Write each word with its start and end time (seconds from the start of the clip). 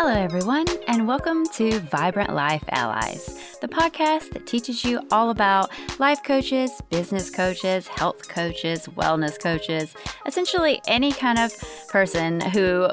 Hello, 0.00 0.14
everyone, 0.14 0.66
and 0.86 1.08
welcome 1.08 1.44
to 1.54 1.80
Vibrant 1.80 2.32
Life 2.32 2.62
Allies, 2.68 3.58
the 3.60 3.66
podcast 3.66 4.30
that 4.30 4.46
teaches 4.46 4.84
you 4.84 5.00
all 5.10 5.30
about 5.30 5.72
life 5.98 6.22
coaches, 6.22 6.70
business 6.88 7.30
coaches, 7.30 7.88
health 7.88 8.28
coaches, 8.28 8.86
wellness 8.94 9.40
coaches, 9.40 9.96
essentially 10.24 10.80
any 10.86 11.10
kind 11.10 11.36
of 11.36 11.52
person 11.88 12.40
whose 12.40 12.92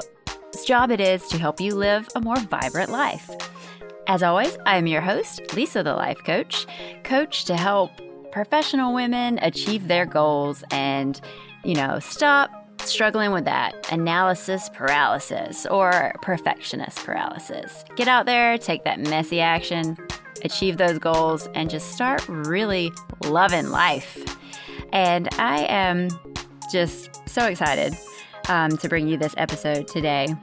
job 0.66 0.90
it 0.90 1.00
is 1.00 1.28
to 1.28 1.38
help 1.38 1.60
you 1.60 1.76
live 1.76 2.08
a 2.16 2.20
more 2.20 2.40
vibrant 2.40 2.90
life. 2.90 3.30
As 4.08 4.24
always, 4.24 4.58
I 4.66 4.76
am 4.76 4.88
your 4.88 5.00
host, 5.00 5.54
Lisa 5.54 5.84
the 5.84 5.94
Life 5.94 6.18
Coach, 6.24 6.66
coach 7.04 7.44
to 7.44 7.56
help 7.56 7.92
professional 8.32 8.92
women 8.92 9.38
achieve 9.42 9.86
their 9.86 10.06
goals 10.06 10.64
and, 10.72 11.20
you 11.62 11.76
know, 11.76 12.00
stop 12.00 12.50
struggling 12.86 13.32
with 13.32 13.44
that 13.44 13.90
analysis 13.92 14.68
paralysis 14.72 15.66
or 15.66 16.14
perfectionist 16.22 17.04
paralysis. 17.04 17.84
Get 17.96 18.08
out 18.08 18.26
there, 18.26 18.58
take 18.58 18.84
that 18.84 19.00
messy 19.00 19.40
action, 19.40 19.96
achieve 20.44 20.76
those 20.76 20.98
goals, 20.98 21.48
and 21.54 21.70
just 21.70 21.92
start 21.92 22.26
really 22.28 22.92
loving 23.24 23.70
life. 23.70 24.22
And 24.92 25.28
I 25.38 25.64
am 25.64 26.08
just 26.70 27.28
so 27.28 27.46
excited 27.46 27.94
um, 28.48 28.76
to 28.78 28.88
bring 28.88 29.08
you 29.08 29.16
this 29.16 29.34
episode 29.36 29.88
today. 29.88 30.34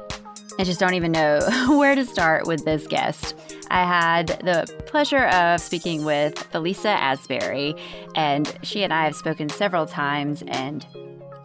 I 0.59 0.63
just 0.63 0.79
don't 0.79 0.93
even 0.93 1.11
know 1.11 1.39
where 1.69 1.95
to 1.95 2.05
start 2.05 2.45
with 2.45 2.63
this 2.65 2.85
guest. 2.85 3.35
I 3.71 3.85
had 3.85 4.27
the 4.27 4.71
pleasure 4.85 5.25
of 5.27 5.59
speaking 5.59 6.05
with 6.05 6.35
Felisa 6.51 6.93
Asbury, 6.93 7.75
and 8.15 8.55
she 8.61 8.83
and 8.83 8.93
I 8.93 9.05
have 9.05 9.15
spoken 9.15 9.49
several 9.49 9.87
times, 9.87 10.43
and 10.47 10.85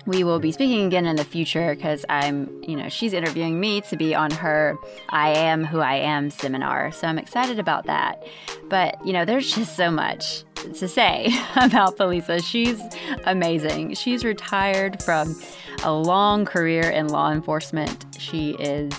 we 0.09 0.25
will 0.25 0.39
be 0.41 0.51
speaking 0.51 0.87
again 0.87 1.05
in 1.05 1.17
the 1.17 1.25
future 1.25 1.75
because 1.75 2.03
I'm, 2.09 2.62
you 2.62 2.77
know, 2.77 2.89
she's 2.89 3.12
interviewing 3.12 3.61
me 3.61 3.83
to 3.83 3.97
be 3.97 4.15
on 4.15 4.31
her 4.31 4.78
I 5.11 5.28
Am 5.37 5.62
Who 5.65 5.81
I 5.81 5.97
Am 5.97 6.31
seminar. 6.31 6.91
So 6.92 7.06
I'm 7.06 7.19
excited 7.19 7.59
about 7.59 7.84
that. 7.84 8.27
But, 8.70 8.97
you 9.06 9.12
know, 9.12 9.27
there's 9.27 9.55
just 9.55 9.77
so 9.77 9.91
much 9.91 10.45
to 10.78 10.89
say 10.89 11.28
about 11.56 11.98
Felisa. 11.98 12.42
She's 12.42 12.81
amazing. 13.27 13.95
She's 13.97 14.25
retired 14.25 15.03
from 15.03 15.39
a 15.84 15.92
long 15.92 16.47
career 16.47 16.89
in 16.89 17.09
law 17.09 17.31
enforcement. 17.31 18.06
She 18.19 18.53
is 18.53 18.95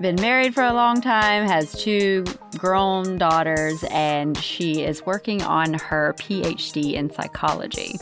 been 0.00 0.14
married 0.14 0.54
for 0.54 0.62
a 0.62 0.72
long 0.72 1.00
time, 1.02 1.46
has 1.46 1.74
two 1.74 2.24
grown 2.56 3.18
daughters, 3.18 3.84
and 3.90 4.38
she 4.38 4.82
is 4.82 5.04
working 5.04 5.42
on 5.42 5.74
her 5.74 6.14
PhD 6.18 6.94
in 6.94 7.12
psychology. 7.12 7.98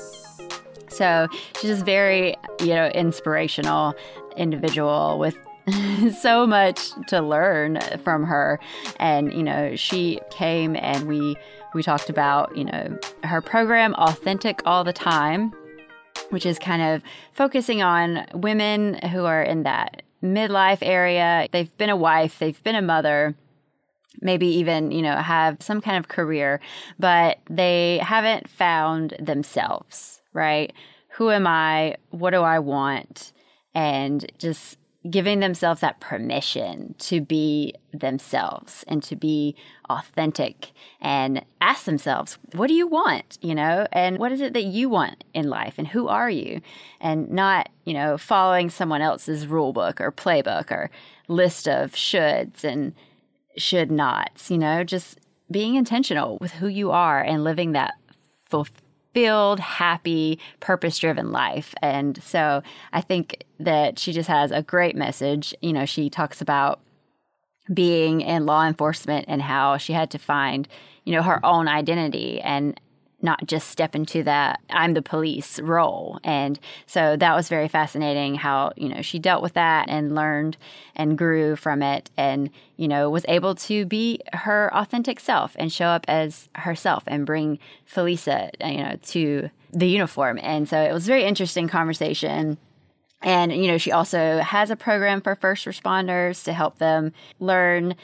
So 0.99 1.29
she's 1.55 1.71
just 1.71 1.85
very, 1.85 2.35
you 2.61 2.75
know, 2.75 2.89
inspirational 2.89 3.95
individual 4.37 5.19
with 5.19 5.39
so 6.21 6.47
much 6.47 6.91
to 7.07 7.21
learn 7.21 7.79
from 8.03 8.25
her. 8.25 8.59
And, 8.99 9.33
you 9.33 9.43
know, 9.43 9.77
she 9.77 10.21
came 10.31 10.77
and 10.77 11.07
we 11.07 11.37
we 11.75 11.83
talked 11.83 12.09
about, 12.11 12.57
you 12.57 12.65
know, 12.65 12.99
her 13.25 13.41
program 13.41 13.95
Authentic 13.95 14.63
All 14.65 14.85
the 14.85 14.93
Time, 14.93 15.53
which 16.31 16.47
is 16.47 16.59
kind 16.59 16.83
of 16.83 17.03
focusing 17.33 17.83
on 17.83 18.27
women 18.35 18.95
who 19.11 19.25
are 19.27 19.43
in 19.43 19.65
that 19.65 20.03
midlife 20.23 20.79
area. 20.81 21.47
They've 21.53 21.75
been 21.77 21.91
a 21.91 21.97
wife, 21.97 22.39
they've 22.39 22.63
been 22.65 22.75
a 22.75 22.83
mother, 22.83 23.37
maybe 24.21 24.47
even, 24.47 24.91
you 24.91 25.03
know, 25.03 25.17
have 25.17 25.59
some 25.61 25.81
kind 25.81 25.99
of 25.99 26.09
career, 26.09 26.61
but 26.99 27.39
they 27.49 27.99
haven't 27.99 28.49
found 28.49 29.15
themselves 29.21 30.18
right? 30.33 30.73
Who 31.13 31.31
am 31.31 31.47
I? 31.47 31.97
What 32.11 32.31
do 32.31 32.43
I 32.43 32.59
want? 32.59 33.33
And 33.75 34.31
just 34.39 34.79
giving 35.09 35.41
themselves 35.41 35.81
that 35.81 36.01
permission 36.01 36.95
to 36.99 37.21
be 37.21 37.73
themselves 37.93 38.85
and 38.89 39.03
to 39.03 39.17
be 39.17 39.55
authentic 39.89 40.73
and 41.01 41.45
ask 41.61 41.85
themselves, 41.85 42.37
what 42.53 42.67
do 42.67 42.75
you 42.75 42.87
want? 42.87 43.39
You 43.41 43.55
know, 43.55 43.87
and 43.93 44.19
what 44.19 44.33
is 44.33 44.41
it 44.41 44.55
that 44.55 44.65
you 44.65 44.89
want 44.89 45.25
in 45.35 45.49
life 45.49 45.75
and 45.79 45.87
who 45.87 46.09
are 46.09 46.29
you? 46.29 46.61
And 47.01 47.31
not, 47.31 47.69
you 47.85 47.95
know, 47.95 48.19
following 48.19 48.71
someone 48.71 49.01
else's 49.01 49.47
rule 49.47 49.73
book 49.73 50.01
or 50.01 50.13
playbook 50.13 50.71
or 50.71 50.91
list 51.29 51.69
of 51.69 51.93
shoulds 51.93 52.65
and 52.65 52.93
should 53.57 53.91
nots, 53.91 54.51
you 54.51 54.59
know, 54.59 54.85
just 54.85 55.19
being 55.51 55.77
intentional 55.77 56.39
with 56.41 56.53
who 56.53 56.69
you 56.69 56.91
are 56.91 57.23
and 57.23 57.45
living 57.45 57.73
that 57.73 57.95
fulfilled 58.45 58.83
fulfilled, 59.13 59.61
happy, 59.61 60.39
purpose 60.61 60.99
driven 60.99 61.33
life. 61.33 61.75
And 61.83 62.23
so 62.23 62.63
I 62.93 63.01
think 63.01 63.45
that 63.61 63.99
she 63.99 64.13
just 64.13 64.29
has 64.29 64.51
a 64.51 64.63
great 64.63 64.97
message. 64.97 65.55
You 65.61 65.73
know, 65.73 65.85
she 65.85 66.11
talks 66.11 66.41
about 66.41 66.81
being 67.73 68.21
in 68.23 68.47
law 68.47 68.67
enforcement 68.67 69.27
and 69.29 69.43
how 69.43 69.77
she 69.77 69.93
had 69.93 70.11
to 70.11 70.19
find, 70.19 70.69
you 71.05 71.13
know, 71.13 71.23
her 71.23 71.45
own 71.45 71.69
identity 71.69 72.41
and 72.41 72.81
not 73.21 73.47
just 73.47 73.69
step 73.69 73.95
into 73.95 74.23
that 74.23 74.61
I'm 74.71 74.95
the 74.95 75.03
police 75.03 75.59
role. 75.61 76.21
And 76.23 76.59
so 76.87 77.17
that 77.17 77.35
was 77.35 77.49
very 77.49 77.69
fascinating 77.69 78.37
how, 78.37 78.73
you 78.77 78.89
know, 78.89 79.03
she 79.03 79.19
dealt 79.19 79.43
with 79.43 79.55
that 79.55 79.89
and 79.89 80.15
learned 80.15 80.57
and 80.95 81.19
grew 81.19 81.57
from 81.57 81.83
it 81.83 82.11
and, 82.17 82.51
you 82.77 82.87
know, 82.87 83.11
was 83.11 83.25
able 83.29 83.55
to 83.57 83.85
be 83.87 84.21
her 84.33 84.73
authentic 84.75 85.19
self 85.19 85.57
and 85.59 85.73
show 85.73 85.87
up 85.87 86.05
as 86.07 86.49
herself 86.55 87.03
and 87.07 87.27
bring 87.27 87.59
Felisa, 87.93 88.51
you 88.65 88.83
know, 88.83 88.97
to 89.03 89.51
the 89.73 89.89
uniform. 89.89 90.39
And 90.43 90.69
so 90.69 90.81
it 90.81 90.93
was 90.93 91.05
a 91.05 91.13
very 91.13 91.25
interesting 91.25 91.69
conversation. 91.69 92.57
And, 93.21 93.53
you 93.53 93.67
know, 93.67 93.79
she 93.79 93.91
also 93.91 94.39
has 94.39 94.71
a 94.71 94.77
program 94.77 95.21
for 95.21 95.35
first 95.35 95.67
responders 95.67 96.45
to 96.45 96.53
help 96.53 96.79
them 96.79 97.13
learn 97.41 97.97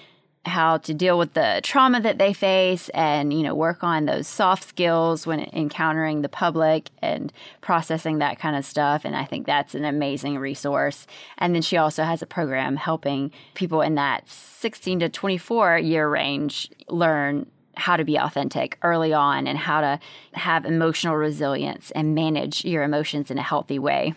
how 0.46 0.78
to 0.78 0.94
deal 0.94 1.18
with 1.18 1.34
the 1.34 1.60
trauma 1.62 2.00
that 2.00 2.18
they 2.18 2.32
face 2.32 2.88
and 2.90 3.32
you 3.32 3.42
know 3.42 3.54
work 3.54 3.82
on 3.82 4.04
those 4.04 4.26
soft 4.26 4.68
skills 4.68 5.26
when 5.26 5.40
encountering 5.52 6.22
the 6.22 6.28
public 6.28 6.90
and 7.00 7.32
processing 7.60 8.18
that 8.18 8.38
kind 8.38 8.56
of 8.56 8.64
stuff. 8.64 9.04
And 9.04 9.16
i 9.16 9.24
think 9.24 9.46
that's 9.46 9.74
an 9.74 9.84
amazing 9.84 10.38
resource. 10.38 11.06
And 11.38 11.54
then 11.54 11.62
she 11.62 11.76
also 11.76 12.04
has 12.04 12.22
a 12.22 12.26
program 12.26 12.76
helping 12.76 13.32
people 13.54 13.82
in 13.82 13.94
that 13.94 14.28
16 14.28 15.00
to 15.00 15.08
24 15.08 15.78
year 15.78 16.08
range 16.08 16.70
learn 16.88 17.46
how 17.76 17.96
to 17.96 18.04
be 18.04 18.16
authentic 18.16 18.78
early 18.82 19.12
on 19.12 19.46
and 19.46 19.58
how 19.58 19.80
to 19.80 19.98
have 20.32 20.64
emotional 20.64 21.16
resilience 21.16 21.90
and 21.90 22.14
manage 22.14 22.64
your 22.64 22.84
emotions 22.84 23.30
in 23.30 23.38
a 23.38 23.42
healthy 23.42 23.78
way 23.78 24.14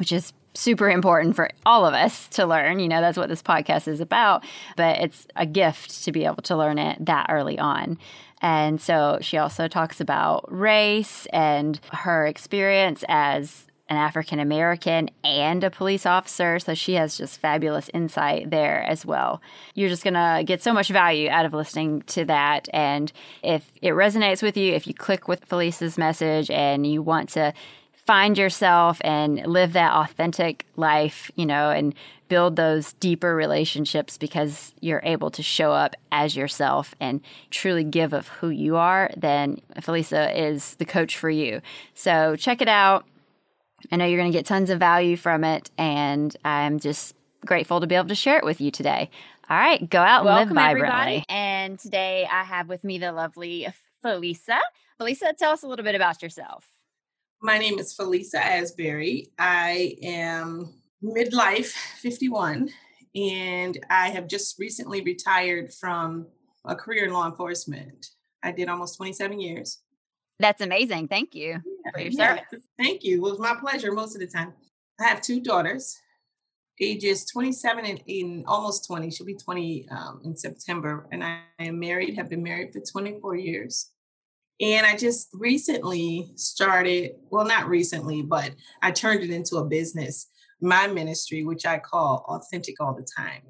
which 0.00 0.12
is 0.12 0.32
super 0.54 0.90
important 0.90 1.36
for 1.36 1.50
all 1.64 1.86
of 1.86 1.94
us 1.94 2.28
to 2.28 2.46
learn. 2.46 2.80
You 2.80 2.88
know, 2.88 3.00
that's 3.00 3.18
what 3.18 3.28
this 3.28 3.42
podcast 3.42 3.88
is 3.88 4.00
about, 4.00 4.44
but 4.76 4.98
it's 4.98 5.26
a 5.36 5.46
gift 5.46 6.04
to 6.04 6.12
be 6.12 6.24
able 6.24 6.42
to 6.42 6.56
learn 6.56 6.78
it 6.78 7.04
that 7.04 7.26
early 7.28 7.58
on. 7.58 7.98
And 8.42 8.80
so 8.80 9.18
she 9.20 9.36
also 9.36 9.68
talks 9.68 10.00
about 10.00 10.44
race 10.50 11.26
and 11.32 11.78
her 11.92 12.26
experience 12.26 13.04
as 13.08 13.66
an 13.90 13.96
African 13.96 14.38
American 14.38 15.10
and 15.24 15.64
a 15.64 15.70
police 15.70 16.06
officer. 16.06 16.60
So 16.60 16.74
she 16.74 16.94
has 16.94 17.18
just 17.18 17.40
fabulous 17.40 17.90
insight 17.92 18.50
there 18.50 18.84
as 18.84 19.04
well. 19.04 19.42
You're 19.74 19.88
just 19.88 20.04
going 20.04 20.14
to 20.14 20.44
get 20.46 20.62
so 20.62 20.72
much 20.72 20.88
value 20.88 21.28
out 21.28 21.44
of 21.44 21.52
listening 21.52 22.02
to 22.02 22.24
that. 22.26 22.68
And 22.72 23.12
if 23.42 23.70
it 23.82 23.90
resonates 23.90 24.42
with 24.42 24.56
you, 24.56 24.72
if 24.72 24.86
you 24.86 24.94
click 24.94 25.26
with 25.26 25.44
Felisa's 25.44 25.98
message 25.98 26.50
and 26.50 26.86
you 26.86 27.02
want 27.02 27.30
to 27.30 27.52
find 28.10 28.36
yourself 28.36 29.00
and 29.04 29.46
live 29.46 29.74
that 29.74 29.92
authentic 29.92 30.66
life, 30.74 31.30
you 31.36 31.46
know, 31.46 31.70
and 31.70 31.94
build 32.26 32.56
those 32.56 32.92
deeper 32.94 33.36
relationships 33.36 34.18
because 34.18 34.74
you're 34.80 35.00
able 35.04 35.30
to 35.30 35.44
show 35.44 35.70
up 35.70 35.94
as 36.10 36.34
yourself 36.34 36.92
and 36.98 37.20
truly 37.50 37.84
give 37.84 38.12
of 38.12 38.26
who 38.26 38.48
you 38.48 38.74
are, 38.74 39.12
then 39.16 39.60
Felisa 39.76 40.36
is 40.36 40.74
the 40.74 40.84
coach 40.84 41.16
for 41.16 41.30
you. 41.30 41.60
So 41.94 42.34
check 42.34 42.60
it 42.60 42.66
out. 42.66 43.04
I 43.92 43.96
know 43.96 44.06
you're 44.06 44.18
going 44.18 44.32
to 44.32 44.36
get 44.36 44.44
tons 44.44 44.70
of 44.70 44.80
value 44.80 45.16
from 45.16 45.44
it, 45.44 45.70
and 45.78 46.36
I'm 46.44 46.80
just 46.80 47.14
grateful 47.46 47.78
to 47.78 47.86
be 47.86 47.94
able 47.94 48.08
to 48.08 48.16
share 48.16 48.38
it 48.38 48.44
with 48.44 48.60
you 48.60 48.72
today. 48.72 49.08
All 49.48 49.56
right, 49.56 49.88
go 49.88 50.00
out 50.00 50.22
and 50.22 50.26
Welcome, 50.26 50.56
live 50.56 50.64
vibrantly. 50.64 50.88
Everybody. 50.88 51.24
And 51.28 51.78
today 51.78 52.26
I 52.28 52.42
have 52.42 52.68
with 52.68 52.82
me 52.82 52.98
the 52.98 53.12
lovely 53.12 53.68
Felisa. 54.04 54.58
Felisa, 55.00 55.36
tell 55.36 55.52
us 55.52 55.62
a 55.62 55.68
little 55.68 55.84
bit 55.84 55.94
about 55.94 56.24
yourself. 56.24 56.66
My 57.42 57.56
name 57.56 57.78
is 57.78 57.96
Felisa 57.96 58.34
Asbury. 58.34 59.32
I 59.38 59.96
am 60.02 60.74
midlife 61.02 61.72
51, 62.02 62.68
and 63.14 63.86
I 63.88 64.10
have 64.10 64.28
just 64.28 64.58
recently 64.58 65.00
retired 65.00 65.72
from 65.72 66.26
a 66.66 66.76
career 66.76 67.06
in 67.06 67.14
law 67.14 67.26
enforcement. 67.26 68.08
I 68.42 68.52
did 68.52 68.68
almost 68.68 68.98
27 68.98 69.40
years. 69.40 69.78
That's 70.38 70.60
amazing. 70.60 71.08
Thank 71.08 71.34
you 71.34 71.62
yeah, 71.86 71.90
for 71.94 72.00
your 72.00 72.12
yeah. 72.12 72.36
service. 72.36 72.66
Thank 72.78 73.04
you. 73.04 73.16
It 73.16 73.22
was 73.22 73.38
my 73.38 73.54
pleasure 73.58 73.90
most 73.90 74.14
of 74.14 74.20
the 74.20 74.26
time. 74.26 74.52
I 75.00 75.04
have 75.04 75.22
two 75.22 75.40
daughters, 75.40 75.96
ages 76.78 77.24
27 77.24 77.86
and, 77.86 78.02
and 78.06 78.44
almost 78.48 78.86
20. 78.86 79.10
She'll 79.10 79.24
be 79.24 79.34
20 79.34 79.88
um, 79.90 80.20
in 80.24 80.36
September. 80.36 81.08
And 81.10 81.24
I 81.24 81.40
am 81.58 81.78
married, 81.78 82.16
have 82.16 82.28
been 82.28 82.42
married 82.42 82.74
for 82.74 82.80
24 82.80 83.36
years. 83.36 83.92
And 84.60 84.84
I 84.86 84.96
just 84.96 85.28
recently 85.32 86.32
started, 86.36 87.12
well, 87.30 87.46
not 87.46 87.66
recently, 87.68 88.22
but 88.22 88.52
I 88.82 88.90
turned 88.90 89.22
it 89.22 89.30
into 89.30 89.56
a 89.56 89.64
business, 89.64 90.28
my 90.60 90.86
ministry, 90.86 91.44
which 91.44 91.64
I 91.64 91.78
call 91.78 92.24
Authentic 92.28 92.76
All 92.80 92.94
the 92.94 93.06
Time. 93.16 93.42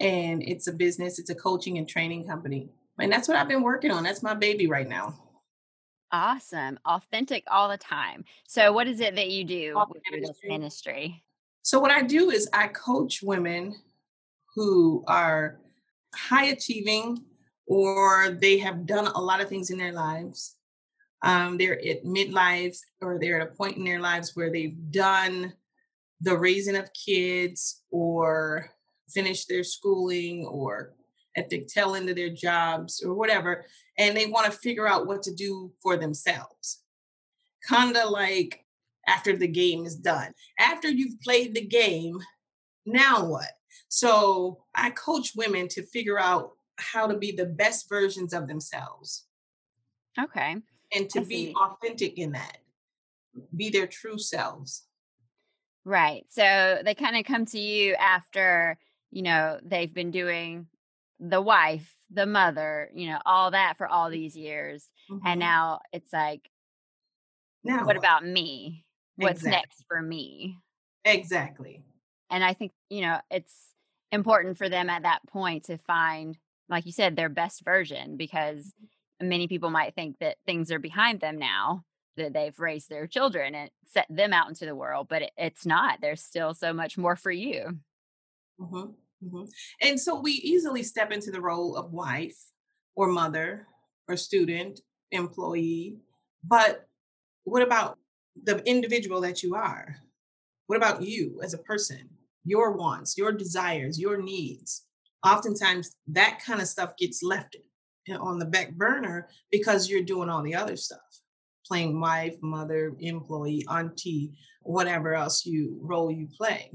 and 0.00 0.42
it's 0.42 0.68
a 0.68 0.72
business, 0.72 1.18
it's 1.18 1.30
a 1.30 1.34
coaching 1.34 1.78
and 1.78 1.88
training 1.88 2.26
company. 2.26 2.68
And 3.00 3.10
that's 3.10 3.26
what 3.28 3.36
I've 3.36 3.48
been 3.48 3.62
working 3.62 3.90
on. 3.90 4.04
That's 4.04 4.22
my 4.22 4.34
baby 4.34 4.66
right 4.68 4.88
now. 4.88 5.14
Awesome. 6.12 6.78
Authentic 6.86 7.44
all 7.50 7.68
the 7.68 7.76
time. 7.78 8.24
So, 8.46 8.72
what 8.72 8.86
is 8.86 9.00
it 9.00 9.16
that 9.16 9.28
you 9.30 9.44
do 9.44 9.76
with 9.90 10.02
this 10.22 10.38
ministry? 10.44 11.22
So, 11.62 11.78
what 11.80 11.90
I 11.90 12.02
do 12.02 12.30
is 12.30 12.48
I 12.52 12.68
coach 12.68 13.22
women 13.22 13.74
who 14.54 15.04
are 15.06 15.58
high 16.14 16.46
achieving 16.46 17.24
or 17.68 18.30
they 18.30 18.58
have 18.58 18.86
done 18.86 19.06
a 19.06 19.20
lot 19.20 19.40
of 19.40 19.48
things 19.48 19.70
in 19.70 19.78
their 19.78 19.92
lives. 19.92 20.56
Um, 21.22 21.58
they're 21.58 21.78
at 21.78 22.04
midlife 22.04 22.78
or 23.00 23.18
they're 23.18 23.40
at 23.40 23.48
a 23.48 23.54
point 23.54 23.76
in 23.76 23.84
their 23.84 24.00
lives 24.00 24.34
where 24.34 24.50
they've 24.50 24.76
done 24.90 25.52
the 26.20 26.36
raising 26.36 26.76
of 26.76 26.90
kids 26.92 27.82
or 27.90 28.70
finished 29.08 29.48
their 29.48 29.64
schooling 29.64 30.44
or 30.46 30.94
at 31.36 31.50
the 31.50 31.64
tail 31.64 31.94
end 31.94 32.08
of 32.08 32.16
their 32.16 32.30
jobs 32.30 33.02
or 33.04 33.14
whatever, 33.14 33.64
and 33.96 34.16
they 34.16 34.26
want 34.26 34.46
to 34.46 34.58
figure 34.58 34.88
out 34.88 35.06
what 35.06 35.22
to 35.22 35.34
do 35.34 35.70
for 35.82 35.96
themselves. 35.96 36.82
Kind 37.68 37.96
of 37.96 38.10
like 38.10 38.64
after 39.06 39.36
the 39.36 39.46
game 39.46 39.84
is 39.84 39.96
done. 39.96 40.32
After 40.58 40.88
you've 40.88 41.20
played 41.20 41.54
the 41.54 41.64
game, 41.64 42.18
now 42.86 43.24
what? 43.24 43.50
So 43.88 44.64
I 44.74 44.90
coach 44.90 45.32
women 45.36 45.68
to 45.68 45.82
figure 45.86 46.18
out 46.18 46.52
how 46.78 47.06
to 47.06 47.16
be 47.16 47.32
the 47.32 47.46
best 47.46 47.88
versions 47.88 48.32
of 48.32 48.48
themselves. 48.48 49.26
Okay. 50.18 50.56
And 50.92 51.10
to 51.10 51.20
I 51.20 51.24
be 51.24 51.46
see. 51.46 51.54
authentic 51.54 52.18
in 52.18 52.32
that, 52.32 52.58
be 53.54 53.70
their 53.70 53.86
true 53.86 54.18
selves. 54.18 54.84
Right. 55.84 56.24
So 56.30 56.78
they 56.84 56.94
kind 56.94 57.16
of 57.16 57.24
come 57.24 57.46
to 57.46 57.58
you 57.58 57.94
after, 57.94 58.78
you 59.10 59.22
know, 59.22 59.58
they've 59.64 59.92
been 59.92 60.10
doing 60.10 60.66
the 61.20 61.40
wife, 61.40 61.96
the 62.10 62.26
mother, 62.26 62.90
you 62.94 63.08
know, 63.08 63.18
all 63.26 63.50
that 63.50 63.76
for 63.78 63.86
all 63.86 64.10
these 64.10 64.36
years. 64.36 64.88
Mm-hmm. 65.10 65.26
And 65.26 65.40
now 65.40 65.80
it's 65.92 66.12
like, 66.12 66.48
now 67.64 67.78
what, 67.78 67.86
what? 67.86 67.96
about 67.96 68.24
me? 68.24 68.84
What's 69.16 69.40
exactly. 69.40 69.50
next 69.50 69.84
for 69.88 70.00
me? 70.00 70.58
Exactly. 71.04 71.82
And 72.30 72.44
I 72.44 72.54
think, 72.54 72.72
you 72.88 73.00
know, 73.00 73.18
it's 73.30 73.54
important 74.12 74.58
for 74.58 74.68
them 74.68 74.88
at 74.90 75.02
that 75.02 75.20
point 75.26 75.64
to 75.64 75.78
find, 75.78 76.36
like 76.68 76.86
you 76.86 76.92
said, 76.92 77.16
their 77.16 77.28
best 77.28 77.64
version 77.64 78.16
because 78.16 78.66
mm-hmm. 78.66 79.28
many 79.28 79.48
people 79.48 79.70
might 79.70 79.94
think 79.94 80.18
that 80.20 80.36
things 80.46 80.70
are 80.70 80.78
behind 80.78 81.20
them 81.20 81.38
now 81.38 81.84
that 82.16 82.32
they've 82.32 82.58
raised 82.58 82.88
their 82.88 83.06
children 83.06 83.54
and 83.54 83.70
set 83.86 84.06
them 84.10 84.32
out 84.32 84.48
into 84.48 84.66
the 84.66 84.74
world, 84.74 85.06
but 85.08 85.22
it, 85.22 85.30
it's 85.36 85.64
not. 85.64 86.00
There's 86.00 86.22
still 86.22 86.52
so 86.52 86.72
much 86.72 86.98
more 86.98 87.16
for 87.16 87.30
you. 87.30 87.78
Mm-hmm. 88.60 88.90
Mm-hmm. 89.24 89.44
And 89.82 90.00
so 90.00 90.20
we 90.20 90.32
easily 90.32 90.82
step 90.82 91.10
into 91.10 91.30
the 91.30 91.40
role 91.40 91.76
of 91.76 91.92
wife 91.92 92.38
or 92.94 93.08
mother 93.08 93.66
or 94.08 94.16
student, 94.16 94.80
employee. 95.10 95.98
But 96.44 96.86
what 97.44 97.62
about 97.62 97.98
the 98.42 98.62
individual 98.68 99.20
that 99.22 99.42
you 99.42 99.54
are? 99.54 99.96
What 100.66 100.76
about 100.76 101.02
you 101.02 101.40
as 101.42 101.54
a 101.54 101.58
person? 101.58 102.10
Your 102.44 102.72
wants, 102.76 103.18
your 103.18 103.32
desires, 103.32 103.98
your 103.98 104.20
needs. 104.20 104.84
Oftentimes, 105.26 105.96
that 106.08 106.40
kind 106.44 106.60
of 106.60 106.68
stuff 106.68 106.96
gets 106.96 107.22
left 107.22 107.56
on 108.20 108.38
the 108.38 108.46
back 108.46 108.74
burner 108.74 109.28
because 109.50 109.88
you're 109.88 110.02
doing 110.02 110.28
all 110.28 110.42
the 110.42 110.54
other 110.54 110.76
stuff 110.76 111.00
playing 111.68 112.00
wife, 112.00 112.34
mother, 112.42 112.94
employee, 112.98 113.64
auntie, 113.70 114.32
whatever 114.62 115.14
else 115.14 115.44
you 115.44 115.78
role 115.82 116.10
you 116.10 116.26
play. 116.36 116.72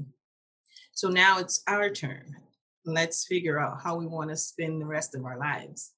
So 0.92 1.08
now 1.08 1.38
it's 1.38 1.62
our 1.66 1.90
turn. 1.90 2.36
Let's 2.86 3.26
figure 3.26 3.58
out 3.58 3.80
how 3.82 3.96
we 3.96 4.06
want 4.06 4.30
to 4.30 4.36
spend 4.36 4.80
the 4.80 4.86
rest 4.86 5.16
of 5.16 5.24
our 5.24 5.38
lives. 5.38 5.92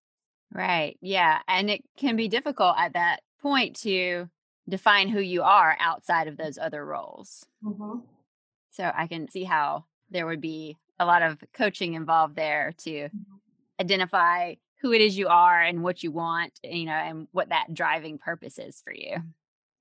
Right. 0.53 0.97
Yeah. 1.03 1.41
And 1.47 1.69
it 1.69 1.83
can 1.99 2.17
be 2.17 2.29
difficult 2.29 2.77
at 2.79 2.95
that 2.95 3.21
point 3.43 3.77
to 3.81 4.29
define 4.69 5.09
who 5.09 5.21
you 5.21 5.43
are 5.43 5.77
outside 5.79 6.29
of 6.29 6.37
those 6.37 6.57
other 6.57 6.85
roles. 6.85 7.45
Mm-hmm. 7.63 7.99
So 8.71 8.91
I 8.95 9.07
can 9.07 9.29
see 9.31 9.45
how 9.45 9.85
there 10.11 10.27
would 10.27 10.41
be 10.41 10.79
a 10.99 11.07
lot 11.07 11.23
of 11.23 11.39
coaching 11.53 11.95
involved 11.95 12.37
there 12.37 12.75
to 12.79 12.91
mm-hmm. 12.91 13.35
identify 13.81 14.55
who 14.81 14.93
it 14.93 15.01
is 15.01 15.17
you 15.17 15.29
are 15.29 15.61
and 15.61 15.83
what 15.83 16.03
you 16.03 16.11
want, 16.11 16.59
you 16.63 16.85
know, 16.85 16.93
and 16.93 17.29
what 17.33 17.49
that 17.49 17.73
driving 17.73 18.19
purpose 18.19 18.59
is 18.59 18.81
for 18.85 18.93
you. 18.93 19.17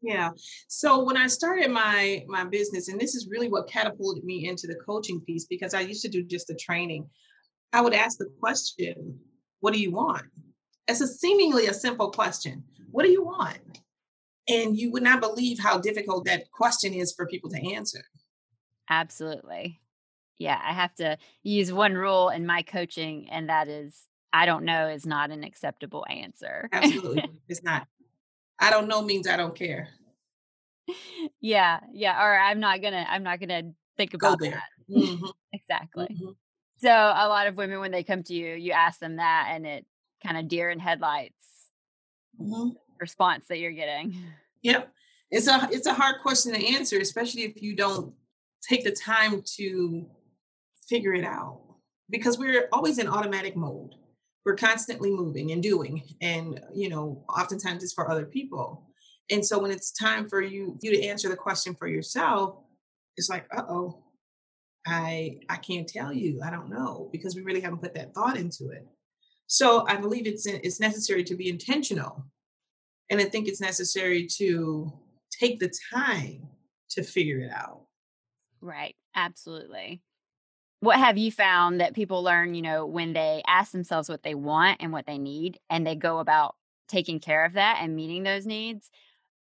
Yeah. 0.02 0.32
So 0.68 1.04
when 1.04 1.18
I 1.18 1.28
started 1.28 1.72
my 1.72 2.24
my 2.28 2.44
business, 2.44 2.90
and 2.90 3.00
this 3.00 3.16
is 3.16 3.28
really 3.30 3.50
what 3.50 3.68
catapulted 3.68 4.24
me 4.24 4.48
into 4.48 4.68
the 4.68 4.76
coaching 4.76 5.20
piece 5.22 5.46
because 5.46 5.74
I 5.74 5.82
used 5.82 6.04
to 6.04 6.10
do 6.10 6.24
just 6.24 6.48
the 6.48 6.56
training. 6.56 7.10
I 7.74 7.82
would 7.82 7.94
ask 7.94 8.18
the 8.18 8.30
question, 8.40 9.20
"What 9.62 9.74
do 9.74 9.82
you 9.82 9.92
want?" 9.92 10.26
It's 10.88 11.02
a 11.02 11.08
seemingly 11.08 11.68
a 11.68 11.74
simple 11.74 12.12
question. 12.12 12.64
What 12.92 13.04
do 13.04 13.12
you 13.12 13.24
want? 13.24 13.82
And 14.48 14.78
you 14.78 14.92
would 14.92 15.02
not 15.02 15.22
believe 15.22 15.60
how 15.60 15.80
difficult 15.80 16.26
that 16.26 16.52
question 16.52 16.94
is 16.94 17.12
for 17.14 17.26
people 17.26 17.50
to 17.50 17.74
answer. 17.74 18.04
Absolutely. 18.90 19.82
Yeah, 20.38 20.60
I 20.62 20.74
have 20.74 20.94
to 20.96 21.18
use 21.44 21.72
one 21.72 21.94
rule 21.94 22.30
in 22.30 22.46
my 22.46 22.62
coaching, 22.62 23.30
and 23.32 23.50
that 23.50 23.68
is 23.68 24.06
I 24.34 24.46
don't 24.46 24.66
know 24.66 24.90
is 24.90 25.06
not 25.06 25.32
an 25.32 25.44
acceptable 25.44 26.06
answer. 26.10 26.68
Absolutely. 26.72 27.24
it's 27.48 27.64
not. 27.64 27.88
I 28.60 28.70
don't 28.70 28.88
know 28.88 29.02
means 29.02 29.28
I 29.28 29.38
don't 29.38 29.56
care. 29.56 29.90
Yeah, 31.40 31.80
yeah. 31.94 32.22
Or 32.22 32.38
I'm 32.38 32.60
not 32.60 32.82
gonna 32.82 33.06
I'm 33.08 33.24
not 33.24 33.40
gonna 33.40 33.72
think 33.98 34.14
about 34.14 34.40
that. 34.40 34.64
Mm-hmm. 34.90 35.26
exactly. 35.54 36.08
Mm-hmm. 36.12 36.32
So 36.78 36.90
a 36.90 37.28
lot 37.30 37.48
of 37.48 37.56
women 37.56 37.80
when 37.80 37.92
they 37.92 38.04
come 38.04 38.24
to 38.24 38.34
you, 38.34 38.56
you 38.56 38.74
ask 38.74 39.00
them 39.00 39.16
that 39.18 39.48
and 39.52 39.66
it 39.66 39.86
kind 40.22 40.38
of 40.38 40.48
deer 40.48 40.70
in 40.70 40.80
headlights 40.80 41.70
mm-hmm. 42.40 42.72
response 43.00 43.48
that 43.48 43.60
you're 43.60 43.72
getting. 43.72 44.16
Yep. 44.64 44.92
It's 45.30 45.48
a 45.48 45.70
it's 45.72 45.86
a 45.86 45.94
hard 45.94 46.24
question 46.24 46.52
to 46.54 46.76
answer, 46.76 46.98
especially 46.98 47.44
if 47.44 47.62
you 47.62 47.76
don't 47.76 48.16
take 48.68 48.84
the 48.84 48.92
time 48.92 49.44
to 49.58 50.08
figure 50.90 51.14
it 51.14 51.26
out. 51.26 51.62
Because 52.10 52.38
we're 52.38 52.68
always 52.72 53.00
in 53.00 53.08
automatic 53.08 53.56
mode. 53.56 53.96
We're 54.46 54.56
constantly 54.56 55.10
moving 55.10 55.52
and 55.52 55.64
doing 55.64 56.04
and 56.22 56.62
you 56.74 56.88
know 56.88 57.26
oftentimes 57.28 57.84
it's 57.84 57.94
for 57.94 58.10
other 58.10 58.26
people. 58.26 58.90
And 59.32 59.44
so 59.44 59.58
when 59.58 59.72
it's 59.72 59.92
time 59.92 60.30
for 60.30 60.42
you 60.42 60.78
you 60.82 60.92
to 60.92 61.08
answer 61.08 61.30
the 61.30 61.36
question 61.36 61.74
for 61.74 61.88
yourself 61.88 62.60
it's 63.18 63.30
like 63.30 63.46
uh-oh 63.56 64.04
i 64.88 65.40
i 65.50 65.56
can't 65.58 65.88
tell 65.88 66.14
you 66.14 66.42
i 66.44 66.50
don't 66.50 66.70
know 66.70 67.10
because 67.12 67.36
we 67.36 67.42
really 67.42 67.62
haven't 67.62 67.82
put 67.82 67.94
that 67.96 68.14
thought 68.14 68.38
into 68.38 68.70
it. 68.70 68.88
So 69.48 69.86
i 69.88 69.96
believe 69.96 70.28
it's 70.28 70.46
it's 70.46 70.80
necessary 70.80 71.24
to 71.24 71.36
be 71.36 71.50
intentional 71.50 72.26
and 73.10 73.20
i 73.20 73.24
think 73.24 73.48
it's 73.48 73.62
necessary 73.62 74.28
to 74.38 74.92
take 75.32 75.60
the 75.60 75.74
time 75.94 76.48
to 76.92 77.04
figure 77.04 77.40
it 77.40 77.52
out. 77.52 77.86
Right 78.62 78.96
absolutely 79.16 80.02
what 80.80 81.00
have 81.00 81.18
you 81.18 81.32
found 81.32 81.82
that 81.82 81.96
people 81.96 82.24
learn, 82.24 82.54
you 82.54 82.62
know, 82.62 82.86
when 82.86 83.14
they 83.14 83.42
ask 83.48 83.72
themselves 83.72 84.10
what 84.10 84.24
they 84.24 84.36
want 84.36 84.78
and 84.82 84.92
what 84.92 85.06
they 85.06 85.18
need 85.18 85.60
and 85.70 85.86
they 85.86 85.96
go 85.96 86.20
about 86.20 86.56
taking 86.88 87.20
care 87.20 87.46
of 87.46 87.54
that 87.54 87.80
and 87.82 87.96
meeting 87.96 88.24
those 88.24 88.46
needs? 88.46 88.90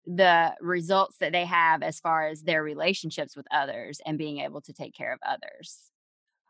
The 0.05 0.55
results 0.59 1.17
that 1.19 1.31
they 1.31 1.45
have 1.45 1.83
as 1.83 2.00
far 2.00 2.27
as 2.27 2.41
their 2.41 2.63
relationships 2.63 3.36
with 3.36 3.45
others 3.51 4.01
and 4.05 4.17
being 4.17 4.39
able 4.39 4.62
to 4.62 4.74
take 4.74 4.93
care 4.93 5.13
of 5.13 5.19
others. 5.25 5.77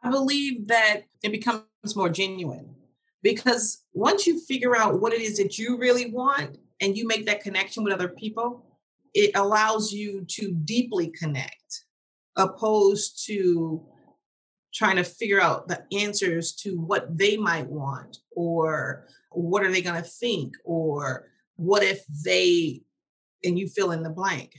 I 0.01 0.09
believe 0.09 0.67
that 0.67 1.01
it 1.24 1.31
becomes 1.31 1.63
more 1.95 2.09
genuine 2.09 2.74
because 3.21 3.83
once 3.93 4.25
you 4.25 4.39
figure 4.39 4.77
out 4.77 5.01
what 5.01 5.13
it 5.13 5.21
is 5.21 5.38
that 5.38 5.57
you 5.57 5.77
really 5.77 6.09
want 6.09 6.57
and 6.79 6.98
you 6.98 7.05
make 7.05 7.25
that 7.25 7.41
connection 7.41 7.83
with 7.83 7.93
other 7.93 8.07
people, 8.07 8.65
it 9.13 9.31
allows 9.36 9.91
you 9.91 10.24
to 10.29 10.53
deeply 10.53 11.09
connect 11.09 11.83
opposed 12.36 13.25
to 13.25 13.83
trying 14.73 14.97
to 14.97 15.03
figure 15.03 15.41
out 15.41 15.67
the 15.67 15.83
answers 15.97 16.53
to 16.53 16.79
what 16.79 17.17
they 17.17 17.38
might 17.38 17.67
want 17.67 18.17
or 18.31 19.07
what 19.31 19.63
are 19.63 19.71
they 19.71 19.81
going 19.81 20.01
to 20.01 20.07
think 20.07 20.53
or 20.63 21.27
what 21.55 21.83
if 21.83 22.05
they 22.25 22.81
and 23.43 23.57
you 23.57 23.67
fill 23.67 23.91
in 23.91 24.03
the 24.03 24.09
blank. 24.09 24.53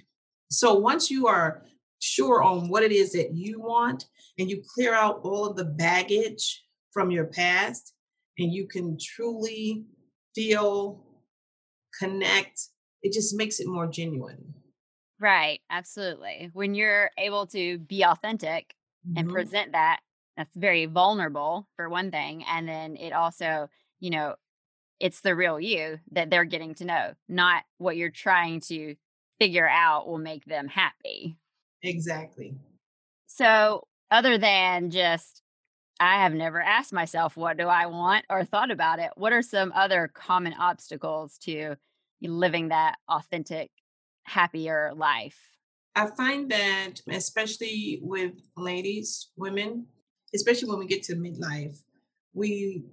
So 0.51 0.75
once 0.75 1.11
you 1.11 1.27
are 1.27 1.63
sure 2.01 2.43
on 2.43 2.69
what 2.69 2.83
it 2.83 2.93
is 2.93 3.13
that 3.13 3.35
you 3.35 3.61
want 3.61 4.07
and 4.39 4.51
you 4.51 4.63
clear 4.75 4.95
out 4.95 5.21
all 5.23 5.45
of 5.45 5.57
the 5.57 5.65
baggage 5.65 6.65
from 6.93 7.11
your 7.11 7.27
past 7.27 7.95
and 8.39 8.53
you 8.53 8.67
can 8.67 8.97
truly 8.99 9.85
feel 10.35 11.05
connect 11.99 12.61
it 13.03 13.13
just 13.13 13.35
makes 13.35 13.61
it 13.61 13.67
more 13.67 13.87
genuine. 13.87 14.55
Right 15.19 15.61
absolutely. 15.71 16.51
When 16.53 16.75
you're 16.75 17.11
able 17.19 17.47
to 17.49 17.79
be 17.79 18.05
authentic 18.05 18.75
mm-hmm. 19.07 19.19
and 19.19 19.31
present 19.31 19.73
that 19.73 20.01
that's 20.37 20.57
very 20.57 20.87
vulnerable 20.87 21.69
for 21.77 21.89
one 21.89 22.11
thing 22.11 22.45
and 22.49 22.69
then 22.69 22.97
it 22.97 23.13
also 23.13 23.69
you 23.99 24.11
know 24.11 24.35
it's 24.99 25.23
the 25.23 25.35
real 25.35 25.59
you 25.59 25.99
that 26.13 26.31
they're 26.31 26.45
getting 26.45 26.75
to 26.75 26.85
know 26.85 27.13
not 27.29 27.63
what 27.79 27.97
you're 27.97 28.11
trying 28.11 28.61
to 28.61 28.95
figure 29.39 29.69
out 29.69 30.09
will 30.09 30.19
make 30.19 30.45
them 30.45 30.69
happy 30.69 31.37
exactly 31.83 32.55
so 33.27 33.87
other 34.11 34.39
than 34.39 34.91
just 34.91 35.43
I 36.01 36.23
have 36.23 36.33
never 36.33 36.63
asked 36.63 36.95
myself, 36.95 37.37
what 37.37 37.59
do 37.59 37.69
I 37.69 37.85
want 37.85 38.25
or 38.31 38.43
thought 38.43 38.71
about 38.71 39.01
it. 39.01 39.11
What 39.17 39.35
are 39.35 39.43
some 39.43 39.71
other 39.75 40.11
common 40.13 40.55
obstacles 40.55 41.37
to 41.43 41.77
living 42.23 42.69
that 42.69 42.97
authentic, 43.07 43.71
happier 44.25 44.93
life? 44.97 45.39
I 45.95 46.07
find 46.07 46.51
that, 46.51 46.95
especially 47.09 48.01
with 48.03 48.33
ladies, 48.57 49.31
women, 49.37 49.87
especially 50.35 50.69
when 50.69 50.79
we 50.79 50.87
get 50.87 51.03
to 51.05 51.17
midlife, 51.17 51.79
we 52.33 52.85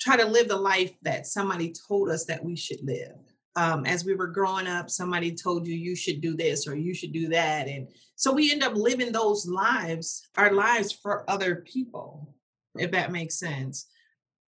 try 0.00 0.16
to 0.16 0.26
live 0.26 0.48
the 0.48 0.56
life 0.56 0.92
that 1.02 1.26
somebody 1.26 1.72
told 1.88 2.08
us 2.08 2.24
that 2.26 2.44
we 2.44 2.56
should 2.56 2.82
live. 2.82 3.16
Um, 3.54 3.84
as 3.84 4.04
we 4.04 4.14
were 4.14 4.28
growing 4.28 4.66
up, 4.66 4.88
somebody 4.88 5.34
told 5.34 5.66
you 5.66 5.74
you 5.74 5.94
should 5.94 6.22
do 6.22 6.34
this 6.34 6.66
or 6.66 6.74
you 6.74 6.94
should 6.94 7.12
do 7.12 7.28
that. 7.28 7.68
And 7.68 7.88
so 8.16 8.32
we 8.32 8.50
end 8.50 8.62
up 8.62 8.74
living 8.74 9.12
those 9.12 9.46
lives, 9.46 10.26
our 10.36 10.52
lives 10.52 10.90
for 10.90 11.28
other 11.30 11.56
people, 11.56 12.34
if 12.76 12.90
that 12.92 13.12
makes 13.12 13.38
sense. 13.38 13.86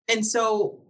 And 0.09 0.27
so 0.27 0.81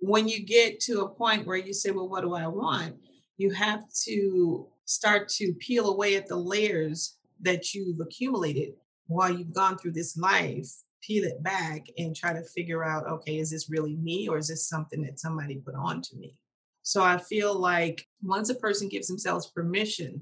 when 0.00 0.26
you 0.26 0.44
get 0.44 0.80
to 0.80 1.02
a 1.02 1.08
point 1.08 1.46
where 1.46 1.56
you 1.56 1.72
say, 1.72 1.92
well, 1.92 2.08
what 2.08 2.22
do 2.22 2.34
I 2.34 2.48
want? 2.48 2.96
You 3.36 3.52
have 3.52 3.84
to 4.06 4.66
start 4.92 5.28
to 5.28 5.54
peel 5.54 5.90
away 5.90 6.16
at 6.16 6.26
the 6.26 6.36
layers 6.36 7.16
that 7.40 7.72
you've 7.72 8.00
accumulated 8.00 8.74
while 9.06 9.30
you've 9.30 9.54
gone 9.54 9.78
through 9.78 9.92
this 9.92 10.16
life, 10.16 10.68
peel 11.02 11.24
it 11.24 11.42
back 11.42 11.86
and 11.98 12.14
try 12.14 12.32
to 12.32 12.42
figure 12.42 12.84
out 12.84 13.08
okay, 13.08 13.38
is 13.38 13.50
this 13.50 13.70
really 13.70 13.96
me 13.96 14.28
or 14.28 14.38
is 14.38 14.48
this 14.48 14.68
something 14.68 15.02
that 15.02 15.18
somebody 15.18 15.56
put 15.56 15.74
on 15.74 16.02
to 16.02 16.16
me? 16.16 16.36
So 16.82 17.02
I 17.02 17.18
feel 17.18 17.58
like 17.58 18.06
once 18.22 18.50
a 18.50 18.54
person 18.54 18.88
gives 18.88 19.08
themselves 19.08 19.46
permission 19.48 20.20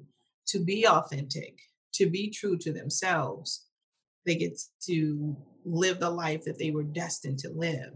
to 0.49 0.59
be 0.59 0.87
authentic, 0.87 1.59
to 1.95 2.09
be 2.09 2.31
true 2.31 2.57
to 2.59 2.73
themselves, 2.73 3.67
they 4.27 4.37
get 4.37 4.59
to 4.87 5.37
live 5.65 6.01
the 6.01 6.11
life 6.11 6.45
that 6.45 6.59
they 6.59 6.71
were 6.71 6.83
destined 6.83 7.39
to 7.41 7.51
live. 7.51 7.93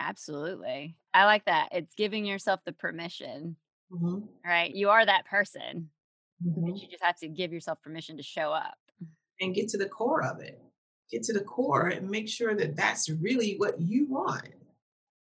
Absolutely. 0.00 0.96
I 1.12 1.24
like 1.24 1.44
that. 1.46 1.68
It's 1.72 1.94
giving 1.94 2.24
yourself 2.24 2.60
the 2.64 2.72
permission 2.72 3.56
Mm-hmm. 3.92 4.18
Right. 4.44 4.74
You 4.74 4.90
are 4.90 5.04
that 5.04 5.26
person. 5.26 5.90
Mm-hmm. 6.46 6.76
You 6.76 6.88
just 6.88 7.02
have 7.02 7.18
to 7.18 7.28
give 7.28 7.52
yourself 7.52 7.82
permission 7.82 8.16
to 8.16 8.22
show 8.22 8.52
up 8.52 8.78
and 9.40 9.54
get 9.54 9.68
to 9.70 9.78
the 9.78 9.88
core 9.88 10.24
of 10.24 10.40
it. 10.40 10.60
Get 11.10 11.22
to 11.24 11.32
the 11.32 11.40
core 11.40 11.88
and 11.88 12.08
make 12.08 12.28
sure 12.28 12.54
that 12.54 12.76
that's 12.76 13.10
really 13.10 13.56
what 13.58 13.80
you 13.80 14.06
want. 14.08 14.48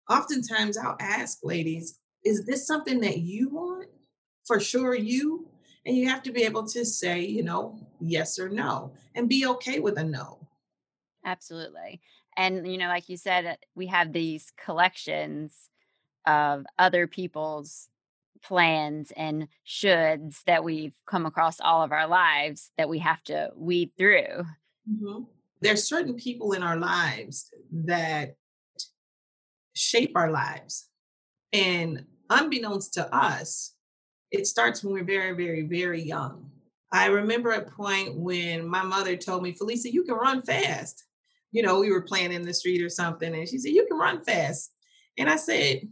Oftentimes, 0.09 0.79
I'll 0.79 0.97
ask 1.01 1.41
ladies, 1.43 1.99
is 2.25 2.47
this 2.47 2.67
something 2.67 3.01
that 3.01 3.19
you 3.19 3.51
want? 3.51 3.89
For 4.47 4.59
sure, 4.59 4.95
you. 4.95 5.49
And 5.85 5.97
you 5.97 6.09
have 6.09 6.23
to 6.25 6.33
be 6.33 6.43
able 6.43 6.67
to 6.69 6.85
say, 6.85 7.21
you 7.21 7.45
know, 7.45 7.79
yes 8.01 8.39
or 8.39 8.49
no 8.49 8.93
and 9.15 9.29
be 9.29 9.47
okay 9.47 9.79
with 9.79 9.99
a 9.99 10.05
no. 10.05 10.39
Absolutely. 11.25 12.01
And, 12.37 12.71
you 12.71 12.79
know, 12.79 12.89
like 12.89 13.09
you 13.09 13.17
said, 13.17 13.59
we 13.75 13.87
have 13.87 14.13
these 14.13 14.53
collections 14.57 15.71
of 16.27 16.67
other 16.79 17.07
people's 17.07 17.89
plans 18.47 19.13
and 19.17 19.49
shoulds 19.67 20.45
that 20.45 20.63
we've 20.63 20.95
come 21.07 21.27
across 21.27 21.61
all 21.61 21.83
of 21.83 21.93
our 21.93 22.07
lives 22.07 22.71
that 22.79 22.89
we 22.89 22.99
have 23.01 23.23
to 23.25 23.51
weed 23.57 23.91
through. 23.99 24.45
Mm-hmm. 24.91 25.25
There's 25.61 25.89
certain 25.89 26.15
people 26.15 26.53
in 26.53 26.63
our 26.63 26.77
lives 26.77 27.51
that 27.73 28.37
shape 29.75 30.13
our 30.15 30.31
lives. 30.31 30.89
And 31.53 32.05
unbeknownst 32.31 32.95
to 32.95 33.15
us, 33.15 33.75
it 34.31 34.47
starts 34.47 34.85
when 34.85 34.95
we're 34.95 35.05
very, 35.05 35.33
very, 35.33 35.63
very 35.63 36.03
young. 36.03 36.51
I 36.93 37.07
remember 37.07 37.51
a 37.51 37.69
point 37.69 38.17
when 38.17 38.67
my 38.67 38.83
mother 38.83 39.17
told 39.17 39.43
me, 39.43 39.53
Felicia, 39.53 39.93
you 39.93 40.05
can 40.05 40.15
run 40.15 40.43
fast. 40.43 41.05
You 41.51 41.63
know, 41.63 41.81
we 41.81 41.91
were 41.91 42.03
playing 42.03 42.33
in 42.33 42.43
the 42.43 42.55
street 42.55 42.83
or 42.83 42.91
something, 42.91 43.35
and 43.35 43.49
she 43.49 43.59
said, 43.59 43.73
You 43.73 43.87
can 43.87 43.99
run 43.99 44.23
fast. 44.23 44.73
And 45.19 45.29
I 45.29 45.37
said, 45.37 45.89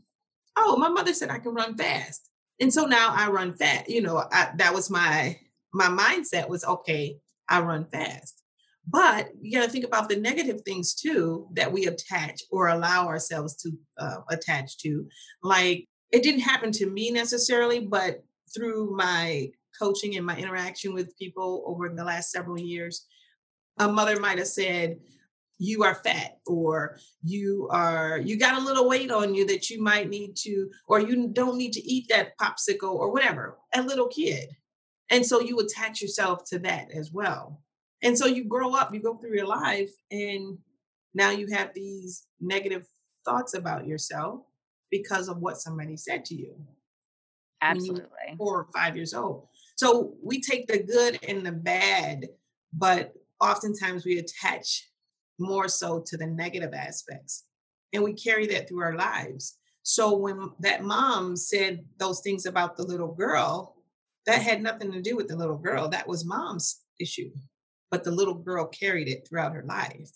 Oh, 0.56 0.76
my 0.76 0.88
mother 0.88 1.14
said 1.14 1.30
I 1.30 1.38
can 1.38 1.54
run 1.54 1.76
fast 1.76 2.30
and 2.61 2.73
so 2.73 2.84
now 2.84 3.12
i 3.16 3.28
run 3.28 3.54
fast 3.54 3.88
you 3.88 4.00
know 4.00 4.25
I, 4.32 4.50
that 4.56 4.75
was 4.75 4.90
my 4.90 5.38
my 5.73 5.87
mindset 5.87 6.49
was 6.49 6.64
okay 6.64 7.18
i 7.49 7.61
run 7.61 7.87
fast. 7.87 8.40
But 8.87 9.30
you 9.40 9.58
got 9.58 9.64
to 9.64 9.70
think 9.70 9.87
about 9.87 10.11
the 10.11 10.16
negative 10.16 10.61
things 10.61 10.94
too 10.94 11.49
that 11.54 11.73
we 11.73 11.87
attach 11.87 12.42
or 12.50 12.68
allow 12.68 13.06
ourselves 13.06 13.56
to 13.62 13.70
uh, 13.99 14.18
attach 14.30 14.76
to. 14.80 15.06
Like 15.42 15.88
it 16.14 16.23
didn't 16.23 16.42
happen 16.42 16.70
to 16.73 16.87
me 16.87 17.11
necessarily 17.11 17.80
but 17.80 18.23
through 18.54 18.94
my 18.96 19.50
coaching 19.78 20.16
and 20.16 20.25
my 20.25 20.37
interaction 20.37 20.94
with 20.94 21.16
people 21.18 21.64
over 21.66 21.88
the 21.88 22.04
last 22.04 22.30
several 22.30 22.58
years 22.58 23.06
a 23.78 23.88
mother 23.88 24.20
might 24.20 24.38
have 24.38 24.46
said 24.46 24.96
you 25.58 25.84
are 25.84 25.94
fat 25.94 26.38
or 26.46 26.99
you 27.23 27.68
are 27.70 28.18
you 28.18 28.38
got 28.38 28.61
a 28.61 28.64
little 28.64 28.88
weight 28.88 29.11
on 29.11 29.34
you 29.34 29.46
that 29.46 29.70
you 29.70 29.80
might 29.82 30.08
need 30.08 30.37
to 30.37 30.70
or 30.88 31.00
you 31.00 31.28
don't 31.28 31.56
need 31.56 31.73
to 31.73 31.82
eat 31.84 32.06
that 32.08 32.37
popsicle 32.38 32.94
or 32.94 33.11
whatever 33.12 33.56
a 33.75 33.82
little 33.82 34.08
kid. 34.08 34.49
And 35.11 35.25
so 35.25 35.40
you 35.40 35.58
attach 35.61 36.00
yourself 36.00 36.44
to 36.46 36.58
that 36.61 36.90
as 36.92 37.12
well. 37.12 37.61
And 38.02 38.18
so 38.18 38.26
you 38.26 38.44
grow 38.44 38.75
up 38.75 38.92
you 38.92 39.00
go 39.00 39.16
through 39.16 39.34
your 39.34 39.46
life 39.46 39.90
and 40.11 40.58
now 41.14 41.30
you 41.30 41.46
have 41.52 41.73
these 41.73 42.26
negative 42.40 42.87
thoughts 43.25 43.54
about 43.54 43.87
yourself 43.87 44.40
because 44.90 45.28
of 45.28 45.38
what 45.38 45.58
somebody 45.61 45.96
said 45.96 46.25
to 46.26 46.34
you 46.34 46.54
absolutely. 47.62 48.34
four 48.37 48.61
or 48.61 48.66
five 48.75 48.96
years 48.96 49.14
old. 49.14 49.49
So 49.76 50.14
we 50.23 50.40
take 50.40 50.66
the 50.66 50.82
good 50.82 51.18
and 51.26 51.46
the 51.46 51.52
bad 51.52 52.26
but 52.76 53.14
oftentimes 53.40 54.04
we 54.04 54.18
attach 54.18 54.88
more 55.38 55.68
so 55.68 56.02
to 56.06 56.16
the 56.16 56.26
negative 56.26 56.74
aspects. 56.74 57.44
And 57.92 58.02
we 58.02 58.12
carry 58.12 58.46
that 58.48 58.68
through 58.68 58.82
our 58.82 58.96
lives. 58.96 59.58
So 59.82 60.16
when 60.16 60.50
that 60.60 60.82
mom 60.82 61.36
said 61.36 61.84
those 61.98 62.20
things 62.20 62.46
about 62.46 62.76
the 62.76 62.84
little 62.84 63.12
girl, 63.12 63.76
that 64.26 64.42
had 64.42 64.62
nothing 64.62 64.90
to 64.92 65.02
do 65.02 65.16
with 65.16 65.28
the 65.28 65.36
little 65.36 65.58
girl. 65.58 65.88
That 65.88 66.08
was 66.08 66.24
mom's 66.24 66.82
issue. 66.98 67.30
But 67.90 68.04
the 68.04 68.10
little 68.10 68.34
girl 68.34 68.66
carried 68.66 69.08
it 69.08 69.28
throughout 69.28 69.52
her 69.52 69.64
life. 69.66 70.10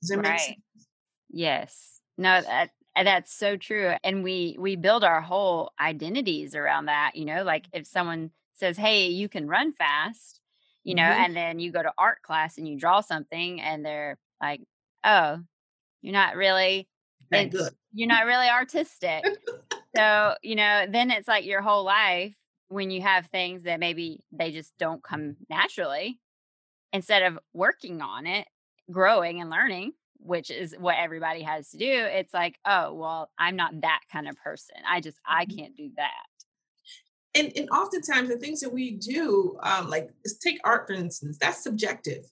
Does 0.00 0.10
that 0.10 0.16
right. 0.16 0.24
make 0.24 0.40
sense? 0.40 0.88
Yes. 1.30 2.00
No, 2.16 2.40
that 2.40 2.70
that's 2.96 3.32
so 3.32 3.56
true. 3.56 3.94
And 4.02 4.24
we 4.24 4.56
we 4.58 4.76
build 4.76 5.04
our 5.04 5.20
whole 5.20 5.70
identities 5.80 6.54
around 6.54 6.86
that, 6.86 7.12
you 7.14 7.24
know, 7.24 7.44
like 7.44 7.66
if 7.72 7.86
someone 7.86 8.30
says, 8.54 8.76
Hey, 8.76 9.08
you 9.08 9.28
can 9.28 9.46
run 9.46 9.72
fast, 9.72 10.40
you 10.88 10.94
know, 10.94 11.02
mm-hmm. 11.02 11.22
and 11.22 11.36
then 11.36 11.58
you 11.58 11.70
go 11.70 11.82
to 11.82 11.92
art 11.98 12.22
class 12.22 12.56
and 12.56 12.66
you 12.66 12.78
draw 12.78 13.02
something 13.02 13.60
and 13.60 13.84
they're 13.84 14.16
like, 14.40 14.62
oh, 15.04 15.38
you're 16.00 16.14
not 16.14 16.34
really. 16.34 16.88
You're 17.92 18.08
not 18.08 18.24
really 18.24 18.48
artistic. 18.48 19.22
so, 19.94 20.34
you 20.42 20.56
know, 20.56 20.86
then 20.88 21.10
it's 21.10 21.28
like 21.28 21.44
your 21.44 21.60
whole 21.60 21.84
life 21.84 22.34
when 22.68 22.90
you 22.90 23.02
have 23.02 23.26
things 23.26 23.64
that 23.64 23.80
maybe 23.80 24.24
they 24.32 24.50
just 24.50 24.72
don't 24.78 25.02
come 25.02 25.36
naturally, 25.50 26.20
instead 26.94 27.22
of 27.22 27.38
working 27.52 28.00
on 28.00 28.26
it, 28.26 28.46
growing 28.90 29.42
and 29.42 29.50
learning, 29.50 29.92
which 30.20 30.50
is 30.50 30.74
what 30.78 30.96
everybody 30.98 31.42
has 31.42 31.68
to 31.72 31.76
do, 31.76 31.84
it's 31.84 32.32
like, 32.32 32.56
oh, 32.64 32.94
well, 32.94 33.28
I'm 33.38 33.56
not 33.56 33.78
that 33.82 34.00
kind 34.10 34.26
of 34.26 34.36
person. 34.36 34.76
I 34.88 35.02
just, 35.02 35.18
I 35.26 35.44
mm-hmm. 35.44 35.58
can't 35.58 35.76
do 35.76 35.90
that 35.96 36.37
and, 37.34 37.52
and 37.56 37.68
oftentimes 37.70 38.28
the 38.28 38.38
things 38.38 38.60
that 38.60 38.72
we 38.72 38.92
do, 38.92 39.58
um, 39.62 39.88
like 39.90 40.10
take 40.42 40.60
art 40.64 40.86
for 40.86 40.94
instance, 40.94 41.38
that's 41.40 41.62
subjective. 41.62 42.24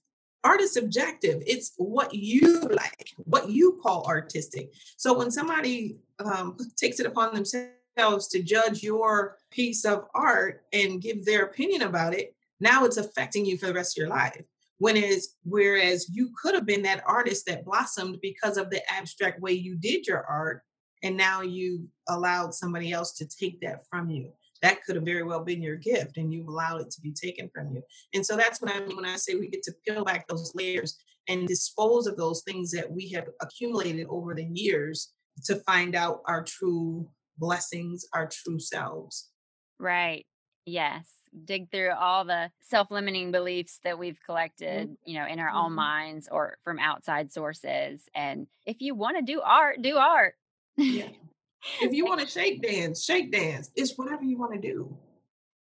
Art 0.44 0.60
is 0.60 0.72
subjective. 0.72 1.42
It's 1.46 1.72
what 1.76 2.14
you 2.14 2.60
like, 2.60 3.10
what 3.16 3.50
you 3.50 3.80
call 3.82 4.06
artistic. 4.06 4.72
So 4.96 5.16
when 5.16 5.30
somebody 5.30 5.98
um, 6.24 6.56
takes 6.76 7.00
it 7.00 7.06
upon 7.06 7.34
themselves 7.34 8.28
to 8.28 8.42
judge 8.42 8.82
your 8.82 9.38
piece 9.50 9.84
of 9.84 10.04
art 10.14 10.62
and 10.72 11.02
give 11.02 11.24
their 11.24 11.44
opinion 11.44 11.82
about 11.82 12.14
it, 12.14 12.34
now 12.60 12.84
it's 12.84 12.96
affecting 12.96 13.44
you 13.44 13.58
for 13.58 13.66
the 13.66 13.74
rest 13.74 13.98
of 13.98 14.02
your 14.02 14.08
life. 14.08 14.40
When 14.78 14.96
is 14.96 15.34
whereas 15.42 16.08
you 16.12 16.30
could 16.40 16.54
have 16.54 16.66
been 16.66 16.82
that 16.82 17.02
artist 17.06 17.46
that 17.46 17.64
blossomed 17.64 18.18
because 18.20 18.56
of 18.56 18.70
the 18.70 18.82
abstract 18.92 19.40
way 19.40 19.52
you 19.52 19.74
did 19.74 20.06
your 20.06 20.24
art, 20.26 20.62
and 21.02 21.16
now 21.16 21.40
you 21.40 21.88
allowed 22.08 22.54
somebody 22.54 22.92
else 22.92 23.14
to 23.14 23.26
take 23.26 23.60
that 23.62 23.86
from 23.90 24.10
you 24.10 24.32
that 24.62 24.82
could 24.84 24.96
have 24.96 25.04
very 25.04 25.22
well 25.22 25.44
been 25.44 25.62
your 25.62 25.76
gift 25.76 26.16
and 26.16 26.32
you've 26.32 26.48
allowed 26.48 26.80
it 26.80 26.90
to 26.90 27.00
be 27.00 27.12
taken 27.12 27.50
from 27.54 27.74
you. 27.74 27.82
And 28.14 28.24
so 28.24 28.36
that's 28.36 28.60
what 28.60 28.72
I 28.72 28.80
mean 28.80 28.96
when 28.96 29.04
I 29.04 29.16
say 29.16 29.34
we 29.34 29.48
get 29.48 29.62
to 29.64 29.74
peel 29.86 30.04
back 30.04 30.26
those 30.28 30.52
layers 30.54 30.96
and 31.28 31.46
dispose 31.46 32.06
of 32.06 32.16
those 32.16 32.42
things 32.42 32.70
that 32.70 32.90
we 32.90 33.10
have 33.10 33.26
accumulated 33.40 34.06
over 34.08 34.34
the 34.34 34.48
years 34.52 35.12
to 35.44 35.56
find 35.66 35.94
out 35.94 36.20
our 36.26 36.44
true 36.44 37.08
blessings, 37.38 38.04
our 38.14 38.28
true 38.28 38.58
selves. 38.58 39.30
Right. 39.78 40.24
Yes. 40.64 41.06
Dig 41.44 41.70
through 41.70 41.92
all 41.92 42.24
the 42.24 42.50
self 42.60 42.90
limiting 42.90 43.30
beliefs 43.30 43.78
that 43.84 43.98
we've 43.98 44.14
mm-hmm. 44.14 44.32
collected, 44.32 44.88
mm-hmm. 44.88 44.94
you 45.04 45.18
know, 45.18 45.26
in 45.26 45.38
our 45.38 45.48
mm-hmm. 45.48 45.58
own 45.58 45.72
minds 45.74 46.28
or 46.30 46.56
from 46.64 46.78
outside 46.78 47.32
sources. 47.32 48.02
And 48.14 48.46
if 48.64 48.76
you 48.80 48.94
want 48.94 49.18
to 49.18 49.22
do 49.22 49.42
art, 49.42 49.82
do 49.82 49.96
art. 49.96 50.34
Yeah. 50.76 51.08
If 51.80 51.92
you 51.92 52.04
want 52.04 52.20
to 52.20 52.26
shake 52.26 52.62
dance, 52.62 53.04
shake 53.04 53.32
dance. 53.32 53.70
It's 53.76 53.96
whatever 53.96 54.24
you 54.24 54.38
want 54.38 54.54
to 54.54 54.60
do. 54.60 54.96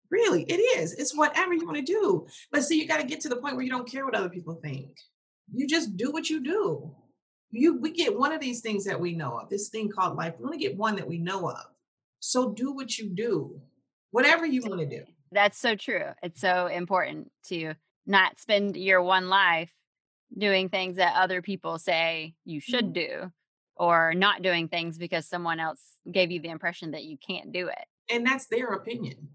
Really, 0.10 0.43
it 0.43 0.57
is. 0.57 0.93
It's 0.93 1.15
whatever 1.15 1.53
you 1.53 1.65
want 1.65 1.77
to 1.77 1.83
do. 1.83 2.27
But 2.51 2.63
see, 2.63 2.79
you 2.79 2.88
got 2.88 3.01
to 3.01 3.07
get 3.07 3.22
to 3.22 3.29
the 3.29 3.38
point 3.38 3.55
where 3.55 3.65
you 3.65 3.72
don't 3.72 3.89
care 3.89 4.05
what 4.05 4.15
other 4.15 4.29
people 4.29 4.55
think. 4.55 4.91
you 5.51 5.67
just 5.67 5.98
do 5.98 6.12
what 6.12 6.29
you 6.29 6.41
do. 6.41 6.95
You 7.51 7.79
we 7.79 7.91
get 7.91 8.17
one 8.17 8.31
of 8.31 8.41
these 8.41 8.62
things 8.62 8.86
that 8.86 9.00
we 9.00 9.13
know 9.13 9.39
of, 9.39 9.50
this 9.50 9.69
thing 9.69 9.89
called 9.89 10.17
life. 10.17 10.36
We 10.39 10.45
only 10.45 10.57
get 10.57 10.77
one 10.77 10.95
that 10.95 11.07
we 11.07 11.17
know 11.19 11.50
of. 11.50 11.65
So 12.19 12.51
do 12.51 12.72
what 12.72 12.98
you 12.98 13.10
do, 13.10 13.60
whatever 14.12 14.45
you 14.45 14.62
want 14.62 14.79
to 14.81 14.88
do. 14.88 15.03
That's 15.31 15.60
so 15.60 15.75
true. 15.75 16.05
It's 16.22 16.39
so 16.39 16.67
important 16.67 17.31
to 17.48 17.74
not 18.05 18.39
spend 18.39 18.77
your 18.77 19.01
one 19.01 19.29
life 19.29 19.72
doing 20.38 20.69
things 20.69 20.98
that 20.98 21.15
other 21.15 21.41
people 21.41 21.77
say 21.79 22.36
you 22.45 22.60
should 22.60 22.93
mm-hmm. 22.93 23.24
do 23.24 23.31
or 23.75 24.13
not 24.13 24.42
doing 24.42 24.68
things 24.68 24.98
because 24.98 25.27
someone 25.27 25.60
else 25.60 25.82
gave 26.12 26.32
you 26.32 26.39
the 26.39 26.50
impression 26.50 26.92
that 26.92 27.03
you 27.03 27.18
can't 27.25 27.51
do 27.51 27.68
it. 27.68 27.86
And 28.10 28.25
that's 28.25 28.48
their 28.48 28.68
opinion. 28.74 29.30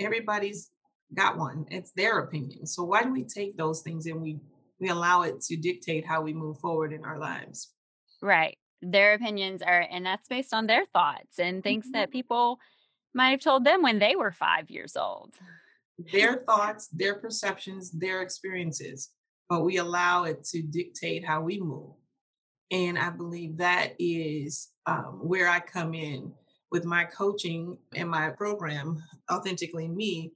Everybody's 0.00 0.70
got 1.14 1.38
one. 1.38 1.66
It's 1.70 1.92
their 1.92 2.18
opinion. 2.20 2.66
So 2.66 2.84
why 2.84 3.02
do 3.02 3.12
we 3.12 3.24
take 3.24 3.56
those 3.56 3.82
things 3.82 4.06
and 4.06 4.20
we 4.20 4.40
we 4.80 4.90
allow 4.90 5.22
it 5.22 5.40
to 5.40 5.56
dictate 5.56 6.06
how 6.06 6.22
we 6.22 6.32
move 6.32 6.58
forward 6.58 6.92
in 6.92 7.04
our 7.04 7.18
lives? 7.18 7.72
Right. 8.22 8.56
Their 8.80 9.14
opinions 9.14 9.60
are 9.62 9.86
and 9.90 10.06
that's 10.06 10.28
based 10.28 10.54
on 10.54 10.66
their 10.66 10.84
thoughts 10.86 11.38
and 11.38 11.62
things 11.62 11.86
mm-hmm. 11.86 11.92
that 11.92 12.12
people 12.12 12.58
might 13.14 13.30
have 13.30 13.40
told 13.40 13.64
them 13.64 13.82
when 13.82 13.98
they 13.98 14.16
were 14.16 14.32
5 14.32 14.70
years 14.70 14.96
old. 14.96 15.34
Their 16.12 16.44
thoughts, 16.46 16.88
their 16.88 17.16
perceptions, 17.16 17.90
their 17.90 18.22
experiences, 18.22 19.10
but 19.48 19.64
we 19.64 19.78
allow 19.78 20.24
it 20.24 20.44
to 20.44 20.62
dictate 20.62 21.24
how 21.24 21.40
we 21.40 21.58
move. 21.58 21.94
And 22.70 22.98
I 22.98 23.10
believe 23.10 23.56
that 23.58 23.94
is 23.98 24.68
um, 24.86 25.20
where 25.22 25.48
I 25.48 25.60
come 25.60 25.94
in 25.94 26.32
with 26.70 26.84
my 26.84 27.04
coaching 27.04 27.78
and 27.94 28.10
my 28.10 28.30
program, 28.30 29.02
Authentically 29.30 29.88
Me, 29.88 30.32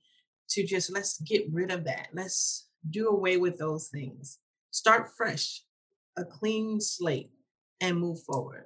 to 0.50 0.64
just 0.64 0.92
let's 0.92 1.20
get 1.20 1.44
rid 1.52 1.70
of 1.70 1.84
that. 1.84 2.08
Let's 2.12 2.68
do 2.88 3.08
away 3.08 3.36
with 3.36 3.58
those 3.58 3.88
things. 3.88 4.38
Start 4.70 5.10
fresh, 5.16 5.62
a 6.16 6.24
clean 6.24 6.80
slate, 6.80 7.30
and 7.80 7.98
move 7.98 8.22
forward. 8.22 8.64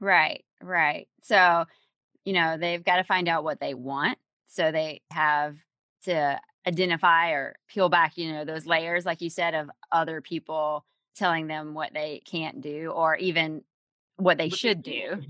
Right, 0.00 0.44
right. 0.62 1.08
So, 1.22 1.64
you 2.24 2.34
know, 2.34 2.58
they've 2.58 2.84
got 2.84 2.96
to 2.96 3.04
find 3.04 3.28
out 3.28 3.44
what 3.44 3.60
they 3.60 3.74
want. 3.74 4.18
So 4.48 4.70
they 4.70 5.00
have 5.10 5.56
to 6.04 6.38
identify 6.66 7.30
or 7.30 7.56
peel 7.68 7.88
back, 7.88 8.16
you 8.16 8.32
know, 8.32 8.44
those 8.44 8.66
layers, 8.66 9.06
like 9.06 9.20
you 9.20 9.30
said, 9.30 9.54
of 9.54 9.70
other 9.92 10.20
people 10.20 10.84
telling 11.14 11.46
them 11.46 11.74
what 11.74 11.92
they 11.92 12.22
can't 12.24 12.60
do 12.60 12.90
or 12.90 13.16
even 13.16 13.62
what 14.16 14.38
they 14.38 14.48
should 14.48 14.82
do. 14.82 15.22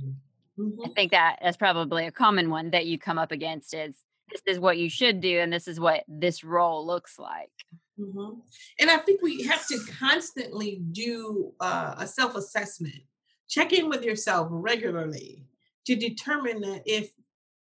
Mm-hmm. 0.58 0.82
I 0.84 0.88
think 0.94 1.10
that 1.12 1.38
that's 1.42 1.56
probably 1.56 2.06
a 2.06 2.12
common 2.12 2.50
one 2.50 2.70
that 2.70 2.86
you 2.86 2.98
come 2.98 3.18
up 3.18 3.32
against 3.32 3.74
is 3.74 3.96
this 4.30 4.42
is 4.46 4.60
what 4.60 4.78
you 4.78 4.88
should 4.88 5.20
do 5.20 5.40
and 5.40 5.52
this 5.52 5.68
is 5.68 5.80
what 5.80 6.04
this 6.06 6.44
role 6.44 6.86
looks 6.86 7.18
like. 7.18 7.50
Mm-hmm. 7.98 8.40
And 8.80 8.90
I 8.90 8.98
think 8.98 9.22
we 9.22 9.44
have 9.44 9.66
to 9.68 9.78
constantly 9.98 10.82
do 10.92 11.52
uh, 11.60 11.94
a 11.98 12.06
self 12.06 12.34
assessment, 12.34 13.02
check 13.48 13.72
in 13.72 13.88
with 13.88 14.04
yourself 14.04 14.48
regularly 14.50 15.46
to 15.86 15.94
determine 15.94 16.60
that 16.62 16.82
if 16.86 17.10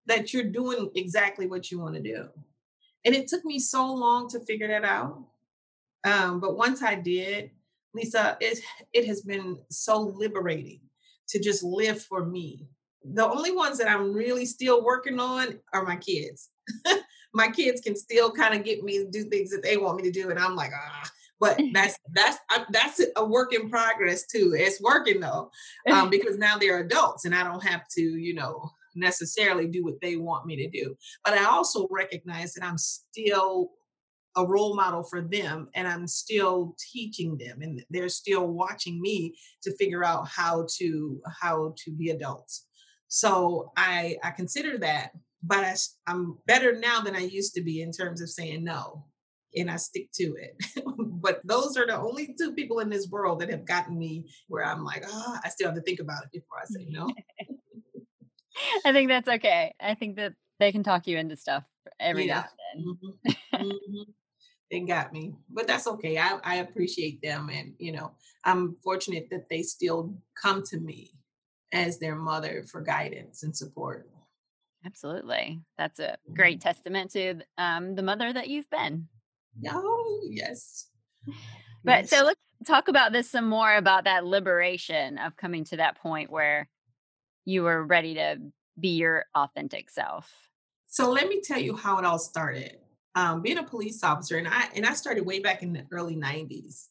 that 0.07 0.33
you're 0.33 0.45
doing 0.45 0.91
exactly 0.95 1.47
what 1.47 1.71
you 1.71 1.79
want 1.79 1.95
to 1.95 2.03
do. 2.03 2.29
And 3.05 3.15
it 3.15 3.29
took 3.29 3.45
me 3.45 3.59
so 3.59 3.93
long 3.93 4.29
to 4.31 4.41
figure 4.41 4.69
that 4.69 4.85
out. 4.85 5.25
Um, 6.05 6.41
but 6.41 6.57
once 6.57 6.83
I 6.83 6.95
did, 6.95 7.51
Lisa, 7.95 8.37
it, 8.41 8.59
it 8.93 9.07
has 9.07 9.23
been 9.23 9.59
so 9.71 10.01
liberating 10.01 10.81
to 11.29 11.39
just 11.39 11.63
live 11.63 12.03
for 12.03 12.25
me. 12.25 12.67
The 13.05 13.27
only 13.27 13.53
ones 13.55 13.79
that 13.79 13.89
I'm 13.89 14.13
really 14.13 14.47
still 14.47 14.85
working 14.85 15.19
on 15.19 15.59
are 15.73 15.85
my 15.85 15.97
kids. 15.97 16.51
my 17.35 17.49
kids 17.49 17.81
can 17.81 17.97
still 17.97 18.31
kind 18.31 18.55
of 18.55 18.65
get 18.65 18.83
me 18.83 18.99
to 18.99 19.11
do 19.11 19.25
things 19.25 19.51
that 19.51 19.63
they 19.63 19.77
want 19.77 19.97
me 19.97 20.03
to 20.05 20.11
do, 20.11 20.31
and 20.31 20.39
I'm 20.39 20.55
like, 20.55 20.73
ah. 20.75 21.11
But 21.41 21.61
that's 21.73 21.99
that's 22.15 22.39
that's 22.71 23.01
a 23.17 23.25
work 23.25 23.53
in 23.53 23.69
progress 23.69 24.27
too. 24.27 24.55
It's 24.57 24.81
working 24.81 25.21
though, 25.21 25.51
um, 25.91 26.11
because 26.11 26.39
now 26.39 26.57
they're 26.57 26.81
adults, 26.81 27.25
and 27.25 27.35
I 27.35 27.43
don't 27.43 27.65
have 27.65 27.89
to, 27.97 28.03
you 28.03 28.35
know, 28.35 28.71
necessarily 28.95 29.67
do 29.67 29.83
what 29.83 30.01
they 30.01 30.17
want 30.17 30.47
me 30.47 30.57
to 30.57 30.71
do. 30.71 30.97
But 31.25 31.35
I 31.35 31.45
also 31.47 31.89
recognize 31.91 32.55
that 32.55 32.65
I'm 32.65 32.79
still 32.79 33.73
a 34.37 34.47
role 34.47 34.75
model 34.75 35.03
for 35.03 35.21
them 35.21 35.69
and 35.75 35.87
I'm 35.87 36.07
still 36.07 36.75
teaching 36.93 37.37
them 37.37 37.63
and 37.63 37.85
they're 37.91 38.09
still 38.09 38.47
watching 38.47 39.01
me 39.01 39.37
to 39.63 39.77
figure 39.77 40.05
out 40.05 40.29
how 40.29 40.67
to 40.79 41.21
how 41.41 41.75
to 41.85 41.91
be 41.91 42.11
adults. 42.11 42.67
So 43.09 43.73
I 43.77 44.17
I 44.23 44.31
consider 44.31 44.79
that 44.79 45.13
but 45.43 45.65
I, 45.65 45.75
I'm 46.07 46.39
better 46.47 46.79
now 46.79 47.01
than 47.01 47.17
I 47.17 47.21
used 47.21 47.55
to 47.55 47.63
be 47.63 47.83
in 47.83 47.91
terms 47.91 48.21
of 48.21 48.31
saying 48.31 48.65
no 48.65 49.05
and 49.57 49.71
I 49.71 49.77
stick 49.77 50.11
to 50.15 50.35
it. 50.35 50.57
but 50.99 51.41
those 51.45 51.77
are 51.77 51.87
the 51.87 51.99
only 51.99 52.35
two 52.39 52.53
people 52.53 52.79
in 52.81 52.89
this 52.89 53.09
world 53.09 53.41
that 53.41 53.51
have 53.51 53.65
gotten 53.65 53.99
me 53.99 54.31
where 54.49 54.65
I'm 54.65 54.85
like, 54.85 55.05
oh, 55.07 55.39
I 55.45 55.49
still 55.49 55.69
have 55.69 55.77
to 55.77 55.83
think 55.83 56.01
about 56.01 56.25
it 56.25 56.33
before 56.33 56.59
I 56.63 56.67
say 56.67 56.87
no. 56.89 57.09
I 58.85 58.93
think 58.93 59.09
that's 59.09 59.29
okay. 59.29 59.75
I 59.81 59.95
think 59.95 60.17
that 60.17 60.35
they 60.61 60.73
can 60.73 60.83
talk 60.83 61.07
you 61.07 61.19
into 61.19 61.37
stuff 61.37 61.65
every 61.99 62.27
yeah. 62.29 62.35
now 62.35 62.45
and 62.75 62.97
then. 62.97 63.65
mm-hmm. 63.65 63.67
Mm-hmm. 63.67 64.11
They 64.73 64.81
got 64.81 65.13
me, 65.13 65.35
but 65.49 65.69
that's 65.69 65.87
okay. 65.87 66.19
I, 66.19 66.39
I 66.43 66.57
appreciate 66.57 67.23
them, 67.23 67.51
and 67.53 67.75
you 67.79 67.93
know, 67.93 68.13
I'm 68.43 68.77
fortunate 68.83 69.29
that 69.31 69.49
they 69.49 69.63
still 69.63 70.17
come 70.43 70.65
to 70.71 70.81
me 70.81 71.13
as 71.73 71.99
their 71.99 72.17
mother 72.17 72.65
for 72.71 72.81
guidance 72.81 73.45
and 73.45 73.57
support. 73.57 74.09
Absolutely, 74.85 75.61
that's 75.79 76.01
a 76.01 76.17
great 76.35 76.59
mm-hmm. 76.59 76.69
testament 76.69 77.11
to 77.13 77.35
um, 77.59 77.95
the 77.95 78.03
mother 78.03 78.33
that 78.33 78.49
you've 78.49 78.71
been. 78.71 79.09
Oh 79.69 80.23
yes. 80.29 80.89
But 81.85 82.03
yes. 82.03 82.11
so 82.11 82.25
let's 82.25 82.41
talk 82.65 82.87
about 82.87 83.11
this 83.11 83.29
some 83.29 83.49
more 83.49 83.75
about 83.75 84.05
that 84.05 84.25
liberation 84.25 85.19
of 85.19 85.37
coming 85.37 85.65
to 85.65 85.79
that 85.79 85.99
point 85.99 86.31
where 86.31 86.69
you 87.45 87.65
were 87.65 87.85
ready 87.85 88.15
to 88.15 88.37
be 88.79 88.97
your 88.97 89.27
authentic 89.35 89.91
self? 89.91 90.33
So 90.87 91.11
let 91.11 91.29
me 91.29 91.41
tell 91.41 91.59
you 91.59 91.77
how 91.77 91.99
it 91.99 92.05
all 92.05 92.19
started. 92.19 92.77
Um, 93.15 93.43
being 93.43 93.59
a 93.59 93.63
police 93.63 94.03
officer, 94.03 94.39
and 94.39 94.49
I 94.49 94.69
and 94.75 94.87
I 94.87 94.95
started 94.95 95.27
way 95.27 95.39
back 95.41 95.63
in 95.63 95.73
the 95.73 95.87
early 95.93 96.17
'90s, 96.17 96.87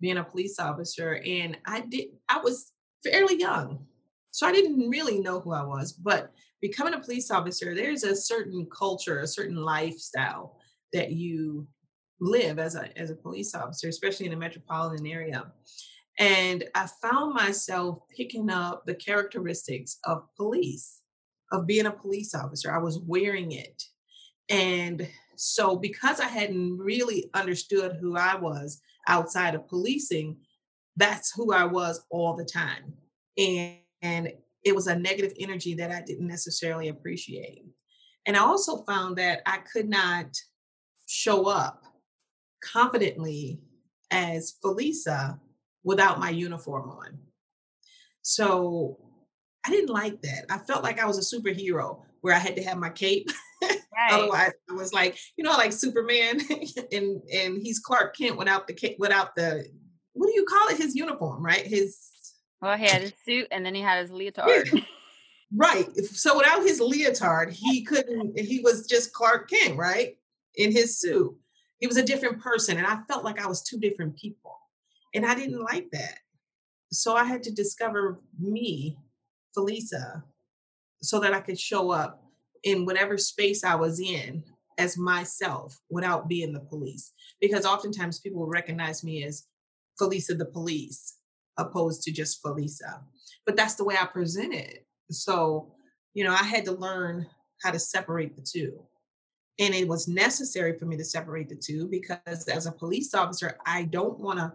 being 0.00 0.18
a 0.18 0.24
police 0.24 0.58
officer, 0.58 1.20
and 1.26 1.56
I 1.66 1.80
did 1.80 2.08
I 2.28 2.38
was 2.38 2.72
fairly 3.04 3.38
young, 3.40 3.86
so 4.30 4.46
I 4.46 4.52
didn't 4.52 4.88
really 4.88 5.18
know 5.18 5.40
who 5.40 5.52
I 5.52 5.64
was. 5.64 5.92
But 5.92 6.32
becoming 6.60 6.94
a 6.94 7.00
police 7.00 7.30
officer, 7.30 7.74
there's 7.74 8.04
a 8.04 8.14
certain 8.14 8.66
culture, 8.66 9.20
a 9.20 9.26
certain 9.26 9.56
lifestyle 9.56 10.60
that 10.92 11.10
you 11.10 11.66
live 12.20 12.58
as 12.58 12.76
a 12.76 12.96
as 12.96 13.10
a 13.10 13.16
police 13.16 13.54
officer, 13.54 13.88
especially 13.88 14.26
in 14.26 14.32
a 14.32 14.36
metropolitan 14.36 15.06
area. 15.06 15.52
And 16.18 16.64
I 16.74 16.88
found 17.02 17.34
myself 17.34 17.98
picking 18.16 18.48
up 18.50 18.84
the 18.86 18.94
characteristics 18.94 19.98
of 20.04 20.22
police, 20.36 21.00
of 21.52 21.66
being 21.66 21.86
a 21.86 21.90
police 21.90 22.34
officer. 22.34 22.72
I 22.72 22.78
was 22.78 22.98
wearing 23.00 23.52
it. 23.52 23.82
And 24.48 25.08
so, 25.36 25.76
because 25.76 26.20
I 26.20 26.26
hadn't 26.26 26.78
really 26.78 27.30
understood 27.34 27.98
who 28.00 28.16
I 28.16 28.36
was 28.36 28.80
outside 29.08 29.54
of 29.54 29.68
policing, 29.68 30.38
that's 30.96 31.32
who 31.34 31.52
I 31.52 31.64
was 31.64 32.04
all 32.10 32.36
the 32.36 32.44
time. 32.44 32.94
And, 33.36 33.76
and 34.02 34.32
it 34.64 34.74
was 34.74 34.86
a 34.86 34.96
negative 34.96 35.32
energy 35.38 35.74
that 35.74 35.90
I 35.90 36.00
didn't 36.00 36.26
necessarily 36.26 36.88
appreciate. 36.88 37.64
And 38.26 38.36
I 38.36 38.40
also 38.40 38.84
found 38.84 39.16
that 39.16 39.42
I 39.46 39.58
could 39.58 39.88
not 39.88 40.26
show 41.06 41.46
up 41.46 41.82
confidently 42.62 43.60
as 44.10 44.54
Felisa 44.64 45.38
without 45.82 46.18
my 46.18 46.30
uniform 46.30 46.88
on. 46.88 47.18
So 48.22 48.98
I 49.66 49.70
didn't 49.70 49.90
like 49.90 50.22
that. 50.22 50.46
I 50.50 50.58
felt 50.58 50.82
like 50.82 51.00
I 51.00 51.06
was 51.06 51.18
a 51.18 51.36
superhero 51.36 52.00
where 52.22 52.34
I 52.34 52.38
had 52.38 52.56
to 52.56 52.62
have 52.62 52.78
my 52.78 52.90
cape. 52.90 53.30
Right. 53.96 54.12
Otherwise, 54.12 54.52
I 54.70 54.74
was 54.74 54.92
like, 54.92 55.18
you 55.36 55.44
know, 55.44 55.52
like 55.52 55.72
Superman, 55.72 56.40
and 56.92 57.22
and 57.32 57.62
he's 57.62 57.78
Clark 57.78 58.16
Kent 58.16 58.36
without 58.36 58.66
the 58.66 58.96
without 58.98 59.34
the 59.36 59.66
what 60.12 60.26
do 60.26 60.32
you 60.34 60.44
call 60.44 60.68
it? 60.68 60.78
His 60.78 60.94
uniform, 60.94 61.44
right? 61.44 61.66
His 61.66 61.98
well, 62.60 62.76
he 62.76 62.86
had 62.86 63.02
his 63.02 63.12
suit, 63.24 63.48
and 63.50 63.64
then 63.64 63.74
he 63.74 63.82
had 63.82 64.00
his 64.00 64.10
leotard. 64.10 64.70
Yeah. 64.72 64.80
Right. 65.56 65.94
So 65.96 66.36
without 66.36 66.62
his 66.64 66.80
leotard, 66.80 67.52
he 67.52 67.84
couldn't. 67.84 68.36
He 68.36 68.58
was 68.58 68.88
just 68.88 69.12
Clark 69.12 69.48
Kent, 69.48 69.76
right? 69.76 70.16
In 70.56 70.72
his 70.72 70.98
suit, 70.98 71.36
he 71.78 71.86
was 71.86 71.96
a 71.96 72.02
different 72.02 72.40
person, 72.40 72.76
and 72.76 72.86
I 72.86 72.98
felt 73.08 73.24
like 73.24 73.40
I 73.40 73.46
was 73.46 73.62
two 73.62 73.78
different 73.78 74.16
people. 74.16 74.58
And 75.14 75.24
I 75.24 75.36
didn't 75.36 75.62
like 75.62 75.90
that. 75.92 76.18
So 76.90 77.14
I 77.14 77.22
had 77.24 77.44
to 77.44 77.52
discover 77.52 78.20
me, 78.36 78.98
Felisa, 79.56 80.24
so 81.02 81.20
that 81.20 81.34
I 81.34 81.40
could 81.40 81.60
show 81.60 81.90
up 81.90 82.23
in 82.64 82.84
whatever 82.84 83.16
space 83.16 83.62
I 83.64 83.74
was 83.74 84.00
in 84.00 84.42
as 84.78 84.98
myself 84.98 85.78
without 85.90 86.28
being 86.28 86.52
the 86.52 86.60
police. 86.60 87.12
Because 87.40 87.64
oftentimes 87.64 88.20
people 88.20 88.40
will 88.40 88.48
recognize 88.48 89.04
me 89.04 89.24
as 89.24 89.46
Felisa 90.00 90.36
the 90.36 90.46
police, 90.46 91.18
opposed 91.58 92.02
to 92.02 92.12
just 92.12 92.42
Felisa. 92.42 93.00
But 93.46 93.56
that's 93.56 93.74
the 93.74 93.84
way 93.84 93.96
I 94.00 94.06
present 94.06 94.54
it. 94.54 94.86
So, 95.10 95.74
you 96.14 96.24
know, 96.24 96.32
I 96.32 96.42
had 96.42 96.64
to 96.64 96.72
learn 96.72 97.26
how 97.62 97.70
to 97.70 97.78
separate 97.78 98.34
the 98.34 98.42
two. 98.42 98.80
And 99.60 99.74
it 99.74 99.86
was 99.86 100.08
necessary 100.08 100.76
for 100.78 100.86
me 100.86 100.96
to 100.96 101.04
separate 101.04 101.48
the 101.48 101.56
two 101.56 101.86
because 101.88 102.48
as 102.48 102.66
a 102.66 102.72
police 102.72 103.14
officer, 103.14 103.58
I 103.64 103.84
don't 103.84 104.18
want 104.18 104.38
to 104.40 104.52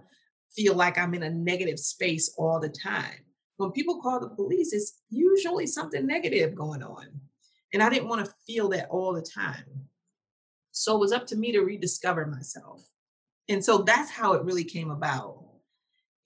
feel 0.54 0.76
like 0.76 0.98
I'm 0.98 1.13
in 1.13 1.24
a 1.24 1.30
negative 1.30 1.80
space 1.80 2.34
all 2.38 2.60
the 2.60 2.69
time. 2.69 3.24
When 3.58 3.72
people 3.72 4.02
call 4.02 4.19
the 4.19 4.30
police, 4.30 4.74
it's 4.74 5.02
usually 5.10 5.67
something 5.67 6.06
negative 6.06 6.56
going 6.56 6.84
on. 6.84 7.08
And 7.73 7.84
I 7.84 7.89
didn't 7.89 8.10
want 8.10 8.25
to 8.25 8.34
feel 8.47 8.69
that 8.69 8.89
all 8.89 9.13
the 9.13 9.21
time. 9.21 9.88
So 10.71 10.95
it 10.95 10.99
was 10.99 11.12
up 11.12 11.27
to 11.27 11.36
me 11.36 11.51
to 11.51 11.62
rediscover 11.62 12.25
myself. 12.25 12.88
And 13.47 13.63
so 13.63 13.79
that's 13.79 14.12
how 14.12 14.34
it 14.34 14.43
really 14.43 14.63
came 14.63 14.91
about. 14.91 15.43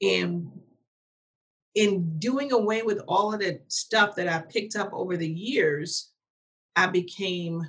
And 0.02 0.52
in 1.76 2.20
doing 2.20 2.52
away 2.52 2.84
with 2.84 3.02
all 3.08 3.34
of 3.34 3.40
the 3.40 3.62
stuff 3.68 4.16
that 4.16 4.28
I 4.28 4.40
picked 4.40 4.76
up 4.76 4.92
over 4.94 5.18
the 5.18 5.28
years, 5.28 6.12
I 6.76 6.88
became 6.88 7.64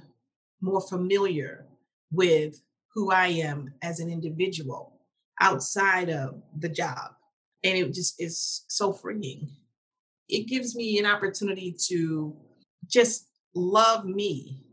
more 0.60 0.80
familiar 0.80 1.66
with 2.12 2.60
who 2.94 3.10
I 3.10 3.28
am 3.28 3.72
as 3.82 4.00
an 4.00 4.10
individual 4.10 5.00
outside 5.40 6.10
of 6.10 6.42
the 6.58 6.68
job. 6.68 7.12
And 7.62 7.78
it 7.78 7.92
just 7.92 8.20
is 8.20 8.64
so 8.68 8.92
freeing. 8.92 9.50
It 10.28 10.48
gives 10.48 10.74
me 10.76 10.98
an 10.98 11.06
opportunity 11.06 11.74
to 11.88 12.37
just 12.87 13.28
love 13.55 14.05
me. 14.05 14.64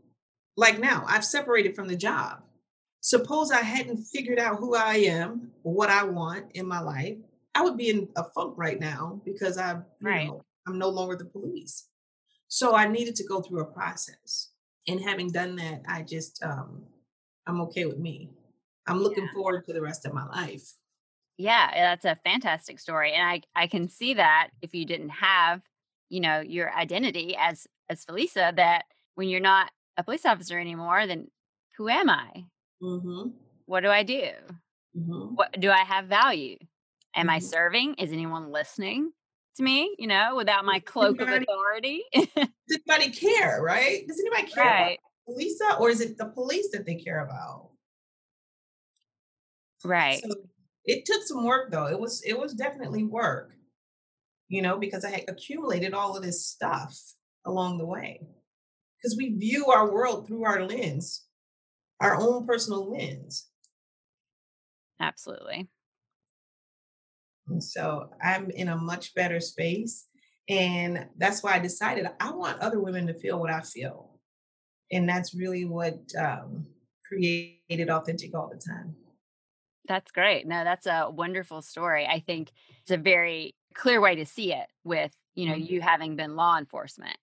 Like 0.56 0.78
now, 0.78 1.04
I've 1.08 1.24
separated 1.24 1.74
from 1.74 1.88
the 1.88 1.96
job. 1.96 2.42
Suppose 3.00 3.50
I 3.50 3.62
hadn't 3.62 4.04
figured 4.04 4.38
out 4.38 4.58
who 4.58 4.74
I 4.76 4.96
am, 4.96 5.50
what 5.62 5.90
I 5.90 6.04
want 6.04 6.52
in 6.54 6.66
my 6.66 6.80
life, 6.80 7.16
I 7.54 7.62
would 7.62 7.76
be 7.76 7.90
in 7.90 8.08
a 8.16 8.24
funk 8.24 8.54
right 8.56 8.78
now 8.78 9.20
because 9.24 9.58
I, 9.58 9.78
right. 10.00 10.28
Know, 10.28 10.42
I'm 10.66 10.78
no 10.78 10.88
longer 10.88 11.16
the 11.16 11.24
police. 11.24 11.88
So 12.48 12.74
I 12.74 12.86
needed 12.86 13.16
to 13.16 13.26
go 13.26 13.40
through 13.40 13.60
a 13.60 13.72
process. 13.72 14.50
And 14.86 15.00
having 15.00 15.30
done 15.30 15.56
that, 15.56 15.82
I 15.88 16.02
just, 16.02 16.42
um, 16.42 16.82
I'm 17.46 17.60
okay 17.62 17.84
with 17.84 17.98
me. 17.98 18.30
I'm 18.86 19.02
looking 19.02 19.24
yeah. 19.24 19.32
forward 19.32 19.64
to 19.66 19.72
the 19.72 19.82
rest 19.82 20.06
of 20.06 20.12
my 20.12 20.26
life. 20.26 20.74
Yeah, 21.38 21.70
that's 21.72 22.04
a 22.04 22.18
fantastic 22.24 22.78
story. 22.78 23.12
And 23.12 23.26
I, 23.26 23.42
I 23.54 23.66
can 23.66 23.88
see 23.88 24.14
that 24.14 24.50
if 24.60 24.74
you 24.74 24.84
didn't 24.84 25.10
have, 25.10 25.62
you 26.08 26.20
know, 26.20 26.40
your 26.40 26.72
identity 26.74 27.34
as 27.38 27.66
as 27.92 28.04
Felisa, 28.04 28.56
that 28.56 28.84
when 29.14 29.28
you're 29.28 29.40
not 29.40 29.70
a 29.96 30.02
police 30.02 30.26
officer 30.26 30.58
anymore, 30.58 31.06
then 31.06 31.28
who 31.76 31.88
am 31.88 32.10
I? 32.10 32.44
Mm-hmm. 32.82 33.30
What 33.66 33.80
do 33.80 33.88
I 33.88 34.02
do? 34.02 34.30
Mm-hmm. 34.96 35.34
What 35.34 35.52
do 35.60 35.70
I 35.70 35.84
have 35.84 36.06
value? 36.06 36.56
Am 37.14 37.26
mm-hmm. 37.26 37.30
I 37.30 37.38
serving? 37.38 37.94
Is 37.94 38.12
anyone 38.12 38.50
listening 38.50 39.12
to 39.56 39.62
me? 39.62 39.94
You 39.98 40.08
know, 40.08 40.34
without 40.36 40.64
my 40.64 40.80
cloak 40.80 41.20
anybody, 41.20 41.36
of 41.36 41.42
authority. 41.42 42.02
does 42.14 42.80
anybody 42.88 43.10
care, 43.10 43.62
right? 43.62 44.06
Does 44.06 44.20
anybody 44.20 44.52
care 44.52 44.64
right. 44.64 44.98
about 45.26 45.36
Lisa, 45.36 45.76
or 45.78 45.90
is 45.90 46.00
it 46.00 46.18
the 46.18 46.26
police 46.26 46.70
that 46.72 46.86
they 46.86 46.96
care 46.96 47.24
about? 47.24 47.70
Right. 49.84 50.22
So 50.22 50.34
it 50.84 51.04
took 51.04 51.22
some 51.22 51.44
work 51.44 51.70
though. 51.70 51.86
It 51.86 51.98
was 51.98 52.22
it 52.22 52.38
was 52.38 52.54
definitely 52.54 53.04
work. 53.04 53.52
You 54.48 54.60
know, 54.60 54.78
because 54.78 55.04
I 55.04 55.10
had 55.10 55.24
accumulated 55.28 55.94
all 55.94 56.14
of 56.16 56.22
this 56.22 56.46
stuff 56.46 56.94
along 57.44 57.78
the 57.78 57.86
way. 57.86 58.20
Because 58.96 59.16
we 59.16 59.36
view 59.36 59.66
our 59.66 59.90
world 59.90 60.26
through 60.26 60.44
our 60.44 60.64
lens, 60.64 61.24
our 62.00 62.16
own 62.16 62.46
personal 62.46 62.90
lens. 62.90 63.48
Absolutely. 65.00 65.68
And 67.48 67.62
so 67.62 68.10
I'm 68.22 68.50
in 68.50 68.68
a 68.68 68.76
much 68.76 69.14
better 69.14 69.40
space. 69.40 70.06
And 70.48 71.06
that's 71.18 71.42
why 71.42 71.54
I 71.54 71.58
decided 71.58 72.06
I 72.20 72.32
want 72.32 72.60
other 72.60 72.80
women 72.80 73.06
to 73.08 73.14
feel 73.14 73.40
what 73.40 73.50
I 73.50 73.60
feel. 73.60 74.18
And 74.90 75.08
that's 75.08 75.34
really 75.34 75.64
what 75.64 75.98
um, 76.18 76.66
created 77.06 77.90
Authentic 77.90 78.34
all 78.34 78.50
the 78.52 78.60
time. 78.60 78.94
That's 79.88 80.12
great. 80.12 80.46
No, 80.46 80.62
that's 80.62 80.86
a 80.86 81.10
wonderful 81.10 81.62
story. 81.62 82.06
I 82.06 82.20
think 82.20 82.52
it's 82.82 82.90
a 82.90 82.96
very 82.96 83.54
clear 83.74 84.00
way 84.00 84.16
to 84.16 84.26
see 84.26 84.52
it 84.52 84.66
with, 84.84 85.12
you 85.34 85.46
know, 85.46 85.54
mm-hmm. 85.54 85.74
you 85.74 85.80
having 85.80 86.14
been 86.14 86.36
law 86.36 86.58
enforcement 86.58 87.16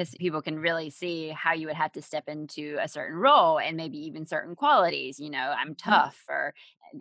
because 0.00 0.14
people 0.14 0.40
can 0.40 0.58
really 0.58 0.88
see 0.88 1.28
how 1.28 1.52
you 1.52 1.66
would 1.66 1.76
have 1.76 1.92
to 1.92 2.00
step 2.00 2.24
into 2.26 2.78
a 2.80 2.88
certain 2.88 3.18
role 3.18 3.58
and 3.58 3.76
maybe 3.76 3.98
even 3.98 4.26
certain 4.26 4.56
qualities, 4.56 5.20
you 5.20 5.28
know, 5.28 5.54
I'm 5.58 5.74
mm-hmm. 5.74 5.90
tough 5.90 6.24
or 6.26 6.54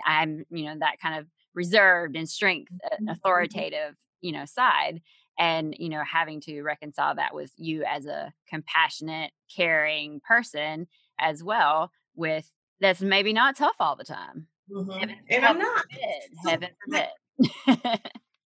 I'm, 0.05 0.43
you 0.49 0.65
know, 0.65 0.75
that 0.79 0.99
kind 1.01 1.17
of 1.17 1.25
reserved 1.53 2.17
and 2.17 2.27
strength 2.27 2.71
uh, 2.85 2.95
mm-hmm. 2.95 3.09
authoritative 3.09 3.95
you 4.21 4.31
know 4.31 4.45
side 4.45 5.01
and 5.37 5.75
you 5.79 5.89
know 5.89 6.03
having 6.03 6.41
to 6.41 6.61
reconcile 6.61 7.15
that 7.15 7.33
with 7.33 7.51
you 7.57 7.83
as 7.83 8.05
a 8.05 8.31
compassionate 8.49 9.31
caring 9.55 10.19
person 10.27 10.87
as 11.19 11.43
well 11.43 11.91
with 12.15 12.49
that's 12.81 13.01
maybe 13.01 13.33
not 13.33 13.55
tough 13.55 13.75
all 13.79 13.95
the 13.95 14.03
time 14.03 14.47
mm-hmm. 14.71 15.09
and 15.29 15.45
i'm 15.45 15.57
not 15.57 15.85
forbid, 15.91 16.45
heaven 16.45 16.69
forbid 16.85 17.07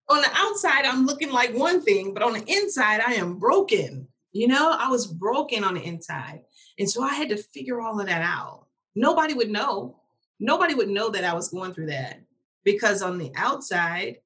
on 0.10 0.22
the 0.22 0.32
outside 0.36 0.86
i'm 0.86 1.06
looking 1.06 1.32
like 1.32 1.54
one 1.54 1.82
thing 1.82 2.14
but 2.14 2.24
on 2.24 2.34
the 2.34 2.44
inside 2.48 3.02
i 3.02 3.14
am 3.14 3.40
broken 3.40 4.08
you 4.34 4.48
know 4.48 4.76
i 4.78 4.90
was 4.90 5.08
broken 5.08 5.64
on 5.64 5.76
the 5.76 5.84
inside 5.84 6.42
and 6.78 6.90
so 6.90 7.02
i 7.02 7.14
had 7.14 7.30
to 7.30 7.38
figure 7.38 7.80
all 7.80 8.00
of 8.00 8.08
that 8.08 8.22
out 8.22 8.66
nobody 8.96 9.34
would 9.34 9.50
know 9.50 10.00
nobody 10.40 10.74
would 10.74 10.90
know 10.90 11.10
that 11.10 11.24
i 11.24 11.34
was 11.34 11.50
going 11.50 11.74
through 11.74 11.88
that 11.88 12.20
because 12.64 13.02
on 13.02 13.18
the 13.18 13.32
outside, 13.36 14.18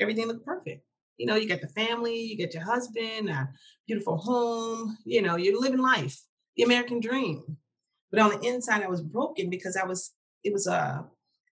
everything 0.00 0.26
looked 0.26 0.44
perfect. 0.44 0.82
You 1.18 1.26
know, 1.26 1.36
you 1.36 1.48
got 1.48 1.60
the 1.60 1.68
family, 1.68 2.20
you 2.20 2.36
get 2.36 2.54
your 2.54 2.62
husband, 2.62 3.30
a 3.30 3.48
beautiful 3.86 4.16
home, 4.16 4.98
you 5.04 5.22
know, 5.22 5.36
you're 5.36 5.60
living 5.60 5.80
life, 5.80 6.20
the 6.56 6.62
American 6.62 7.00
dream. 7.00 7.56
But 8.10 8.20
on 8.20 8.30
the 8.30 8.46
inside, 8.46 8.82
I 8.82 8.88
was 8.88 9.02
broken 9.02 9.48
because 9.48 9.76
I 9.76 9.84
was, 9.84 10.12
it 10.44 10.52
was 10.52 10.66
uh, 10.66 11.02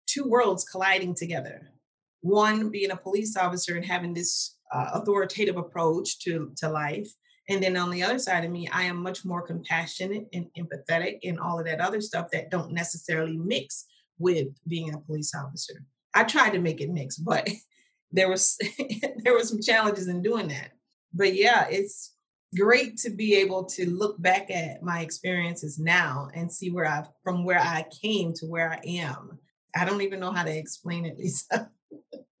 two 0.06 0.24
worlds 0.24 0.64
colliding 0.64 1.14
together. 1.14 1.72
One 2.20 2.70
being 2.70 2.90
a 2.90 2.96
police 2.96 3.36
officer 3.36 3.74
and 3.74 3.84
having 3.84 4.14
this 4.14 4.56
uh, 4.72 4.90
authoritative 4.94 5.56
approach 5.56 6.20
to, 6.20 6.52
to 6.56 6.68
life. 6.68 7.10
And 7.48 7.62
then 7.62 7.76
on 7.76 7.90
the 7.90 8.02
other 8.02 8.18
side 8.18 8.44
of 8.44 8.50
me, 8.50 8.68
I 8.68 8.84
am 8.84 8.96
much 9.02 9.24
more 9.24 9.42
compassionate 9.42 10.28
and 10.32 10.46
empathetic 10.58 11.18
and 11.24 11.38
all 11.38 11.58
of 11.58 11.66
that 11.66 11.80
other 11.80 12.00
stuff 12.00 12.28
that 12.32 12.50
don't 12.50 12.72
necessarily 12.72 13.36
mix 13.36 13.86
with 14.18 14.48
being 14.66 14.94
a 14.94 14.98
police 14.98 15.34
officer. 15.34 15.84
I 16.14 16.24
tried 16.24 16.50
to 16.50 16.60
make 16.60 16.80
it 16.80 16.90
mix, 16.90 17.16
but 17.16 17.48
there 18.12 18.28
was 18.28 18.58
there 19.24 19.34
were 19.34 19.44
some 19.44 19.60
challenges 19.60 20.08
in 20.08 20.22
doing 20.22 20.48
that. 20.48 20.72
But 21.12 21.34
yeah, 21.34 21.66
it's 21.68 22.14
great 22.56 22.96
to 22.98 23.10
be 23.10 23.34
able 23.36 23.64
to 23.64 23.90
look 23.90 24.20
back 24.22 24.50
at 24.50 24.82
my 24.82 25.00
experiences 25.00 25.78
now 25.78 26.28
and 26.34 26.50
see 26.50 26.70
where 26.70 26.86
I 26.86 27.04
from 27.22 27.44
where 27.44 27.60
I 27.60 27.86
came 28.02 28.32
to 28.34 28.46
where 28.46 28.72
I 28.72 28.80
am. 28.86 29.38
I 29.76 29.84
don't 29.84 30.02
even 30.02 30.20
know 30.20 30.32
how 30.32 30.44
to 30.44 30.56
explain 30.56 31.04
it, 31.04 31.18
Lisa. 31.18 31.70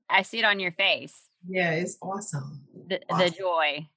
I 0.08 0.22
see 0.22 0.38
it 0.38 0.44
on 0.44 0.60
your 0.60 0.72
face. 0.72 1.14
Yeah, 1.46 1.72
it's 1.72 1.98
awesome. 2.00 2.62
The, 2.88 3.00
awesome. 3.10 3.26
the 3.26 3.30
joy. 3.36 3.88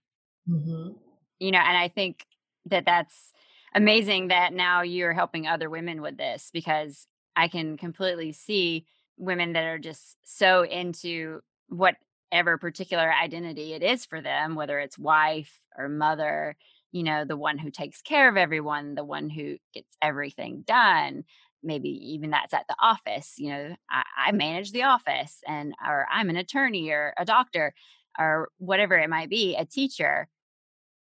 Mm-hmm. 0.50 0.92
You 1.40 1.52
know, 1.52 1.60
and 1.60 1.78
I 1.78 1.88
think 1.88 2.26
that 2.66 2.86
that's 2.86 3.32
amazing 3.76 4.30
that 4.30 4.54
now 4.54 4.82
you're 4.82 5.14
helping 5.14 5.48
other 5.48 5.70
women 5.70 6.02
with 6.02 6.18
this 6.18 6.50
because 6.52 7.08
I 7.36 7.48
can 7.48 7.78
completely 7.78 8.32
see 8.32 8.86
women 9.18 9.54
that 9.54 9.64
are 9.64 9.78
just 9.78 10.18
so 10.24 10.64
into 10.64 11.42
whatever 11.70 12.58
particular 12.58 13.14
identity 13.14 13.74
it 13.74 13.84
is 13.84 14.06
for 14.06 14.22
them, 14.22 14.56
whether 14.56 14.80
it's 14.80 14.98
wife 14.98 15.60
or 15.78 15.90
mother, 15.90 16.56
you 16.92 17.04
know, 17.04 17.26
the 17.26 17.38
one 17.38 17.58
who 17.58 17.70
takes 17.70 18.02
care 18.02 18.30
of 18.30 18.38
everyone, 18.38 18.96
the 18.96 19.04
one 19.04 19.30
who 19.30 19.58
gets 19.74 19.96
everything 20.02 20.64
done. 20.66 21.24
Maybe 21.64 21.90
even 22.14 22.30
that's 22.30 22.54
at 22.54 22.68
the 22.68 22.76
office. 22.80 23.34
You 23.38 23.50
know, 23.50 23.76
I, 23.90 24.04
I 24.28 24.32
manage 24.32 24.72
the 24.72 24.84
office 24.84 25.40
and 25.48 25.74
or 25.86 26.08
I'm 26.12 26.30
an 26.30 26.38
attorney 26.38 26.90
or 26.90 27.14
a 27.18 27.26
doctor 27.26 27.74
or 28.18 28.50
whatever 28.58 28.96
it 28.96 29.10
might 29.10 29.30
be, 29.30 29.56
a 29.56 29.66
teacher. 29.66 30.28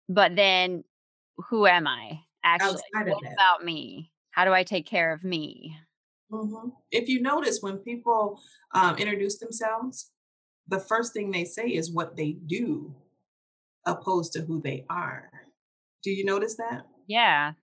But 0.09 0.35
then 0.35 0.83
who 1.49 1.65
am 1.65 1.87
I? 1.87 2.19
Actually, 2.43 2.81
what 2.93 3.33
about 3.33 3.63
me? 3.63 4.11
How 4.31 4.45
do 4.45 4.51
I 4.51 4.63
take 4.63 4.85
care 4.85 5.13
of 5.13 5.23
me? 5.23 5.77
Mm-hmm. 6.31 6.69
If 6.91 7.07
you 7.07 7.21
notice, 7.21 7.59
when 7.61 7.77
people 7.77 8.39
um, 8.73 8.97
introduce 8.97 9.37
themselves, 9.37 10.11
the 10.67 10.79
first 10.79 11.13
thing 11.13 11.31
they 11.31 11.45
say 11.45 11.67
is 11.67 11.91
what 11.91 12.15
they 12.15 12.37
do, 12.45 12.95
opposed 13.85 14.33
to 14.33 14.41
who 14.41 14.61
they 14.61 14.85
are. 14.89 15.29
Do 16.03 16.11
you 16.11 16.25
notice 16.25 16.55
that? 16.55 16.81
Yeah, 17.07 17.53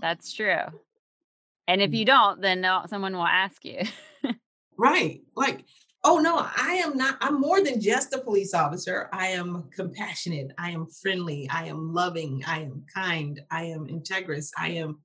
that's 0.00 0.32
true. 0.32 0.62
And 1.68 1.82
if 1.82 1.90
mm. 1.90 1.98
you 1.98 2.04
don't, 2.04 2.40
then 2.40 2.66
someone 2.86 3.14
will 3.14 3.26
ask 3.26 3.64
you. 3.64 3.82
right. 4.78 5.20
Like, 5.36 5.64
oh 6.06 6.18
no, 6.18 6.36
I 6.38 6.80
am 6.84 6.96
not, 6.96 7.18
I'm 7.20 7.40
more 7.40 7.62
than 7.62 7.80
just 7.80 8.14
a 8.14 8.18
police 8.18 8.54
officer. 8.54 9.08
I 9.12 9.26
am 9.26 9.64
compassionate. 9.74 10.52
I 10.56 10.70
am 10.70 10.86
friendly. 10.86 11.48
I 11.52 11.66
am 11.66 11.92
loving. 11.92 12.44
I 12.46 12.60
am 12.60 12.84
kind. 12.94 13.40
I 13.50 13.64
am 13.64 13.88
integrous. 13.88 14.52
I 14.56 14.68
am, 14.68 15.00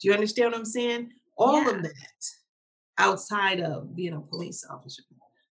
do 0.00 0.08
you 0.08 0.14
understand 0.14 0.52
what 0.52 0.58
I'm 0.58 0.64
saying? 0.64 1.10
All 1.36 1.64
yeah. 1.64 1.70
of 1.70 1.82
that 1.82 2.24
outside 2.96 3.60
of 3.60 3.96
being 3.96 4.14
a 4.14 4.20
police 4.20 4.64
officer. 4.70 5.02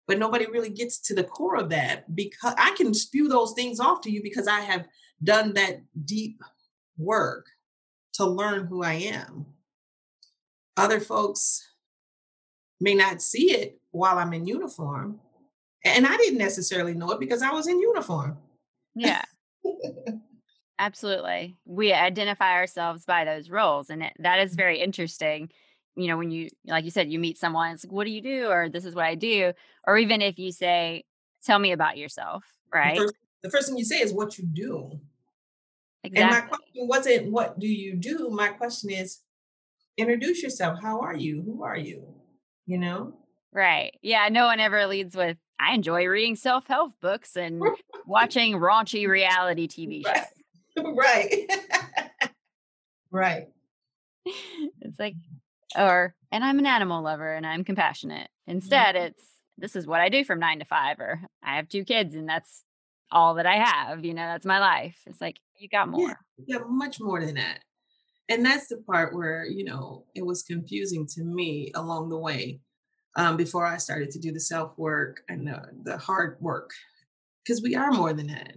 But 0.07 0.17
nobody 0.17 0.45
really 0.45 0.69
gets 0.69 0.99
to 1.01 1.13
the 1.13 1.25
core 1.25 1.57
of 1.57 1.69
that 1.71 2.15
because 2.15 2.53
I 2.57 2.73
can 2.77 2.93
spew 2.93 3.27
those 3.27 3.51
things 3.53 3.81
off 3.81 3.99
to 4.01 4.11
you 4.11 4.23
because 4.23 4.47
I 4.47 4.61
have 4.61 4.85
done 5.21 5.53
that 5.55 5.81
deep 6.05 6.41
work 6.97 7.47
to 8.13 8.25
learn 8.25 8.67
who 8.67 8.81
I 8.81 8.93
am. 8.93 9.47
Other 10.77 11.01
folks 11.01 11.67
may 12.79 12.93
not 12.93 13.21
see 13.21 13.51
it 13.51 13.79
while 13.95 14.17
I'm 14.17 14.33
in 14.33 14.45
uniform, 14.45 15.19
And 15.85 16.07
I 16.07 16.17
didn't 16.17 16.39
necessarily 16.39 16.95
know 16.95 17.11
it 17.11 17.19
because 17.19 17.43
I 17.43 17.51
was 17.51 17.67
in 17.67 17.79
uniform. 17.79 18.39
Yeah. 18.95 19.21
Absolutely. 20.79 21.57
We 21.65 21.93
identify 21.93 22.53
ourselves 22.53 23.05
by 23.05 23.23
those 23.23 23.49
roles. 23.51 23.89
And 23.91 24.03
it, 24.03 24.13
that 24.19 24.39
is 24.39 24.55
very 24.55 24.81
interesting. 24.81 25.51
You 25.95 26.07
know, 26.07 26.17
when 26.17 26.31
you, 26.31 26.49
like 26.65 26.83
you 26.85 26.91
said, 26.91 27.11
you 27.11 27.19
meet 27.19 27.37
someone, 27.37 27.71
it's 27.71 27.85
like, 27.85 27.93
what 27.93 28.05
do 28.05 28.11
you 28.11 28.21
do? 28.21 28.47
Or 28.47 28.67
this 28.67 28.83
is 28.83 28.95
what 28.95 29.05
I 29.05 29.13
do. 29.13 29.53
Or 29.85 29.97
even 29.97 30.21
if 30.21 30.39
you 30.39 30.51
say, 30.51 31.05
tell 31.45 31.59
me 31.59 31.71
about 31.71 31.97
yourself, 31.97 32.43
right? 32.73 32.97
The 32.97 33.03
first, 33.03 33.15
the 33.43 33.49
first 33.51 33.67
thing 33.67 33.77
you 33.77 33.85
say 33.85 33.99
is 33.99 34.11
what 34.11 34.39
you 34.39 34.45
do. 34.45 34.99
Exactly. 36.03 36.23
And 36.23 36.31
my 36.31 36.41
question 36.41 36.87
wasn't, 36.87 37.31
what 37.31 37.59
do 37.59 37.67
you 37.67 37.95
do? 37.95 38.29
My 38.31 38.49
question 38.49 38.89
is, 38.89 39.19
introduce 39.97 40.41
yourself. 40.41 40.79
How 40.81 40.99
are 40.99 41.15
you? 41.15 41.43
Who 41.43 41.63
are 41.63 41.77
you? 41.77 42.07
You 42.65 42.79
know? 42.79 43.13
Right. 43.55 43.97
Yeah. 44.01 44.27
No 44.29 44.47
one 44.47 44.59
ever 44.59 44.85
leads 44.85 45.15
with, 45.15 45.37
I 45.57 45.73
enjoy 45.73 46.05
reading 46.07 46.35
self 46.35 46.67
help 46.67 46.99
books 46.99 47.37
and 47.37 47.63
watching 48.05 48.55
raunchy 48.55 49.07
reality 49.07 49.67
TV 49.67 50.05
shows. 50.05 50.25
Right. 50.77 51.49
right. 53.11 53.47
It's 54.25 54.99
like, 54.99 55.15
or, 55.77 56.13
and 56.33 56.43
I'm 56.43 56.59
an 56.59 56.65
animal 56.65 57.01
lover 57.01 57.33
and 57.33 57.47
I'm 57.47 57.63
compassionate. 57.63 58.27
Instead, 58.45 58.95
mm-hmm. 58.95 59.05
it's, 59.05 59.23
this 59.57 59.77
is 59.77 59.87
what 59.87 60.01
I 60.01 60.09
do 60.09 60.25
from 60.25 60.39
nine 60.39 60.59
to 60.59 60.65
five, 60.65 60.99
or 60.99 61.21
I 61.41 61.55
have 61.55 61.69
two 61.69 61.85
kids 61.85 62.13
and 62.13 62.27
that's 62.27 62.65
all 63.09 63.35
that 63.35 63.45
I 63.45 63.55
have. 63.55 64.03
You 64.03 64.13
know, 64.13 64.25
that's 64.25 64.45
my 64.45 64.59
life. 64.59 64.97
It's 65.05 65.21
like, 65.21 65.39
you 65.57 65.69
got 65.69 65.87
more. 65.87 66.19
Yeah, 66.45 66.57
yeah 66.57 66.57
much 66.67 66.99
more 66.99 67.25
than 67.25 67.35
that. 67.35 67.59
And 68.27 68.45
that's 68.45 68.67
the 68.67 68.83
part 68.85 69.15
where, 69.15 69.45
you 69.45 69.63
know, 69.63 70.03
it 70.13 70.25
was 70.25 70.43
confusing 70.43 71.07
to 71.15 71.23
me 71.23 71.71
along 71.73 72.09
the 72.09 72.17
way 72.17 72.59
um, 73.15 73.37
before 73.37 73.65
I 73.65 73.77
started 73.77 74.11
to 74.11 74.19
do 74.19 74.31
the 74.31 74.39
self 74.39 74.77
work 74.77 75.21
and 75.29 75.47
the, 75.47 75.61
the 75.83 75.97
hard 75.97 76.37
work. 76.39 76.71
Because 77.43 77.61
we 77.61 77.75
are 77.75 77.91
more 77.91 78.13
than 78.13 78.27
that. 78.27 78.53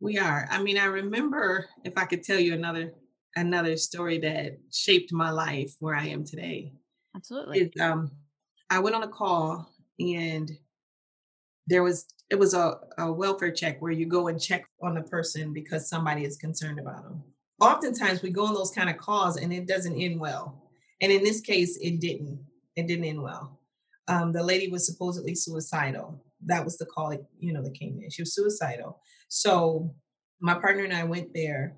We 0.00 0.18
are. 0.18 0.48
I 0.50 0.62
mean, 0.62 0.78
I 0.78 0.86
remember 0.86 1.66
if 1.84 1.96
I 1.96 2.04
could 2.04 2.22
tell 2.22 2.38
you 2.38 2.54
another 2.54 2.94
another 3.36 3.76
story 3.76 4.18
that 4.18 4.58
shaped 4.72 5.12
my 5.12 5.30
life 5.30 5.74
where 5.80 5.94
I 5.94 6.06
am 6.06 6.24
today. 6.24 6.72
Absolutely. 7.16 7.60
Is, 7.62 7.70
um, 7.80 8.12
I 8.70 8.78
went 8.78 8.94
on 8.94 9.02
a 9.02 9.08
call 9.08 9.68
and 9.98 10.50
there 11.66 11.82
was 11.82 12.06
it 12.30 12.36
was 12.36 12.54
a, 12.54 12.78
a 12.98 13.12
welfare 13.12 13.52
check 13.52 13.80
where 13.80 13.92
you 13.92 14.06
go 14.06 14.28
and 14.28 14.40
check 14.40 14.64
on 14.82 14.94
the 14.94 15.02
person 15.02 15.52
because 15.52 15.88
somebody 15.88 16.24
is 16.24 16.36
concerned 16.36 16.78
about 16.78 17.04
them. 17.04 17.22
Oftentimes 17.60 18.22
we 18.22 18.30
go 18.30 18.46
on 18.46 18.54
those 18.54 18.70
kind 18.70 18.90
of 18.90 18.96
calls 18.96 19.36
and 19.36 19.52
it 19.52 19.66
doesn't 19.66 20.00
end 20.00 20.18
well. 20.18 20.70
And 21.00 21.12
in 21.12 21.22
this 21.22 21.40
case, 21.40 21.78
it 21.80 22.00
didn't. 22.00 22.40
It 22.76 22.86
didn't 22.86 23.04
end 23.04 23.22
well 23.22 23.60
um, 24.08 24.32
the 24.32 24.42
lady 24.42 24.68
was 24.68 24.86
supposedly 24.86 25.34
suicidal. 25.34 26.22
That 26.46 26.64
was 26.64 26.76
the 26.76 26.86
call, 26.86 27.14
you 27.38 27.52
know, 27.52 27.62
that 27.62 27.74
came 27.74 27.98
in. 28.02 28.10
She 28.10 28.22
was 28.22 28.34
suicidal. 28.34 29.00
So 29.28 29.94
my 30.40 30.54
partner 30.54 30.84
and 30.84 30.92
I 30.92 31.04
went 31.04 31.32
there, 31.34 31.74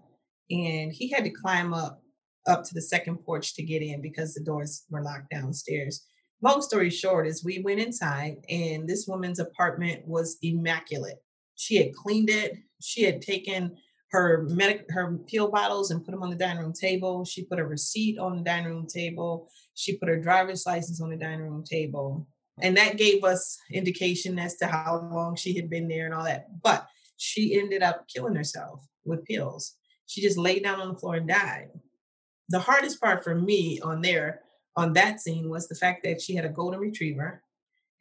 and 0.51 0.93
he 0.93 1.11
had 1.11 1.25
to 1.25 1.31
climb 1.31 1.73
up 1.73 2.03
up 2.47 2.63
to 2.63 2.75
the 2.75 2.83
second 2.83 3.19
porch 3.25 3.55
to 3.55 3.63
get 3.63 3.83
in 3.83 4.01
because 4.01 4.33
the 4.33 4.45
doors 4.45 4.85
were 4.89 5.03
locked 5.03 5.31
downstairs. 5.31 6.07
Long 6.43 6.63
story 6.63 6.91
short 6.91 7.27
is 7.27 7.45
we 7.45 7.61
went 7.61 7.81
inside, 7.81 8.37
and 8.49 8.89
this 8.89 9.07
woman's 9.09 9.39
apartment 9.39 10.07
was 10.07 10.37
immaculate. 10.43 11.17
She 11.57 11.77
had 11.77 11.95
cleaned 11.95 12.31
it. 12.31 12.57
She 12.81 13.03
had 13.05 13.23
taken 13.23 13.77
her 14.11 14.47
medic 14.51 14.87
her 14.91 15.19
pill 15.27 15.49
bottles 15.49 15.91
and 15.91 16.05
put 16.05 16.13
them 16.13 16.23
on 16.23 16.31
the 16.31 16.37
dining 16.37 16.63
room 16.63 16.73
table. 16.73 17.25
She 17.25 17.45
put 17.45 17.59
a 17.59 17.67
receipt 17.67 18.19
on 18.19 18.37
the 18.37 18.43
dining 18.43 18.69
room 18.69 18.87
table. 18.87 19.49
She 19.75 19.97
put 19.97 20.09
her 20.09 20.21
driver's 20.21 20.67
license 20.67 21.01
on 21.01 21.11
the 21.11 21.17
dining 21.17 21.43
room 21.43 21.65
table. 21.65 22.27
And 22.63 22.77
that 22.77 22.97
gave 22.97 23.25
us 23.25 23.59
indication 23.71 24.39
as 24.39 24.57
to 24.57 24.67
how 24.67 25.09
long 25.13 25.37
she 25.37 25.55
had 25.55 25.69
been 25.69 25.89
there 25.89 26.07
and 26.07 26.15
all 26.15 26.25
that. 26.25 26.47
But 26.63 26.87
she 27.17 27.59
ended 27.59 27.83
up 27.83 28.07
killing 28.09 28.35
herself 28.35 28.87
with 29.05 29.25
pills. 29.25 29.75
She 30.07 30.23
just 30.23 30.39
laid 30.39 30.63
down 30.63 30.81
on 30.81 30.89
the 30.89 30.99
floor 30.99 31.17
and 31.17 31.29
died. 31.29 31.69
The 32.49 32.61
hardest 32.61 33.01
part 33.01 33.25
for 33.25 33.35
me 33.35 33.81
on 33.81 34.01
there, 34.01 34.43
on 34.77 34.93
that 34.93 35.21
scene, 35.21 35.51
was 35.51 35.69
the 35.69 35.75
fact 35.75 36.05
that 36.05 36.23
she 36.23 36.35
had 36.35 36.45
a 36.45 36.51
golden 36.51 36.81
retriever 36.81 37.43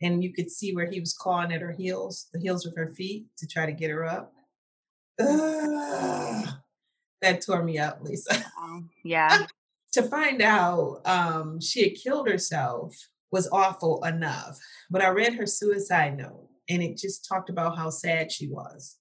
and 0.01 0.23
you 0.23 0.33
could 0.33 0.51
see 0.51 0.73
where 0.73 0.89
he 0.89 0.99
was 0.99 1.13
clawing 1.13 1.51
at 1.51 1.61
her 1.61 1.71
heels, 1.71 2.27
the 2.31 2.39
heels 2.39 2.65
of 2.65 2.75
her 2.75 2.91
feet 2.91 3.25
to 3.37 3.47
try 3.47 3.65
to 3.65 3.71
get 3.71 3.89
her 3.89 4.05
up 4.05 4.33
that 5.17 6.55
tore 7.45 7.63
me 7.63 7.77
up, 7.77 7.99
Lisa. 8.01 8.43
yeah. 9.03 9.45
to 9.93 10.03
find 10.03 10.41
out 10.41 11.01
um, 11.05 11.59
she 11.61 11.83
had 11.83 11.95
killed 11.95 12.27
herself 12.27 12.93
was 13.31 13.47
awful 13.51 14.03
enough. 14.03 14.59
But 14.89 15.01
I 15.01 15.09
read 15.09 15.35
her 15.35 15.45
suicide 15.45 16.17
note 16.17 16.47
and 16.69 16.83
it 16.83 16.97
just 16.97 17.27
talked 17.27 17.49
about 17.49 17.77
how 17.77 17.89
sad 17.89 18.31
she 18.31 18.47
was. 18.47 18.97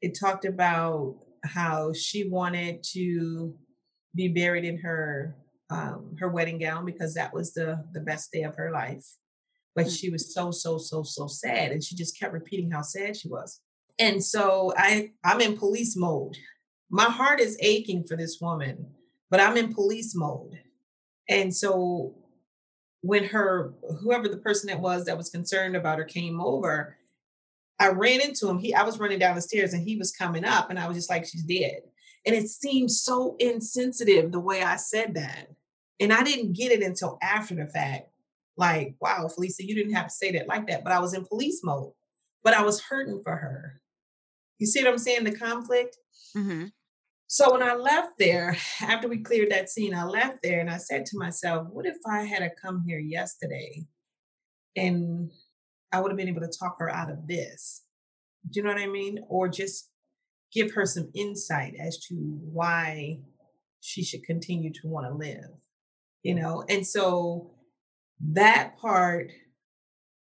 It 0.00 0.18
talked 0.18 0.44
about 0.44 1.16
how 1.44 1.92
she 1.92 2.28
wanted 2.28 2.84
to 2.92 3.54
be 4.14 4.28
buried 4.28 4.64
in 4.64 4.78
her 4.78 5.36
um, 5.70 6.16
her 6.18 6.28
wedding 6.28 6.58
gown 6.58 6.86
because 6.86 7.14
that 7.14 7.34
was 7.34 7.52
the 7.52 7.84
the 7.92 8.00
best 8.00 8.32
day 8.32 8.42
of 8.42 8.56
her 8.56 8.70
life. 8.70 9.04
But 9.74 9.86
mm. 9.86 9.98
she 9.98 10.08
was 10.10 10.32
so 10.32 10.50
so 10.50 10.78
so 10.78 11.02
so 11.02 11.26
sad, 11.26 11.72
and 11.72 11.82
she 11.82 11.94
just 11.94 12.18
kept 12.18 12.32
repeating 12.32 12.70
how 12.70 12.82
sad 12.82 13.16
she 13.16 13.28
was. 13.28 13.60
And 13.98 14.22
so 14.22 14.72
I 14.76 15.10
I'm 15.24 15.40
in 15.40 15.56
police 15.56 15.96
mode. 15.96 16.36
My 16.90 17.04
heart 17.04 17.40
is 17.40 17.58
aching 17.60 18.04
for 18.04 18.16
this 18.16 18.38
woman, 18.40 18.86
but 19.30 19.40
I'm 19.40 19.56
in 19.56 19.74
police 19.74 20.14
mode. 20.14 20.58
And 21.28 21.54
so 21.54 22.14
when 23.02 23.24
her 23.24 23.74
whoever 24.00 24.28
the 24.28 24.38
person 24.38 24.68
that 24.68 24.80
was 24.80 25.04
that 25.04 25.16
was 25.16 25.30
concerned 25.30 25.76
about 25.76 25.98
her 25.98 26.04
came 26.04 26.40
over, 26.40 26.96
I 27.78 27.88
ran 27.88 28.20
into 28.20 28.48
him. 28.48 28.58
He 28.58 28.74
I 28.74 28.82
was 28.82 28.98
running 28.98 29.18
down 29.18 29.36
the 29.36 29.42
stairs 29.42 29.72
and 29.72 29.86
he 29.86 29.96
was 29.96 30.12
coming 30.12 30.44
up 30.44 30.70
and 30.70 30.78
I 30.78 30.88
was 30.88 30.96
just 30.96 31.10
like 31.10 31.26
she's 31.26 31.44
dead. 31.44 31.80
And 32.26 32.34
it 32.34 32.48
seemed 32.48 32.90
so 32.90 33.36
insensitive 33.38 34.32
the 34.32 34.40
way 34.40 34.62
I 34.62 34.76
said 34.76 35.14
that. 35.14 35.48
And 36.00 36.12
I 36.12 36.22
didn't 36.22 36.52
get 36.52 36.72
it 36.72 36.82
until 36.82 37.18
after 37.22 37.54
the 37.54 37.66
fact. 37.66 38.08
Like, 38.56 38.96
wow, 39.00 39.28
Felicia, 39.28 39.64
you 39.64 39.74
didn't 39.74 39.94
have 39.94 40.08
to 40.08 40.14
say 40.14 40.32
that 40.32 40.48
like 40.48 40.66
that. 40.66 40.82
But 40.82 40.92
I 40.92 40.98
was 40.98 41.14
in 41.14 41.24
police 41.24 41.60
mode. 41.62 41.92
But 42.42 42.54
I 42.54 42.62
was 42.62 42.80
hurting 42.80 43.22
for 43.22 43.36
her. 43.36 43.80
You 44.58 44.66
see 44.66 44.82
what 44.82 44.92
I'm 44.92 44.98
saying? 44.98 45.24
The 45.24 45.36
conflict. 45.36 45.96
Mm-hmm. 46.36 46.66
So 47.28 47.52
when 47.52 47.62
I 47.62 47.74
left 47.74 48.12
there, 48.18 48.56
after 48.82 49.08
we 49.08 49.18
cleared 49.18 49.50
that 49.50 49.68
scene, 49.68 49.94
I 49.94 50.04
left 50.04 50.38
there 50.42 50.60
and 50.60 50.70
I 50.70 50.78
said 50.78 51.06
to 51.06 51.18
myself, 51.18 51.68
what 51.70 51.86
if 51.86 51.96
I 52.06 52.22
had 52.24 52.40
to 52.40 52.50
come 52.60 52.82
here 52.86 52.98
yesterday 52.98 53.86
and 54.76 55.30
I 55.92 56.00
would 56.00 56.10
have 56.10 56.18
been 56.18 56.28
able 56.28 56.40
to 56.40 56.52
talk 56.58 56.76
her 56.78 56.90
out 56.90 57.10
of 57.10 57.26
this? 57.26 57.84
Do 58.50 58.60
you 58.60 58.66
know 58.66 58.72
what 58.72 58.82
I 58.82 58.86
mean? 58.86 59.20
Or 59.28 59.48
just 59.48 59.90
give 60.52 60.72
her 60.72 60.86
some 60.86 61.10
insight 61.14 61.74
as 61.78 61.98
to 62.08 62.14
why 62.14 63.20
she 63.80 64.02
should 64.02 64.24
continue 64.24 64.72
to 64.72 64.88
want 64.88 65.06
to 65.06 65.14
live, 65.14 65.60
you 66.22 66.34
know? 66.34 66.64
And 66.68 66.86
so 66.86 67.54
that 68.32 68.78
part 68.78 69.30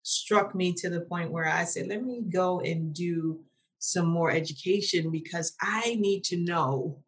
struck 0.03 0.53
me 0.53 0.73
to 0.73 0.89
the 0.89 1.01
point 1.01 1.31
where 1.31 1.47
I 1.47 1.63
said, 1.63 1.87
let 1.87 2.03
me 2.03 2.21
go 2.29 2.59
and 2.59 2.93
do 2.93 3.39
some 3.79 4.07
more 4.07 4.31
education 4.31 5.11
because 5.11 5.55
I 5.61 5.95
need 5.99 6.23
to 6.25 6.37
know 6.37 7.03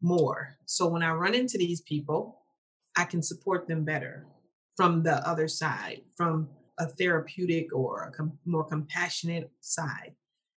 more. 0.00 0.56
So 0.66 0.88
when 0.88 1.02
I 1.02 1.12
run 1.12 1.34
into 1.34 1.58
these 1.58 1.82
people, 1.82 2.42
I 2.96 3.04
can 3.04 3.22
support 3.22 3.68
them 3.68 3.84
better 3.84 4.26
from 4.76 5.02
the 5.02 5.26
other 5.28 5.48
side, 5.48 6.00
from 6.16 6.48
a 6.78 6.86
therapeutic 6.86 7.74
or 7.74 8.04
a 8.04 8.12
com- 8.12 8.38
more 8.46 8.64
compassionate 8.64 9.50
side. 9.60 10.14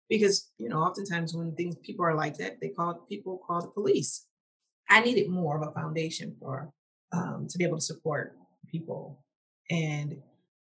Because, 0.09 0.51
you 0.59 0.69
know, 0.69 0.79
oftentimes 0.79 1.35
when 1.35 1.55
things 1.55 1.77
people 1.83 2.05
are 2.05 2.15
like 2.15 2.37
that, 2.39 2.61
they 2.61 2.69
call 2.69 2.95
people 3.09 3.41
call 3.45 3.63
the 3.63 3.69
police. 3.69 4.27
I 4.89 5.01
needed 5.01 5.29
more 5.29 5.61
of 5.61 5.67
a 5.67 5.73
foundation 5.73 6.37
for 6.39 6.71
um, 7.13 7.47
to 7.49 7.59
be 7.59 7.65
able 7.65 7.79
to 7.79 7.83
support 7.83 8.37
people. 8.69 9.25
And 9.71 10.19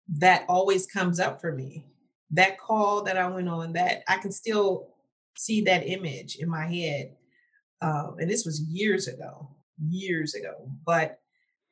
that 0.08 0.44
always 0.48 0.86
comes 0.86 1.20
up 1.20 1.40
for 1.40 1.52
me 1.52 1.86
that 2.30 2.58
call 2.58 3.04
that 3.04 3.16
I 3.16 3.28
went 3.28 3.48
on, 3.48 3.72
that 3.74 4.02
I 4.08 4.18
can 4.18 4.32
still 4.32 4.88
see 5.36 5.62
that 5.62 5.86
image 5.86 6.36
in 6.36 6.48
my 6.48 6.66
head. 6.66 7.16
Um, 7.80 8.16
and 8.18 8.30
this 8.30 8.44
was 8.44 8.60
years 8.60 9.06
ago, 9.06 9.48
years 9.88 10.34
ago. 10.34 10.70
But 10.84 11.20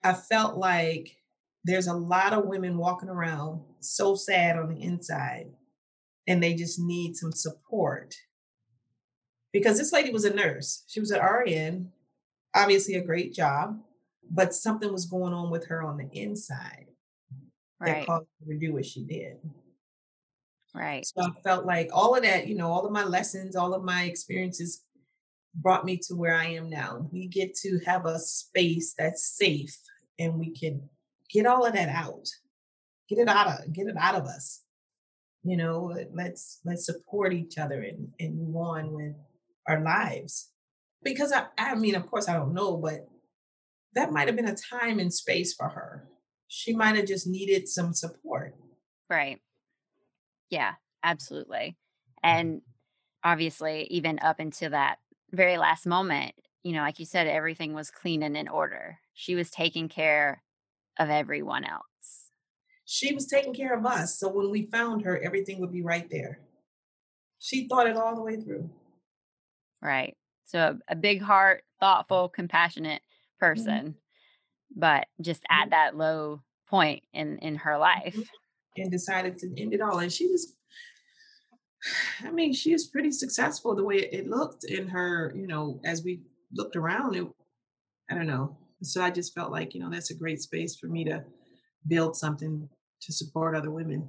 I 0.02 0.14
felt 0.14 0.56
like 0.56 1.16
there's 1.64 1.88
a 1.88 1.94
lot 1.94 2.32
of 2.32 2.46
women 2.46 2.78
walking 2.78 3.08
around 3.08 3.60
so 3.80 4.14
sad 4.14 4.56
on 4.56 4.68
the 4.68 4.80
inside, 4.80 5.46
and 6.26 6.42
they 6.42 6.54
just 6.54 6.78
need 6.78 7.16
some 7.16 7.32
support. 7.32 8.14
Because 9.52 9.78
this 9.78 9.92
lady 9.92 10.10
was 10.10 10.24
a 10.24 10.34
nurse, 10.34 10.84
she 10.86 11.00
was 11.00 11.10
an 11.10 11.20
RN, 11.22 11.90
obviously 12.54 12.94
a 12.94 13.04
great 13.04 13.32
job, 13.32 13.80
but 14.30 14.54
something 14.54 14.92
was 14.92 15.06
going 15.06 15.32
on 15.32 15.50
with 15.50 15.66
her 15.66 15.82
on 15.82 15.96
the 15.96 16.08
inside 16.12 16.86
right. 17.80 18.00
that 18.00 18.06
caused 18.06 18.26
her 18.40 18.52
to 18.52 18.58
do 18.58 18.72
what 18.72 18.84
she 18.84 19.04
did. 19.04 19.38
Right. 20.76 21.06
So 21.06 21.22
I 21.22 21.30
felt 21.42 21.64
like 21.64 21.88
all 21.92 22.14
of 22.14 22.22
that, 22.22 22.46
you 22.46 22.54
know, 22.54 22.70
all 22.70 22.84
of 22.86 22.92
my 22.92 23.04
lessons, 23.04 23.56
all 23.56 23.74
of 23.74 23.82
my 23.82 24.04
experiences 24.04 24.84
brought 25.54 25.84
me 25.84 25.96
to 25.96 26.14
where 26.14 26.34
I 26.34 26.46
am 26.48 26.68
now. 26.68 27.08
We 27.10 27.26
get 27.28 27.54
to 27.62 27.80
have 27.86 28.04
a 28.04 28.18
space 28.18 28.94
that's 28.98 29.36
safe 29.36 29.76
and 30.18 30.38
we 30.38 30.54
can 30.54 30.88
get 31.32 31.46
all 31.46 31.64
of 31.64 31.72
that 31.72 31.88
out. 31.88 32.28
Get 33.08 33.18
it 33.18 33.28
out 33.28 33.46
of 33.46 33.72
get 33.72 33.86
it 33.86 33.96
out 33.98 34.16
of 34.16 34.24
us. 34.26 34.62
you 35.46 35.56
know 35.56 35.94
let's 36.12 36.60
let's 36.64 36.84
support 36.84 37.32
each 37.32 37.56
other 37.56 37.82
and, 37.82 38.08
and 38.18 38.36
move 38.36 38.56
on 38.56 38.92
with 38.92 39.14
our 39.68 39.80
lives 39.80 40.50
because 41.02 41.32
I, 41.32 41.44
I 41.56 41.74
mean 41.76 41.94
of 41.94 42.06
course 42.10 42.28
i 42.28 42.34
don't 42.34 42.52
know 42.52 42.76
but 42.76 43.06
that 43.94 44.12
might 44.12 44.26
have 44.26 44.36
been 44.36 44.48
a 44.48 44.56
time 44.56 44.98
and 44.98 45.12
space 45.12 45.54
for 45.54 45.68
her 45.68 46.08
she 46.48 46.74
might 46.74 46.96
have 46.96 47.06
just 47.06 47.26
needed 47.26 47.68
some 47.68 47.94
support 47.94 48.56
right 49.08 49.38
yeah 50.50 50.74
absolutely 51.02 51.76
and 52.22 52.62
obviously 53.24 53.86
even 53.90 54.18
up 54.20 54.40
until 54.40 54.70
that 54.70 54.96
very 55.32 55.58
last 55.58 55.86
moment 55.86 56.34
you 56.62 56.72
know 56.72 56.80
like 56.80 56.98
you 56.98 57.06
said 57.06 57.26
everything 57.26 57.74
was 57.74 57.90
clean 57.90 58.22
and 58.22 58.36
in 58.36 58.48
order 58.48 58.98
she 59.14 59.34
was 59.34 59.50
taking 59.50 59.88
care 59.88 60.42
of 60.98 61.10
everyone 61.10 61.64
else 61.64 61.86
she 62.86 63.12
was 63.12 63.26
taking 63.26 63.52
care 63.52 63.76
of 63.76 63.84
us. 63.84 64.16
So 64.18 64.28
when 64.28 64.50
we 64.50 64.62
found 64.62 65.02
her, 65.02 65.20
everything 65.20 65.60
would 65.60 65.72
be 65.72 65.82
right 65.82 66.08
there. 66.08 66.38
She 67.38 67.66
thought 67.68 67.88
it 67.88 67.96
all 67.96 68.14
the 68.14 68.22
way 68.22 68.36
through. 68.36 68.70
Right. 69.82 70.16
So 70.46 70.78
a 70.88 70.94
big 70.94 71.20
heart, 71.20 71.64
thoughtful, 71.80 72.28
compassionate 72.28 73.02
mm-hmm. 73.02 73.46
person, 73.46 73.78
mm-hmm. 73.78 73.90
but 74.80 75.06
just 75.20 75.42
at 75.50 75.62
mm-hmm. 75.62 75.70
that 75.70 75.96
low 75.96 76.42
point 76.68 77.02
in 77.12 77.38
in 77.38 77.56
her 77.56 77.76
life. 77.76 78.14
Mm-hmm. 78.14 78.22
And 78.76 78.90
decided 78.90 79.38
to 79.38 79.60
end 79.60 79.74
it 79.74 79.80
all. 79.80 79.98
And 79.98 80.12
she 80.12 80.26
was 80.28 80.56
I 82.24 82.30
mean, 82.30 82.52
she 82.52 82.72
is 82.72 82.86
pretty 82.86 83.12
successful 83.12 83.74
the 83.74 83.84
way 83.84 83.96
it 83.96 84.28
looked 84.28 84.64
in 84.64 84.88
her, 84.88 85.32
you 85.36 85.46
know, 85.46 85.80
as 85.84 86.02
we 86.02 86.22
looked 86.52 86.76
around, 86.76 87.16
it 87.16 87.26
I 88.10 88.14
don't 88.14 88.26
know. 88.26 88.56
So 88.82 89.02
I 89.02 89.10
just 89.10 89.34
felt 89.34 89.50
like, 89.50 89.74
you 89.74 89.80
know, 89.80 89.90
that's 89.90 90.10
a 90.10 90.16
great 90.16 90.40
space 90.40 90.76
for 90.76 90.86
me 90.86 91.04
to 91.04 91.24
build 91.86 92.16
something 92.16 92.68
to 93.02 93.12
support 93.12 93.56
other 93.56 93.70
women. 93.70 94.08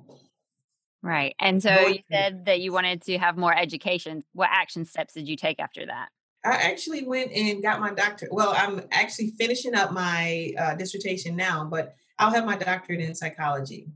Right. 1.01 1.35
And 1.39 1.61
so 1.61 1.87
you 1.87 1.99
said 2.11 2.45
that 2.45 2.59
you 2.59 2.71
wanted 2.71 3.01
to 3.03 3.17
have 3.17 3.37
more 3.37 3.55
education. 3.55 4.23
What 4.33 4.49
action 4.51 4.85
steps 4.85 5.13
did 5.13 5.27
you 5.27 5.35
take 5.35 5.59
after 5.59 5.85
that? 5.85 6.09
I 6.45 6.55
actually 6.55 7.05
went 7.05 7.31
and 7.31 7.61
got 7.61 7.79
my 7.79 7.93
doctorate. 7.93 8.33
Well, 8.33 8.53
I'm 8.55 8.81
actually 8.91 9.31
finishing 9.37 9.75
up 9.75 9.91
my 9.91 10.53
uh, 10.57 10.75
dissertation 10.75 11.35
now, 11.35 11.65
but 11.65 11.95
I'll 12.19 12.31
have 12.31 12.45
my 12.45 12.57
doctorate 12.57 12.99
in 12.99 13.15
psychology. 13.15 13.87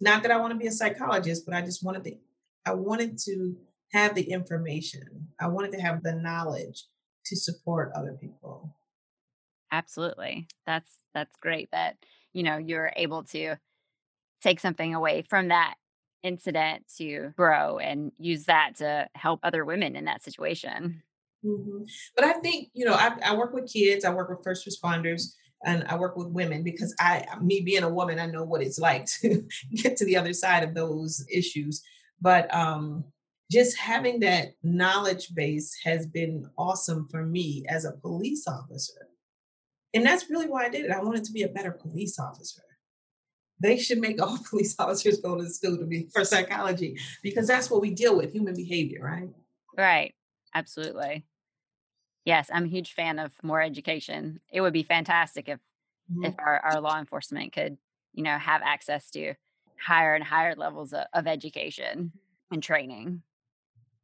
Not 0.00 0.22
that 0.22 0.32
I 0.32 0.38
want 0.38 0.52
to 0.52 0.58
be 0.58 0.66
a 0.66 0.72
psychologist, 0.72 1.44
but 1.44 1.54
I 1.54 1.62
just 1.62 1.84
wanted 1.84 2.04
the 2.04 2.18
I 2.66 2.74
wanted 2.74 3.18
to 3.26 3.56
have 3.92 4.14
the 4.14 4.30
information. 4.30 5.28
I 5.40 5.48
wanted 5.48 5.72
to 5.72 5.80
have 5.80 6.02
the 6.02 6.14
knowledge 6.14 6.84
to 7.26 7.36
support 7.36 7.92
other 7.94 8.16
people. 8.20 8.76
Absolutely. 9.72 10.48
That's 10.66 10.90
that's 11.14 11.36
great 11.40 11.70
that, 11.72 11.96
you 12.32 12.42
know, 12.42 12.56
you're 12.56 12.92
able 12.96 13.24
to 13.24 13.56
take 14.42 14.60
something 14.60 14.94
away 14.94 15.22
from 15.28 15.48
that 15.48 15.74
incident 16.22 16.84
to 16.98 17.32
grow 17.36 17.78
and 17.78 18.12
use 18.18 18.44
that 18.44 18.76
to 18.76 19.08
help 19.14 19.40
other 19.42 19.64
women 19.64 19.96
in 19.96 20.04
that 20.04 20.22
situation. 20.22 21.02
Mm-hmm. 21.44 21.84
But 22.14 22.24
I 22.24 22.32
think, 22.34 22.68
you 22.74 22.84
know, 22.84 22.94
I, 22.94 23.16
I 23.24 23.36
work 23.36 23.54
with 23.54 23.72
kids, 23.72 24.04
I 24.04 24.12
work 24.12 24.28
with 24.28 24.44
first 24.44 24.68
responders, 24.68 25.34
and 25.64 25.84
I 25.88 25.96
work 25.96 26.16
with 26.16 26.28
women 26.28 26.62
because 26.62 26.94
I, 26.98 27.26
me 27.40 27.60
being 27.60 27.82
a 27.82 27.88
woman, 27.88 28.18
I 28.18 28.26
know 28.26 28.44
what 28.44 28.62
it's 28.62 28.78
like 28.78 29.06
to 29.20 29.46
get 29.74 29.96
to 29.98 30.04
the 30.04 30.16
other 30.16 30.32
side 30.32 30.62
of 30.62 30.74
those 30.74 31.24
issues. 31.30 31.82
But 32.20 32.52
um, 32.54 33.04
just 33.50 33.78
having 33.78 34.20
that 34.20 34.52
knowledge 34.62 35.34
base 35.34 35.76
has 35.84 36.06
been 36.06 36.48
awesome 36.56 37.08
for 37.10 37.24
me 37.24 37.64
as 37.68 37.84
a 37.84 37.92
police 37.92 38.46
officer. 38.46 39.08
And 39.92 40.06
that's 40.06 40.30
really 40.30 40.46
why 40.46 40.66
I 40.66 40.68
did 40.68 40.84
it. 40.84 40.90
I 40.90 41.02
wanted 41.02 41.24
to 41.24 41.32
be 41.32 41.42
a 41.42 41.48
better 41.48 41.72
police 41.72 42.18
officer 42.18 42.62
they 43.60 43.76
should 43.76 43.98
make 43.98 44.20
all 44.20 44.38
police 44.50 44.74
officers 44.78 45.20
go 45.20 45.36
to 45.36 45.48
school 45.48 45.76
to 45.78 45.84
be 45.84 46.08
for 46.12 46.24
psychology 46.24 46.98
because 47.22 47.46
that's 47.46 47.70
what 47.70 47.80
we 47.80 47.90
deal 47.90 48.16
with 48.16 48.32
human 48.32 48.54
behavior 48.54 49.00
right 49.02 49.28
right 49.76 50.14
absolutely 50.54 51.24
yes 52.24 52.50
i'm 52.52 52.64
a 52.64 52.68
huge 52.68 52.92
fan 52.92 53.18
of 53.18 53.32
more 53.42 53.60
education 53.60 54.40
it 54.52 54.60
would 54.60 54.72
be 54.72 54.82
fantastic 54.82 55.48
if 55.48 55.58
mm-hmm. 56.12 56.24
if 56.24 56.34
our, 56.38 56.58
our 56.60 56.80
law 56.80 56.98
enforcement 56.98 57.52
could 57.52 57.76
you 58.12 58.22
know 58.22 58.38
have 58.38 58.62
access 58.64 59.10
to 59.10 59.34
higher 59.80 60.14
and 60.14 60.24
higher 60.24 60.54
levels 60.54 60.92
of, 60.92 61.04
of 61.12 61.26
education 61.26 62.12
and 62.50 62.62
training 62.62 63.22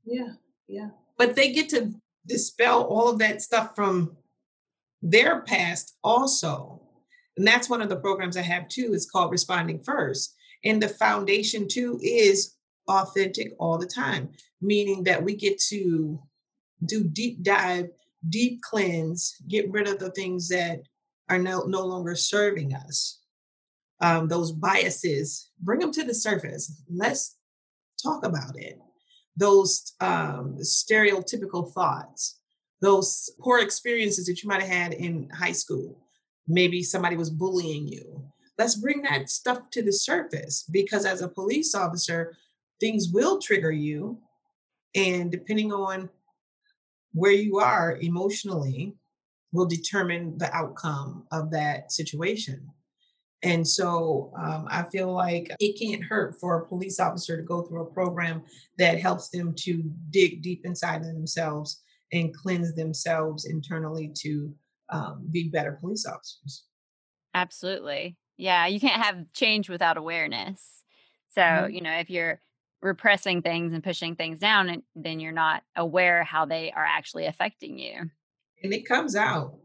yeah 0.04 0.32
yeah 0.68 0.88
but 1.18 1.34
they 1.36 1.52
get 1.52 1.68
to 1.68 1.92
dispel 2.26 2.82
all 2.84 3.08
of 3.08 3.18
that 3.18 3.40
stuff 3.40 3.74
from 3.74 4.16
their 5.02 5.42
past 5.42 5.96
also 6.02 6.80
and 7.36 7.46
that's 7.46 7.68
one 7.68 7.82
of 7.82 7.88
the 7.88 7.96
programs 7.96 8.36
I 8.36 8.42
have 8.42 8.68
too. 8.68 8.92
It's 8.92 9.08
called 9.08 9.30
Responding 9.30 9.80
First. 9.80 10.34
And 10.64 10.82
the 10.82 10.88
foundation 10.88 11.68
too 11.68 12.00
is 12.02 12.54
authentic 12.88 13.52
all 13.58 13.78
the 13.78 13.86
time, 13.86 14.30
meaning 14.60 15.04
that 15.04 15.22
we 15.22 15.34
get 15.36 15.58
to 15.68 16.20
do 16.84 17.04
deep 17.04 17.42
dive, 17.42 17.88
deep 18.28 18.60
cleanse, 18.62 19.36
get 19.48 19.70
rid 19.70 19.88
of 19.88 19.98
the 19.98 20.10
things 20.10 20.48
that 20.48 20.82
are 21.28 21.38
no, 21.38 21.64
no 21.64 21.84
longer 21.84 22.14
serving 22.14 22.74
us. 22.74 23.20
Um, 24.00 24.28
those 24.28 24.52
biases, 24.52 25.50
bring 25.60 25.80
them 25.80 25.92
to 25.92 26.04
the 26.04 26.14
surface. 26.14 26.82
Let's 26.90 27.36
talk 28.02 28.24
about 28.24 28.56
it. 28.56 28.78
Those 29.36 29.94
um, 30.00 30.56
stereotypical 30.60 31.72
thoughts, 31.72 32.38
those 32.80 33.30
poor 33.40 33.60
experiences 33.60 34.26
that 34.26 34.42
you 34.42 34.48
might 34.48 34.62
have 34.62 34.70
had 34.70 34.92
in 34.92 35.30
high 35.30 35.52
school, 35.52 35.98
maybe 36.46 36.82
somebody 36.82 37.16
was 37.16 37.30
bullying 37.30 37.88
you. 37.88 38.24
Let's 38.58 38.76
bring 38.76 39.02
that 39.02 39.28
stuff 39.28 39.70
to 39.72 39.82
the 39.82 39.92
surface 39.92 40.64
because 40.70 41.04
as 41.04 41.20
a 41.20 41.28
police 41.28 41.74
officer, 41.74 42.36
things 42.80 43.08
will 43.12 43.38
trigger 43.38 43.72
you. 43.72 44.18
And 44.94 45.30
depending 45.30 45.72
on 45.72 46.08
where 47.16 47.32
you 47.32 47.58
are 47.58 47.96
emotionally, 48.02 48.94
will 49.50 49.64
determine 49.64 50.36
the 50.36 50.54
outcome 50.54 51.26
of 51.32 51.50
that 51.50 51.90
situation. 51.90 52.68
And 53.42 53.66
so 53.66 54.32
um, 54.38 54.66
I 54.68 54.82
feel 54.84 55.12
like 55.12 55.50
it 55.58 55.78
can't 55.80 56.04
hurt 56.04 56.38
for 56.38 56.58
a 56.58 56.66
police 56.66 57.00
officer 57.00 57.38
to 57.38 57.42
go 57.42 57.62
through 57.62 57.82
a 57.82 57.90
program 57.90 58.42
that 58.76 59.00
helps 59.00 59.30
them 59.30 59.54
to 59.60 59.82
dig 60.10 60.42
deep 60.42 60.62
inside 60.64 61.00
of 61.00 61.06
themselves 61.06 61.82
and 62.12 62.34
cleanse 62.34 62.74
themselves 62.74 63.46
internally 63.46 64.12
to 64.22 64.52
um, 64.92 65.26
be 65.30 65.48
better 65.48 65.78
police 65.80 66.04
officers. 66.06 66.64
Absolutely. 67.32 68.16
Yeah, 68.36 68.66
you 68.66 68.78
can't 68.78 69.02
have 69.02 69.32
change 69.32 69.70
without 69.70 69.96
awareness. 69.96 70.82
So, 71.30 71.40
mm-hmm. 71.40 71.74
you 71.74 71.80
know, 71.80 71.92
if 71.98 72.10
you're 72.10 72.40
repressing 72.86 73.42
things 73.42 73.72
and 73.72 73.82
pushing 73.82 74.16
things 74.16 74.38
down, 74.38 74.68
and 74.68 74.82
then 74.94 75.20
you're 75.20 75.32
not 75.32 75.62
aware 75.76 76.24
how 76.24 76.46
they 76.46 76.72
are 76.72 76.84
actually 76.84 77.26
affecting 77.26 77.78
you. 77.78 78.10
And 78.62 78.72
it 78.72 78.86
comes 78.86 79.14
out 79.16 79.58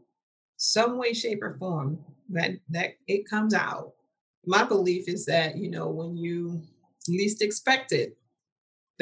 some 0.58 0.98
way, 0.98 1.14
shape, 1.14 1.42
or 1.42 1.58
form 1.58 2.00
that 2.30 2.52
that 2.70 2.92
it 3.08 3.30
comes 3.30 3.54
out. 3.54 3.94
My 4.46 4.64
belief 4.64 5.08
is 5.08 5.26
that, 5.26 5.58
you 5.58 5.70
know, 5.70 5.88
when 5.88 6.18
you 6.18 6.62
least 7.08 7.42
expect 7.42 7.92
it, 7.92 8.18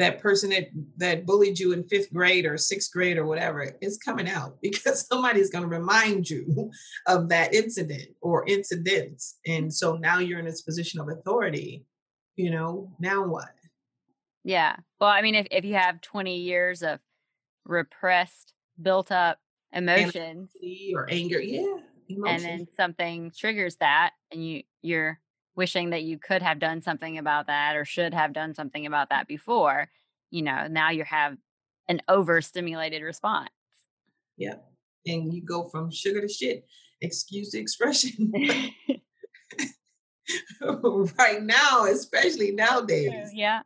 that 0.00 0.18
person 0.18 0.48
that 0.50 0.68
that 0.96 1.26
bullied 1.26 1.58
you 1.58 1.72
in 1.72 1.84
fifth 1.84 2.12
grade 2.12 2.46
or 2.46 2.56
sixth 2.56 2.90
grade 2.90 3.18
or 3.18 3.26
whatever 3.26 3.76
is 3.82 3.98
coming 3.98 4.28
out 4.28 4.56
because 4.62 5.06
somebody's 5.06 5.50
going 5.50 5.62
to 5.62 5.76
remind 5.76 6.28
you 6.28 6.70
of 7.06 7.28
that 7.28 7.54
incident 7.54 8.08
or 8.20 8.44
incidents 8.48 9.38
and 9.46 9.72
so 9.72 9.96
now 9.96 10.18
you're 10.18 10.38
in 10.38 10.46
this 10.46 10.62
position 10.62 11.00
of 11.00 11.08
authority 11.08 11.84
you 12.36 12.50
know 12.50 12.90
now 12.98 13.24
what 13.24 13.50
yeah 14.44 14.76
well 15.00 15.10
i 15.10 15.22
mean 15.22 15.34
if, 15.34 15.46
if 15.50 15.64
you 15.64 15.74
have 15.74 16.00
20 16.00 16.38
years 16.38 16.82
of 16.82 16.98
repressed 17.64 18.52
built 18.80 19.12
up 19.12 19.38
emotions 19.72 20.50
or 20.94 21.08
anger 21.10 21.40
yeah 21.40 21.76
and 22.26 22.42
then 22.42 22.66
something 22.76 23.30
triggers 23.36 23.76
that 23.76 24.12
and 24.32 24.44
you 24.44 24.62
you're 24.82 25.20
wishing 25.56 25.90
that 25.90 26.02
you 26.02 26.18
could 26.18 26.42
have 26.42 26.58
done 26.58 26.80
something 26.80 27.18
about 27.18 27.48
that 27.48 27.76
or 27.76 27.84
should 27.84 28.14
have 28.14 28.32
done 28.32 28.54
something 28.54 28.86
about 28.86 29.10
that 29.10 29.28
before, 29.28 29.88
you 30.30 30.40
know, 30.42 30.66
now 30.68 30.90
you 30.90 31.04
have 31.04 31.36
an 31.88 32.00
overstimulated 32.08 33.02
response. 33.02 33.50
Yeah. 34.36 34.54
And 35.06 35.34
you 35.34 35.42
go 35.42 35.68
from 35.68 35.90
sugar 35.90 36.22
to 36.22 36.28
shit. 36.28 36.64
Excuse 37.02 37.50
the 37.50 37.58
expression. 37.58 38.32
right 41.18 41.42
now, 41.42 41.84
especially 41.84 42.52
nowadays. 42.52 43.30
Yeah. 43.34 43.60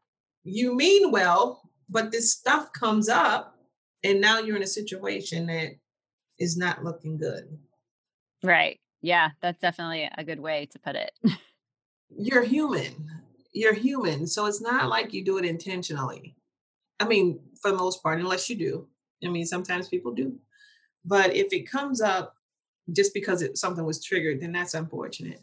You 0.44 0.74
mean 0.74 1.10
well, 1.10 1.70
but 1.88 2.12
this 2.12 2.32
stuff 2.32 2.72
comes 2.72 3.08
up, 3.08 3.56
and 4.02 4.20
now 4.20 4.38
you're 4.38 4.56
in 4.56 4.62
a 4.62 4.66
situation 4.66 5.46
that 5.46 5.70
is 6.38 6.56
not 6.56 6.84
looking 6.84 7.16
good. 7.16 7.58
Right. 8.42 8.78
Yeah, 9.00 9.30
that's 9.40 9.60
definitely 9.60 10.08
a 10.16 10.24
good 10.24 10.40
way 10.40 10.68
to 10.72 10.78
put 10.78 10.96
it. 10.96 11.12
you're 12.16 12.42
human. 12.42 13.10
You're 13.52 13.74
human. 13.74 14.26
So 14.26 14.46
it's 14.46 14.60
not 14.60 14.88
like 14.88 15.12
you 15.12 15.24
do 15.24 15.38
it 15.38 15.44
intentionally. 15.44 16.36
I 17.00 17.06
mean, 17.06 17.40
for 17.60 17.70
the 17.70 17.76
most 17.76 18.02
part, 18.02 18.20
unless 18.20 18.48
you 18.50 18.56
do. 18.56 18.86
I 19.24 19.28
mean, 19.28 19.46
sometimes 19.46 19.88
people 19.88 20.12
do. 20.12 20.38
But 21.04 21.34
if 21.34 21.52
it 21.52 21.70
comes 21.70 22.00
up 22.00 22.34
just 22.92 23.14
because 23.14 23.42
it, 23.42 23.56
something 23.56 23.84
was 23.84 24.02
triggered, 24.02 24.40
then 24.40 24.52
that's 24.52 24.74
unfortunate. 24.74 25.40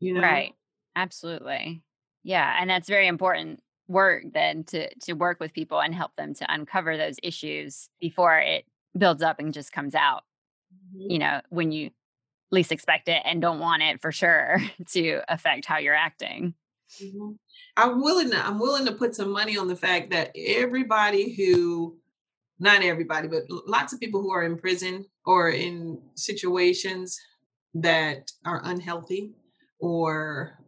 You 0.00 0.14
know? 0.14 0.20
Right. 0.20 0.54
Absolutely. 0.96 1.82
Yeah. 2.24 2.56
And 2.60 2.68
that's 2.68 2.88
very 2.88 3.06
important 3.06 3.60
work 3.92 4.24
then 4.32 4.64
to 4.64 4.92
to 5.00 5.12
work 5.12 5.38
with 5.40 5.52
people 5.52 5.80
and 5.80 5.94
help 5.94 6.14
them 6.16 6.34
to 6.34 6.52
uncover 6.52 6.96
those 6.96 7.16
issues 7.22 7.88
before 8.00 8.38
it 8.38 8.64
builds 8.96 9.22
up 9.22 9.38
and 9.38 9.54
just 9.54 9.72
comes 9.72 9.94
out. 9.94 10.22
Mm-hmm. 10.96 11.10
You 11.10 11.18
know, 11.18 11.40
when 11.50 11.72
you 11.72 11.90
least 12.50 12.72
expect 12.72 13.08
it 13.08 13.22
and 13.24 13.40
don't 13.40 13.58
want 13.58 13.82
it 13.82 14.00
for 14.00 14.12
sure 14.12 14.58
to 14.92 15.20
affect 15.28 15.66
how 15.66 15.78
you're 15.78 15.94
acting. 15.94 16.54
Mm-hmm. 17.02 17.32
I'm 17.76 18.02
willing 18.02 18.30
to 18.30 18.46
I'm 18.46 18.58
willing 18.58 18.86
to 18.86 18.92
put 18.92 19.14
some 19.14 19.30
money 19.30 19.56
on 19.56 19.68
the 19.68 19.76
fact 19.76 20.10
that 20.10 20.32
everybody 20.36 21.34
who 21.34 21.98
not 22.58 22.82
everybody, 22.82 23.26
but 23.26 23.42
lots 23.66 23.92
of 23.92 23.98
people 23.98 24.22
who 24.22 24.32
are 24.32 24.44
in 24.44 24.56
prison 24.56 25.04
or 25.26 25.50
in 25.50 26.00
situations 26.14 27.18
that 27.74 28.30
are 28.44 28.60
unhealthy 28.64 29.32
or 29.80 30.58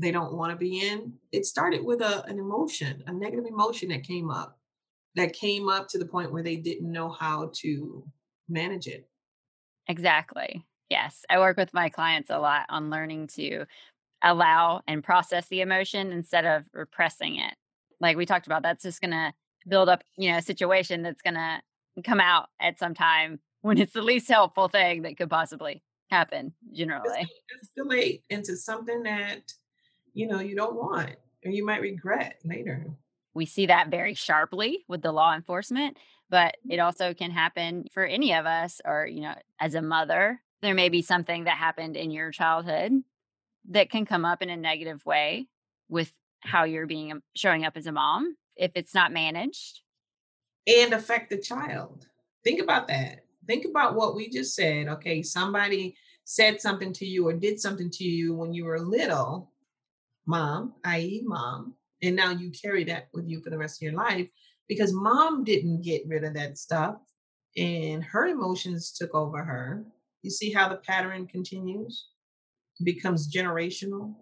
they 0.00 0.10
don't 0.10 0.32
want 0.32 0.50
to 0.50 0.56
be 0.56 0.80
in, 0.86 1.12
it 1.30 1.44
started 1.44 1.84
with 1.84 2.00
a, 2.00 2.24
an 2.26 2.38
emotion, 2.38 3.02
a 3.06 3.12
negative 3.12 3.44
emotion 3.46 3.90
that 3.90 4.02
came 4.02 4.30
up, 4.30 4.58
that 5.14 5.32
came 5.32 5.68
up 5.68 5.88
to 5.88 5.98
the 5.98 6.06
point 6.06 6.32
where 6.32 6.42
they 6.42 6.56
didn't 6.56 6.90
know 6.90 7.10
how 7.10 7.50
to 7.56 8.04
manage 8.48 8.86
it. 8.86 9.08
Exactly. 9.88 10.64
Yes. 10.88 11.24
I 11.28 11.38
work 11.38 11.56
with 11.56 11.74
my 11.74 11.88
clients 11.88 12.30
a 12.30 12.38
lot 12.38 12.66
on 12.68 12.90
learning 12.90 13.28
to 13.34 13.66
allow 14.22 14.82
and 14.86 15.04
process 15.04 15.48
the 15.48 15.60
emotion 15.60 16.12
instead 16.12 16.44
of 16.44 16.64
repressing 16.72 17.36
it. 17.36 17.54
Like 18.00 18.16
we 18.16 18.26
talked 18.26 18.46
about, 18.46 18.62
that's 18.62 18.82
just 18.82 19.00
going 19.00 19.12
to 19.12 19.32
build 19.68 19.88
up, 19.88 20.02
you 20.16 20.30
know, 20.30 20.38
a 20.38 20.42
situation 20.42 21.02
that's 21.02 21.22
going 21.22 21.34
to 21.34 21.60
come 22.02 22.20
out 22.20 22.48
at 22.60 22.78
some 22.78 22.94
time 22.94 23.40
when 23.60 23.78
it's 23.78 23.92
the 23.92 24.02
least 24.02 24.28
helpful 24.28 24.68
thing 24.68 25.02
that 25.02 25.18
could 25.18 25.28
possibly 25.28 25.82
happen 26.10 26.54
generally. 26.72 27.28
Escalate 27.78 28.22
into 28.30 28.56
something 28.56 29.02
that, 29.02 29.52
you 30.14 30.26
know, 30.26 30.40
you 30.40 30.56
don't 30.56 30.76
want 30.76 31.16
or 31.44 31.50
you 31.50 31.64
might 31.64 31.80
regret 31.80 32.38
later. 32.44 32.86
We 33.34 33.46
see 33.46 33.66
that 33.66 33.88
very 33.88 34.14
sharply 34.14 34.84
with 34.88 35.02
the 35.02 35.12
law 35.12 35.34
enforcement, 35.34 35.96
but 36.28 36.56
it 36.68 36.76
mm-hmm. 36.76 36.84
also 36.84 37.14
can 37.14 37.30
happen 37.30 37.86
for 37.92 38.04
any 38.04 38.34
of 38.34 38.46
us 38.46 38.80
or, 38.84 39.06
you 39.06 39.20
know, 39.20 39.34
as 39.60 39.74
a 39.74 39.82
mother, 39.82 40.40
there 40.62 40.74
may 40.74 40.88
be 40.88 41.02
something 41.02 41.44
that 41.44 41.56
happened 41.56 41.96
in 41.96 42.10
your 42.10 42.30
childhood 42.30 42.92
that 43.70 43.90
can 43.90 44.04
come 44.04 44.24
up 44.24 44.42
in 44.42 44.50
a 44.50 44.56
negative 44.56 45.04
way 45.06 45.46
with 45.88 46.12
how 46.40 46.64
you're 46.64 46.86
being 46.86 47.20
showing 47.34 47.64
up 47.64 47.76
as 47.76 47.86
a 47.86 47.92
mom 47.92 48.36
if 48.56 48.72
it's 48.74 48.94
not 48.94 49.12
managed 49.12 49.80
and 50.66 50.92
affect 50.92 51.30
the 51.30 51.38
child. 51.38 52.06
Think 52.44 52.60
about 52.60 52.88
that. 52.88 53.24
Think 53.46 53.64
about 53.64 53.94
what 53.94 54.14
we 54.14 54.28
just 54.28 54.54
said. 54.54 54.88
Okay, 54.88 55.22
somebody 55.22 55.96
said 56.24 56.60
something 56.60 56.92
to 56.94 57.06
you 57.06 57.26
or 57.26 57.32
did 57.32 57.58
something 57.60 57.90
to 57.90 58.04
you 58.04 58.34
when 58.34 58.52
you 58.52 58.64
were 58.64 58.78
little, 58.78 59.49
mom, 60.30 60.74
i.e., 60.84 61.22
mom, 61.24 61.74
and 62.02 62.16
now 62.16 62.30
you 62.30 62.50
carry 62.50 62.84
that 62.84 63.08
with 63.12 63.26
you 63.28 63.42
for 63.42 63.50
the 63.50 63.58
rest 63.58 63.82
of 63.82 63.86
your 63.86 64.00
life 64.00 64.28
because 64.68 64.92
mom 64.92 65.44
didn't 65.44 65.82
get 65.82 66.02
rid 66.06 66.24
of 66.24 66.34
that 66.34 66.56
stuff 66.56 66.96
and 67.56 68.02
her 68.04 68.28
emotions 68.28 68.92
took 68.92 69.14
over 69.14 69.44
her. 69.44 69.84
You 70.22 70.30
see 70.30 70.52
how 70.52 70.68
the 70.68 70.76
pattern 70.76 71.26
continues? 71.26 72.10
becomes 72.82 73.30
generational. 73.30 74.14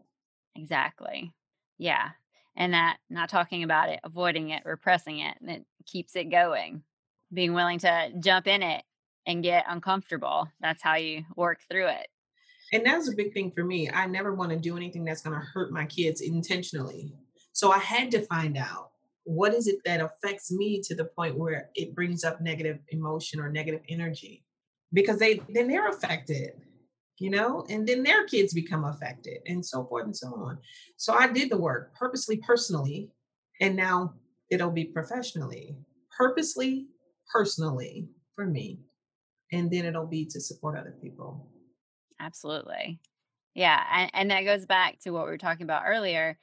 Exactly. 0.56 1.32
Yeah. 1.78 2.10
And 2.56 2.74
that 2.74 2.98
not 3.08 3.28
talking 3.28 3.62
about 3.62 3.88
it, 3.88 4.00
avoiding 4.02 4.50
it, 4.50 4.64
repressing 4.64 5.20
it, 5.20 5.36
and 5.40 5.50
it 5.50 5.64
keeps 5.86 6.16
it 6.16 6.30
going. 6.30 6.82
Being 7.32 7.52
willing 7.52 7.78
to 7.80 8.10
jump 8.20 8.46
in 8.46 8.62
it 8.62 8.82
and 9.26 9.42
get 9.42 9.64
uncomfortable. 9.68 10.48
That's 10.60 10.82
how 10.82 10.96
you 10.96 11.24
work 11.36 11.60
through 11.70 11.88
it. 11.88 12.08
And 12.72 12.84
that's 12.84 13.08
a 13.08 13.16
big 13.16 13.32
thing 13.32 13.50
for 13.50 13.64
me. 13.64 13.90
I 13.90 14.06
never 14.06 14.34
want 14.34 14.50
to 14.50 14.58
do 14.58 14.76
anything 14.76 15.04
that's 15.04 15.22
going 15.22 15.38
to 15.38 15.46
hurt 15.46 15.72
my 15.72 15.86
kids 15.86 16.20
intentionally. 16.20 17.14
So 17.52 17.72
I 17.72 17.78
had 17.78 18.10
to 18.12 18.26
find 18.26 18.56
out 18.56 18.90
what 19.24 19.54
is 19.54 19.66
it 19.66 19.78
that 19.84 20.00
affects 20.00 20.52
me 20.52 20.80
to 20.82 20.94
the 20.94 21.04
point 21.04 21.36
where 21.36 21.70
it 21.74 21.94
brings 21.94 22.24
up 22.24 22.40
negative 22.40 22.78
emotion 22.88 23.40
or 23.40 23.50
negative 23.50 23.82
energy 23.88 24.44
because 24.92 25.18
they 25.18 25.40
then 25.50 25.68
they're 25.68 25.88
affected 25.88 26.52
you 27.18 27.30
know, 27.30 27.64
and 27.68 27.86
then 27.86 28.02
their 28.02 28.26
kids 28.26 28.54
become 28.54 28.84
affected 28.84 29.38
and 29.46 29.64
so 29.64 29.84
forth 29.84 30.04
and 30.04 30.16
so 30.16 30.28
on. 30.34 30.58
So 30.96 31.14
I 31.14 31.26
did 31.26 31.50
the 31.50 31.58
work 31.58 31.94
purposely, 31.94 32.36
personally, 32.36 33.10
and 33.60 33.74
now 33.74 34.14
it'll 34.50 34.70
be 34.70 34.84
professionally, 34.84 35.76
purposely, 36.16 36.86
personally 37.32 38.08
for 38.34 38.46
me. 38.46 38.80
And 39.50 39.70
then 39.70 39.84
it'll 39.84 40.06
be 40.06 40.26
to 40.26 40.40
support 40.40 40.78
other 40.78 40.94
people. 41.02 41.50
Absolutely. 42.20 42.98
Yeah. 43.54 43.82
And, 43.92 44.10
and 44.14 44.30
that 44.30 44.44
goes 44.44 44.66
back 44.66 45.00
to 45.00 45.10
what 45.10 45.24
we 45.24 45.30
were 45.30 45.38
talking 45.38 45.64
about 45.64 45.84
earlier 45.86 46.38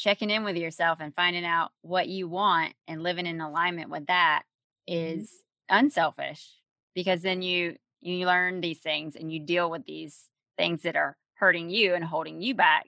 checking 0.00 0.30
in 0.30 0.44
with 0.44 0.56
yourself 0.56 0.98
and 1.00 1.14
finding 1.14 1.44
out 1.44 1.72
what 1.82 2.08
you 2.08 2.26
want 2.26 2.72
and 2.88 3.02
living 3.02 3.26
in 3.26 3.38
alignment 3.38 3.90
with 3.90 4.06
that 4.06 4.44
is 4.86 5.24
mm-hmm. 5.24 5.74
mm-hmm. 5.76 5.84
unselfish 5.84 6.48
because 6.94 7.20
then 7.20 7.42
you 7.42 7.76
you 8.00 8.26
learn 8.26 8.62
these 8.62 8.78
things 8.78 9.14
and 9.14 9.30
you 9.30 9.38
deal 9.38 9.70
with 9.70 9.84
these 9.84 10.18
things 10.56 10.82
that 10.82 10.96
are 10.96 11.18
hurting 11.34 11.68
you 11.68 11.94
and 11.94 12.02
holding 12.02 12.40
you 12.40 12.54
back 12.54 12.86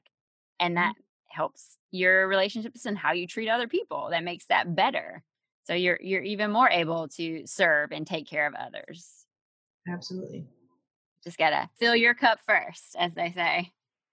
and 0.58 0.74
mm-hmm. 0.74 0.88
that 0.88 0.94
helps 1.28 1.76
your 1.90 2.26
relationships 2.26 2.86
and 2.86 2.96
how 2.96 3.12
you 3.12 3.26
treat 3.26 3.50
other 3.50 3.68
people 3.68 4.08
that 4.10 4.24
makes 4.24 4.46
that 4.46 4.74
better 4.74 5.22
so 5.64 5.74
you're 5.74 5.98
you're 6.00 6.22
even 6.22 6.50
more 6.50 6.70
able 6.70 7.08
to 7.08 7.42
serve 7.46 7.92
and 7.92 8.06
take 8.06 8.26
care 8.26 8.46
of 8.46 8.54
others 8.54 9.26
absolutely 9.92 10.46
just 11.22 11.38
gotta 11.38 11.68
fill 11.78 11.96
your 11.96 12.14
cup 12.14 12.38
first 12.46 12.96
as 12.98 13.14
they 13.14 13.32
say 13.32 13.70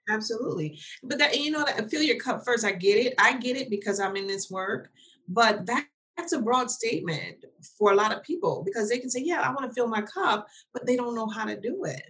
absolutely 0.09 0.79
but 1.03 1.19
that 1.19 1.39
you 1.39 1.51
know 1.51 1.63
that 1.65 1.89
fill 1.89 2.01
your 2.01 2.17
cup 2.17 2.43
first 2.45 2.65
i 2.65 2.71
get 2.71 2.97
it 2.97 3.13
i 3.19 3.37
get 3.37 3.55
it 3.55 3.69
because 3.69 3.99
i'm 3.99 4.15
in 4.15 4.27
this 4.27 4.49
work 4.49 4.89
but 5.27 5.65
that 5.65 5.85
that's 6.19 6.33
a 6.33 6.41
broad 6.41 6.69
statement 6.69 7.45
for 7.77 7.91
a 7.91 7.95
lot 7.95 8.11
of 8.11 8.23
people 8.23 8.63
because 8.65 8.89
they 8.89 8.99
can 8.99 9.09
say, 9.09 9.21
Yeah, 9.23 9.41
I 9.41 9.49
want 9.49 9.69
to 9.69 9.73
fill 9.73 9.87
my 9.87 10.01
cup, 10.01 10.47
but 10.73 10.85
they 10.85 10.95
don't 10.95 11.15
know 11.15 11.27
how 11.27 11.45
to 11.45 11.59
do 11.59 11.85
it 11.85 12.03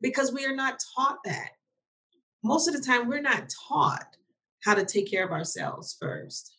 because 0.00 0.32
we 0.32 0.44
are 0.44 0.54
not 0.54 0.80
taught 0.96 1.18
that. 1.24 1.50
Most 2.42 2.66
of 2.66 2.74
the 2.74 2.84
time, 2.84 3.08
we're 3.08 3.20
not 3.20 3.48
taught 3.68 4.16
how 4.64 4.74
to 4.74 4.84
take 4.84 5.08
care 5.08 5.24
of 5.24 5.30
ourselves 5.30 5.96
first. 6.00 6.56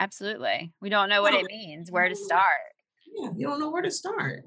Absolutely. 0.00 0.72
We 0.80 0.88
don't 0.88 1.08
know 1.08 1.22
what 1.22 1.34
it 1.34 1.46
means, 1.46 1.92
where 1.92 2.08
to 2.08 2.16
start. 2.16 2.42
Yeah, 3.14 3.30
you 3.36 3.46
don't 3.46 3.60
know 3.60 3.70
where 3.70 3.82
to 3.82 3.90
start. 3.90 4.44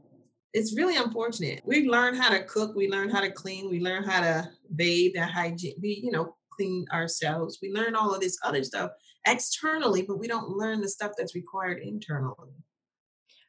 It's 0.53 0.75
really 0.75 0.97
unfortunate. 0.97 1.61
We 1.63 1.87
learn 1.87 2.15
how 2.15 2.29
to 2.29 2.43
cook, 2.43 2.75
we 2.75 2.89
learn 2.89 3.09
how 3.09 3.21
to 3.21 3.31
clean, 3.31 3.69
we 3.69 3.79
learn 3.79 4.03
how 4.03 4.21
to 4.21 4.49
bathe 4.75 5.13
and 5.15 5.29
hygiene, 5.29 5.75
we, 5.81 6.01
you 6.03 6.11
know, 6.11 6.35
clean 6.59 6.85
ourselves. 6.91 7.59
We 7.61 7.71
learn 7.71 7.95
all 7.95 8.13
of 8.13 8.21
this 8.21 8.37
other 8.43 8.63
stuff 8.63 8.91
externally, 9.25 10.01
but 10.01 10.19
we 10.19 10.27
don't 10.27 10.49
learn 10.49 10.81
the 10.81 10.89
stuff 10.89 11.11
that's 11.17 11.35
required 11.35 11.79
internally. 11.81 12.53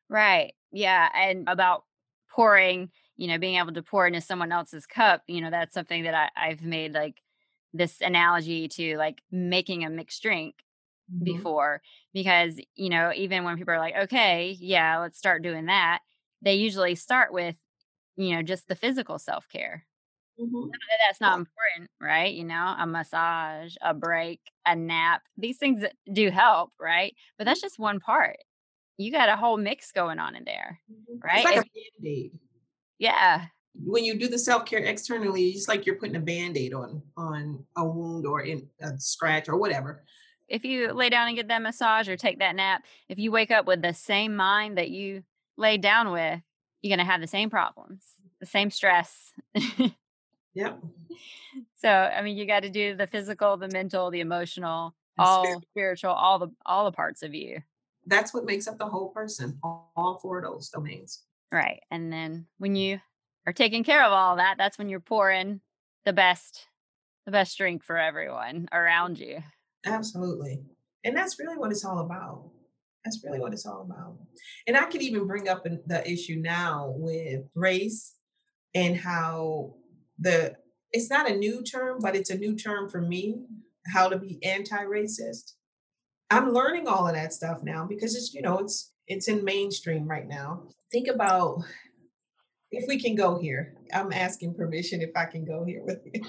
Right. 0.09 0.55
Yeah. 0.73 1.09
And 1.15 1.49
about 1.49 1.85
pouring, 2.31 2.91
you 3.17 3.29
know, 3.29 3.39
being 3.39 3.57
able 3.57 3.73
to 3.73 3.83
pour 3.83 4.07
into 4.07 4.21
someone 4.21 4.53
else's 4.53 4.87
cup, 4.87 5.23
you 5.27 5.41
know, 5.41 5.51
that's 5.51 5.75
something 5.75 6.05
that 6.05 6.15
I, 6.15 6.51
I've 6.51 6.63
made 6.63 6.93
like 6.93 7.17
this 7.73 8.01
analogy 8.01 8.69
to 8.69 8.97
like 8.97 9.23
making 9.31 9.85
a 9.85 9.91
mixed 9.91 10.23
drink 10.23 10.55
mm-hmm. 11.13 11.25
before 11.25 11.83
because, 12.13 12.59
you 12.75 12.91
know, 12.91 13.13
even 13.15 13.45
when 13.45 13.57
people 13.57 13.75
are 13.75 13.79
like, 13.79 13.95
okay, 14.05 14.57
yeah, 14.59 14.99
let's 14.99 15.19
start 15.19 15.43
doing 15.43 15.67
that, 15.67 16.01
they 16.43 16.55
usually 16.55 16.95
start 16.95 17.33
with, 17.33 17.57
you 18.17 18.35
know, 18.35 18.43
just 18.43 18.69
the 18.69 18.75
physical 18.75 19.19
self 19.19 19.49
care. 19.49 19.87
Mm-hmm. 20.41 20.71
That's 21.07 21.21
not 21.21 21.39
important, 21.39 21.91
right? 22.01 22.33
You 22.33 22.45
know, 22.45 22.75
a 22.79 22.87
massage, 22.87 23.75
a 23.83 23.93
break, 23.93 24.41
a 24.65 24.75
nap. 24.75 25.23
These 25.37 25.59
things 25.59 25.85
do 26.11 26.31
help, 26.31 26.71
right? 26.81 27.15
But 27.37 27.45
that's 27.45 27.61
just 27.61 27.79
one 27.79 28.01
part. 28.01 28.39
You 28.97 29.13
got 29.13 29.29
a 29.29 29.37
whole 29.37 29.57
mix 29.57 29.93
going 29.93 30.19
on 30.19 30.37
in 30.37 30.45
there, 30.45 30.81
mm-hmm. 30.91 31.27
right? 31.27 31.45
It's 31.45 31.57
like 31.57 31.67
a. 32.05 32.31
Yeah. 32.99 33.47
When 33.75 34.05
you 34.05 34.19
do 34.19 34.29
the 34.29 34.39
self-care 34.39 34.81
externally, 34.81 35.51
it's 35.51 35.69
like 35.69 35.87
you're 35.87 35.97
putting 35.97 36.17
a 36.17 36.21
band-aid 36.21 36.75
on 36.75 37.03
on 37.17 37.65
a 37.77 37.85
wound 37.85 38.27
or 38.27 38.43
in 38.43 38.69
a 38.81 38.99
scratch 38.99 39.49
or 39.49 39.57
whatever. 39.57 40.05
If 40.49 40.65
you 40.65 40.93
lay 40.93 41.09
down 41.11 41.29
and 41.29 41.37
get 41.37 41.49
that 41.49 41.63
massage 41.63 42.09
or 42.09 42.17
take 42.17 42.41
that 42.41 42.57
nap, 42.57 42.83
if 43.09 43.19
you 43.19 43.31
wake 43.31 43.51
up 43.51 43.67
with 43.67 43.83
the 43.83 43.95
same 43.95 44.35
mind 44.35 44.79
that 44.79 44.91
you 44.91 45.23
laid 45.57 45.81
down 45.83 46.13
with, 46.13 46.41
you're 46.83 46.97
going 46.97 47.05
to 47.05 47.11
have 47.11 47.21
the 47.21 47.27
same 47.27 47.51
problems, 47.51 48.03
the 48.41 48.47
same 48.47 48.71
stress. 48.71 49.33
Yep. 50.55 50.79
So, 51.77 51.89
I 51.89 52.23
mean, 52.23 52.37
you 52.37 52.47
got 52.47 52.63
to 52.63 52.71
do 52.71 52.95
the 52.95 53.07
physical, 53.07 53.57
the 53.57 53.69
mental, 53.69 54.11
the 54.11 54.21
emotional, 54.21 54.95
all 55.19 55.45
spiritual. 55.45 55.63
spiritual, 55.71 56.11
all 56.13 56.39
the 56.39 56.49
all 56.67 56.85
the 56.85 56.93
parts 56.93 57.23
of 57.23 57.35
you. 57.35 57.63
That's 58.07 58.35
what 58.35 58.45
makes 58.45 58.67
up 58.67 58.79
the 58.79 58.87
whole 58.87 59.11
person. 59.11 59.59
All 59.63 60.19
four 60.23 60.39
of 60.39 60.45
those 60.45 60.69
domains. 60.69 61.23
Right. 61.53 61.81
And 61.91 62.13
then 62.13 62.47
when 62.59 62.77
you 62.77 63.01
are 63.47 63.53
taking 63.53 63.85
care 63.85 64.05
of 64.05 64.13
all 64.13 64.37
that, 64.37 64.57
that's 64.59 64.79
when 64.79 64.89
you're 64.89 65.01
pouring 65.01 65.61
the 66.05 66.13
best 66.13 66.67
the 67.27 67.33
best 67.33 67.57
drink 67.59 67.85
for 67.85 67.99
everyone 67.99 68.69
around 68.73 69.19
you. 69.19 69.43
Absolutely. 69.85 70.63
And 71.05 71.17
that's 71.17 71.39
really 71.39 71.57
what 71.57 71.71
it's 71.71 71.85
all 71.85 72.01
about. 72.01 72.51
That's 73.05 73.23
really 73.25 73.41
what 73.41 73.53
it's 73.53 73.67
all 73.67 73.83
about. 73.83 74.19
And 74.67 74.77
I 74.77 74.85
could 74.85 75.03
even 75.03 75.27
bring 75.27 75.49
up 75.49 75.65
the 75.65 76.11
issue 76.11 76.37
now 76.37 76.93
with 76.97 77.45
race 77.55 78.15
and 78.75 78.97
how 78.97 79.75
the 80.19 80.55
it's 80.93 81.09
not 81.09 81.31
a 81.31 81.37
new 81.37 81.63
term, 81.63 81.99
but 82.01 82.17
it's 82.17 82.31
a 82.31 82.37
new 82.37 82.57
term 82.57 82.89
for 82.91 83.01
me, 83.01 83.37
how 83.93 84.09
to 84.09 84.19
be 84.19 84.43
anti-racist. 84.45 85.53
I'm 86.31 86.53
learning 86.53 86.89
all 86.89 87.07
of 87.07 87.15
that 87.15 87.33
stuff 87.33 87.59
now 87.63 87.87
because 87.89 88.15
it's, 88.17 88.35
you 88.35 88.43
know, 88.43 88.59
it's 88.59 88.93
it's 89.07 89.29
in 89.29 89.45
mainstream 89.45 90.07
right 90.07 90.29
now. 90.29 90.69
Think 90.93 91.09
about 91.09 91.63
if 92.71 92.85
we 92.87 93.01
can 93.01 93.15
go 93.15 93.39
here. 93.39 93.75
I'm 93.93 94.13
asking 94.13 94.55
permission 94.55 95.01
if 95.01 95.11
I 95.17 95.25
can 95.25 95.45
go 95.45 95.65
here 95.65 95.83
with 95.83 95.99
you. 96.13 96.23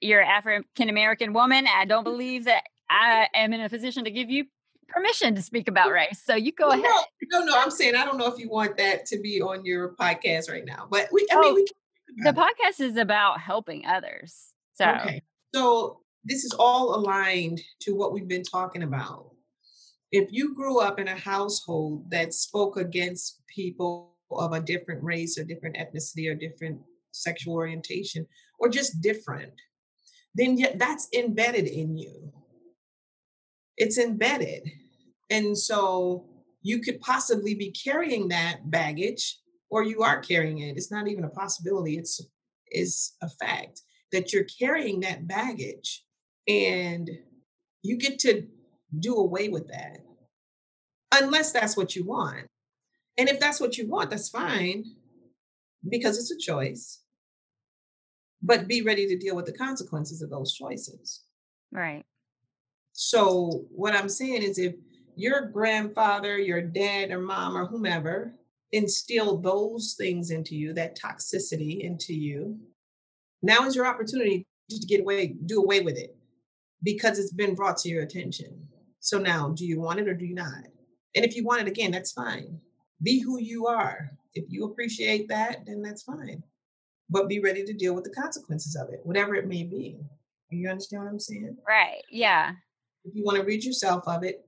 You're 0.00 0.22
African 0.22 0.88
American 0.88 1.32
woman. 1.32 1.66
I 1.66 1.84
don't 1.84 2.04
believe 2.04 2.44
that 2.44 2.64
I 2.90 3.28
am 3.34 3.52
in 3.52 3.60
a 3.60 3.68
position 3.68 4.04
to 4.04 4.10
give 4.10 4.30
you 4.30 4.44
permission 4.92 5.34
to 5.34 5.42
speak 5.42 5.68
about 5.68 5.90
race. 5.90 6.22
So 6.24 6.34
you 6.34 6.52
go 6.52 6.68
ahead. 6.68 6.84
No, 7.30 7.44
no, 7.44 7.54
I'm 7.56 7.70
saying 7.70 7.94
I 7.94 8.04
don't 8.04 8.18
know 8.18 8.26
if 8.26 8.38
you 8.38 8.48
want 8.48 8.76
that 8.76 9.06
to 9.06 9.18
be 9.20 9.40
on 9.40 9.64
your 9.64 9.94
podcast 9.94 10.50
right 10.50 10.64
now, 10.64 10.86
but 10.90 11.08
we, 11.12 11.26
I 11.30 11.36
oh, 11.36 11.40
mean, 11.40 11.54
we 11.54 11.66
the 12.18 12.32
podcast 12.32 12.80
is 12.80 12.96
about 12.96 13.40
helping 13.40 13.86
others. 13.86 14.52
So, 14.74 14.86
okay. 14.86 15.22
So 15.54 16.00
this 16.24 16.44
is 16.44 16.54
all 16.58 16.94
aligned 16.94 17.60
to 17.80 17.94
what 17.94 18.12
we've 18.12 18.28
been 18.28 18.44
talking 18.44 18.82
about. 18.82 19.30
If 20.10 20.28
you 20.30 20.54
grew 20.54 20.80
up 20.80 20.98
in 20.98 21.08
a 21.08 21.16
household 21.16 22.10
that 22.10 22.34
spoke 22.34 22.76
against 22.76 23.40
people 23.46 24.14
of 24.30 24.52
a 24.52 24.60
different 24.60 25.02
race 25.02 25.38
or 25.38 25.44
different 25.44 25.76
ethnicity 25.76 26.30
or 26.30 26.34
different 26.34 26.80
sexual 27.12 27.54
orientation 27.54 28.26
or 28.58 28.68
just 28.68 29.00
different, 29.00 29.52
then 30.34 30.58
yet 30.58 30.78
that's 30.78 31.08
embedded 31.14 31.66
in 31.66 31.96
you. 31.96 32.32
It's 33.76 33.98
embedded. 33.98 34.70
And 35.32 35.56
so 35.56 36.26
you 36.60 36.80
could 36.80 37.00
possibly 37.00 37.54
be 37.54 37.70
carrying 37.70 38.28
that 38.28 38.70
baggage 38.70 39.38
or 39.70 39.82
you 39.82 40.02
are 40.02 40.20
carrying 40.20 40.58
it. 40.58 40.76
It's 40.76 40.92
not 40.92 41.08
even 41.08 41.24
a 41.24 41.30
possibility. 41.30 41.96
It's 41.96 42.20
is 42.70 43.14
a 43.22 43.28
fact 43.28 43.80
that 44.12 44.32
you're 44.32 44.46
carrying 44.58 45.00
that 45.00 45.26
baggage 45.26 46.04
and 46.46 47.10
you 47.82 47.96
get 47.96 48.18
to 48.20 48.46
do 48.98 49.14
away 49.16 49.48
with 49.48 49.68
that 49.68 49.98
unless 51.14 51.52
that's 51.52 51.76
what 51.76 51.96
you 51.96 52.04
want. 52.04 52.46
And 53.18 53.28
if 53.28 53.40
that's 53.40 53.60
what 53.60 53.76
you 53.76 53.88
want, 53.88 54.10
that's 54.10 54.28
fine 54.28 54.84
because 55.88 56.18
it's 56.18 56.30
a 56.30 56.38
choice. 56.38 57.00
But 58.42 58.68
be 58.68 58.82
ready 58.82 59.06
to 59.06 59.18
deal 59.18 59.36
with 59.36 59.46
the 59.46 59.52
consequences 59.52 60.20
of 60.20 60.30
those 60.30 60.54
choices. 60.54 61.22
Right. 61.70 62.04
So, 62.92 63.64
what 63.70 63.94
I'm 63.94 64.08
saying 64.08 64.42
is 64.42 64.58
if 64.58 64.74
your 65.16 65.46
grandfather, 65.46 66.38
your 66.38 66.62
dad, 66.62 67.10
or 67.10 67.20
mom, 67.20 67.56
or 67.56 67.66
whomever 67.66 68.34
instilled 68.72 69.42
those 69.42 69.94
things 69.98 70.30
into 70.30 70.56
you, 70.56 70.72
that 70.72 70.98
toxicity 70.98 71.80
into 71.80 72.14
you, 72.14 72.58
now 73.42 73.66
is 73.66 73.76
your 73.76 73.86
opportunity 73.86 74.46
to 74.70 74.86
get 74.86 75.00
away, 75.00 75.34
do 75.46 75.60
away 75.60 75.80
with 75.80 75.98
it 75.98 76.16
because 76.82 77.18
it's 77.18 77.32
been 77.32 77.54
brought 77.54 77.76
to 77.78 77.88
your 77.88 78.02
attention. 78.02 78.66
So 79.00 79.18
now, 79.18 79.50
do 79.50 79.66
you 79.66 79.80
want 79.80 80.00
it 80.00 80.08
or 80.08 80.14
do 80.14 80.24
you 80.24 80.34
not? 80.34 80.64
And 81.14 81.24
if 81.24 81.36
you 81.36 81.44
want 81.44 81.62
it 81.62 81.68
again, 81.68 81.90
that's 81.90 82.12
fine. 82.12 82.60
Be 83.02 83.20
who 83.20 83.38
you 83.38 83.66
are. 83.66 84.10
If 84.34 84.44
you 84.48 84.64
appreciate 84.64 85.28
that, 85.28 85.66
then 85.66 85.82
that's 85.82 86.02
fine. 86.02 86.42
But 87.10 87.28
be 87.28 87.40
ready 87.40 87.64
to 87.64 87.72
deal 87.74 87.94
with 87.94 88.04
the 88.04 88.10
consequences 88.10 88.76
of 88.76 88.88
it, 88.92 89.00
whatever 89.02 89.34
it 89.34 89.46
may 89.46 89.64
be. 89.64 89.98
You 90.50 90.68
understand 90.68 91.02
what 91.02 91.10
I'm 91.10 91.20
saying? 91.20 91.56
Right. 91.66 92.02
Yeah. 92.10 92.52
If 93.04 93.14
you 93.14 93.24
want 93.24 93.38
to 93.38 93.44
rid 93.44 93.64
yourself 93.64 94.04
of 94.06 94.22
it, 94.22 94.46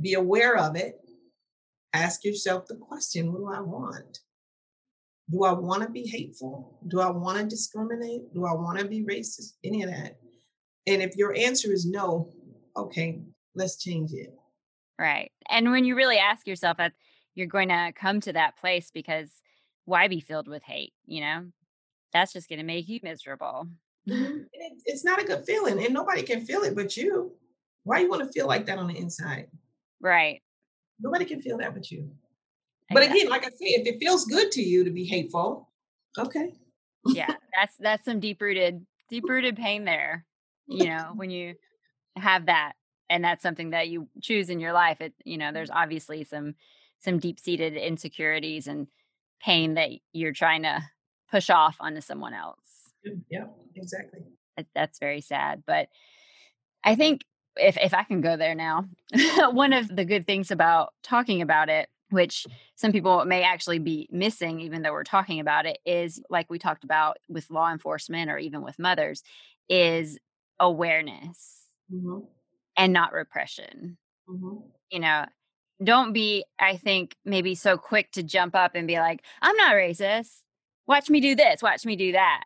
be 0.00 0.14
aware 0.14 0.56
of 0.56 0.76
it. 0.76 1.00
Ask 1.92 2.24
yourself 2.24 2.66
the 2.66 2.76
question 2.76 3.32
what 3.32 3.38
do 3.38 3.48
I 3.52 3.60
want? 3.60 4.20
Do 5.30 5.44
I 5.44 5.52
want 5.52 5.82
to 5.82 5.88
be 5.88 6.06
hateful? 6.06 6.78
Do 6.86 7.00
I 7.00 7.10
want 7.10 7.38
to 7.38 7.44
discriminate? 7.46 8.32
Do 8.32 8.44
I 8.46 8.54
want 8.54 8.78
to 8.78 8.84
be 8.84 9.04
racist? 9.04 9.54
Any 9.64 9.82
of 9.82 9.90
that. 9.90 10.18
And 10.86 11.02
if 11.02 11.16
your 11.16 11.34
answer 11.34 11.72
is 11.72 11.84
no, 11.84 12.28
okay, 12.76 13.22
let's 13.54 13.82
change 13.82 14.12
it. 14.12 14.32
Right. 14.98 15.32
And 15.48 15.70
when 15.72 15.84
you 15.84 15.96
really 15.96 16.18
ask 16.18 16.46
yourself 16.46 16.76
that, 16.76 16.92
you're 17.36 17.46
going 17.46 17.68
to 17.68 17.92
come 17.94 18.20
to 18.22 18.32
that 18.32 18.56
place 18.56 18.90
because 18.92 19.30
why 19.84 20.08
be 20.08 20.20
filled 20.20 20.48
with 20.48 20.62
hate? 20.62 20.94
You 21.06 21.20
know, 21.20 21.44
that's 22.12 22.32
just 22.32 22.48
going 22.48 22.58
to 22.58 22.64
make 22.64 22.88
you 22.88 22.98
miserable. 23.02 23.68
Mm-hmm. 24.08 24.38
it's 24.84 25.04
not 25.04 25.22
a 25.22 25.26
good 25.26 25.44
feeling, 25.46 25.84
and 25.84 25.94
nobody 25.94 26.22
can 26.22 26.44
feel 26.44 26.62
it 26.62 26.74
but 26.74 26.96
you. 26.96 27.32
Why 27.84 28.00
you 28.00 28.08
want 28.08 28.24
to 28.24 28.32
feel 28.32 28.48
like 28.48 28.66
that 28.66 28.78
on 28.78 28.88
the 28.88 28.96
inside? 28.96 29.48
Right. 30.00 30.42
Nobody 31.00 31.24
can 31.24 31.40
feel 31.40 31.58
that 31.58 31.74
but 31.74 31.90
you. 31.90 32.10
But 32.90 33.02
again, 33.02 33.28
like 33.28 33.44
I 33.44 33.48
say, 33.48 33.66
if 33.66 33.86
it 33.86 33.98
feels 33.98 34.24
good 34.26 34.52
to 34.52 34.62
you 34.62 34.84
to 34.84 34.90
be 34.90 35.04
hateful, 35.04 35.70
okay. 36.16 36.54
yeah, 37.06 37.34
that's 37.54 37.76
that's 37.78 38.04
some 38.04 38.20
deep 38.20 38.40
rooted, 38.40 38.86
deep 39.08 39.24
rooted 39.28 39.56
pain 39.56 39.84
there. 39.84 40.24
You 40.68 40.86
know, 40.86 41.12
when 41.14 41.30
you 41.30 41.54
have 42.16 42.46
that, 42.46 42.72
and 43.10 43.24
that's 43.24 43.42
something 43.42 43.70
that 43.70 43.88
you 43.88 44.08
choose 44.22 44.50
in 44.50 44.60
your 44.60 44.72
life. 44.72 45.00
It, 45.00 45.14
you 45.24 45.36
know, 45.36 45.52
there's 45.52 45.70
obviously 45.70 46.24
some 46.24 46.54
some 47.00 47.18
deep 47.18 47.38
seated 47.40 47.76
insecurities 47.76 48.66
and 48.66 48.86
pain 49.40 49.74
that 49.74 49.90
you're 50.12 50.32
trying 50.32 50.62
to 50.62 50.82
push 51.30 51.50
off 51.50 51.76
onto 51.80 52.00
someone 52.00 52.34
else. 52.34 52.58
Yeah, 53.30 53.46
exactly. 53.74 54.20
That's 54.74 54.98
very 54.98 55.20
sad, 55.20 55.64
but 55.66 55.88
I 56.82 56.94
think 56.94 57.22
if 57.56 57.76
if 57.78 57.94
I 57.94 58.02
can 58.04 58.20
go 58.20 58.36
there 58.36 58.54
now, 58.54 58.84
one 59.50 59.72
of 59.72 59.94
the 59.94 60.04
good 60.04 60.26
things 60.26 60.50
about 60.50 60.92
talking 61.02 61.42
about 61.42 61.68
it 61.68 61.88
which 62.10 62.46
some 62.76 62.92
people 62.92 63.24
may 63.24 63.42
actually 63.42 63.78
be 63.78 64.08
missing, 64.10 64.60
even 64.60 64.82
though 64.82 64.92
we're 64.92 65.04
talking 65.04 65.40
about 65.40 65.66
it, 65.66 65.78
is 65.84 66.20
like 66.30 66.48
we 66.48 66.58
talked 66.58 66.84
about 66.84 67.18
with 67.28 67.50
law 67.50 67.70
enforcement 67.70 68.30
or 68.30 68.38
even 68.38 68.62
with 68.62 68.78
mothers, 68.78 69.22
is 69.68 70.18
awareness 70.60 71.64
mm-hmm. 71.92 72.20
and 72.76 72.92
not 72.92 73.12
repression. 73.12 73.96
Mm-hmm. 74.28 74.56
You 74.90 75.00
know, 75.00 75.26
don't 75.82 76.12
be, 76.12 76.44
I 76.58 76.76
think, 76.76 77.16
maybe 77.24 77.54
so 77.54 77.76
quick 77.76 78.12
to 78.12 78.22
jump 78.22 78.54
up 78.54 78.74
and 78.74 78.86
be 78.86 78.98
like, 78.98 79.22
I'm 79.42 79.56
not 79.56 79.74
racist. 79.74 80.42
Watch 80.86 81.10
me 81.10 81.20
do 81.20 81.34
this, 81.34 81.62
watch 81.62 81.84
me 81.84 81.96
do 81.96 82.12
that. 82.12 82.44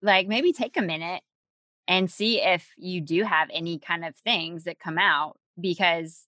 Like 0.00 0.26
maybe 0.26 0.52
take 0.52 0.76
a 0.76 0.82
minute 0.82 1.22
and 1.88 2.10
see 2.10 2.40
if 2.40 2.70
you 2.76 3.00
do 3.00 3.24
have 3.24 3.48
any 3.52 3.78
kind 3.78 4.04
of 4.04 4.14
things 4.16 4.64
that 4.64 4.78
come 4.78 4.98
out 4.98 5.38
because 5.60 6.26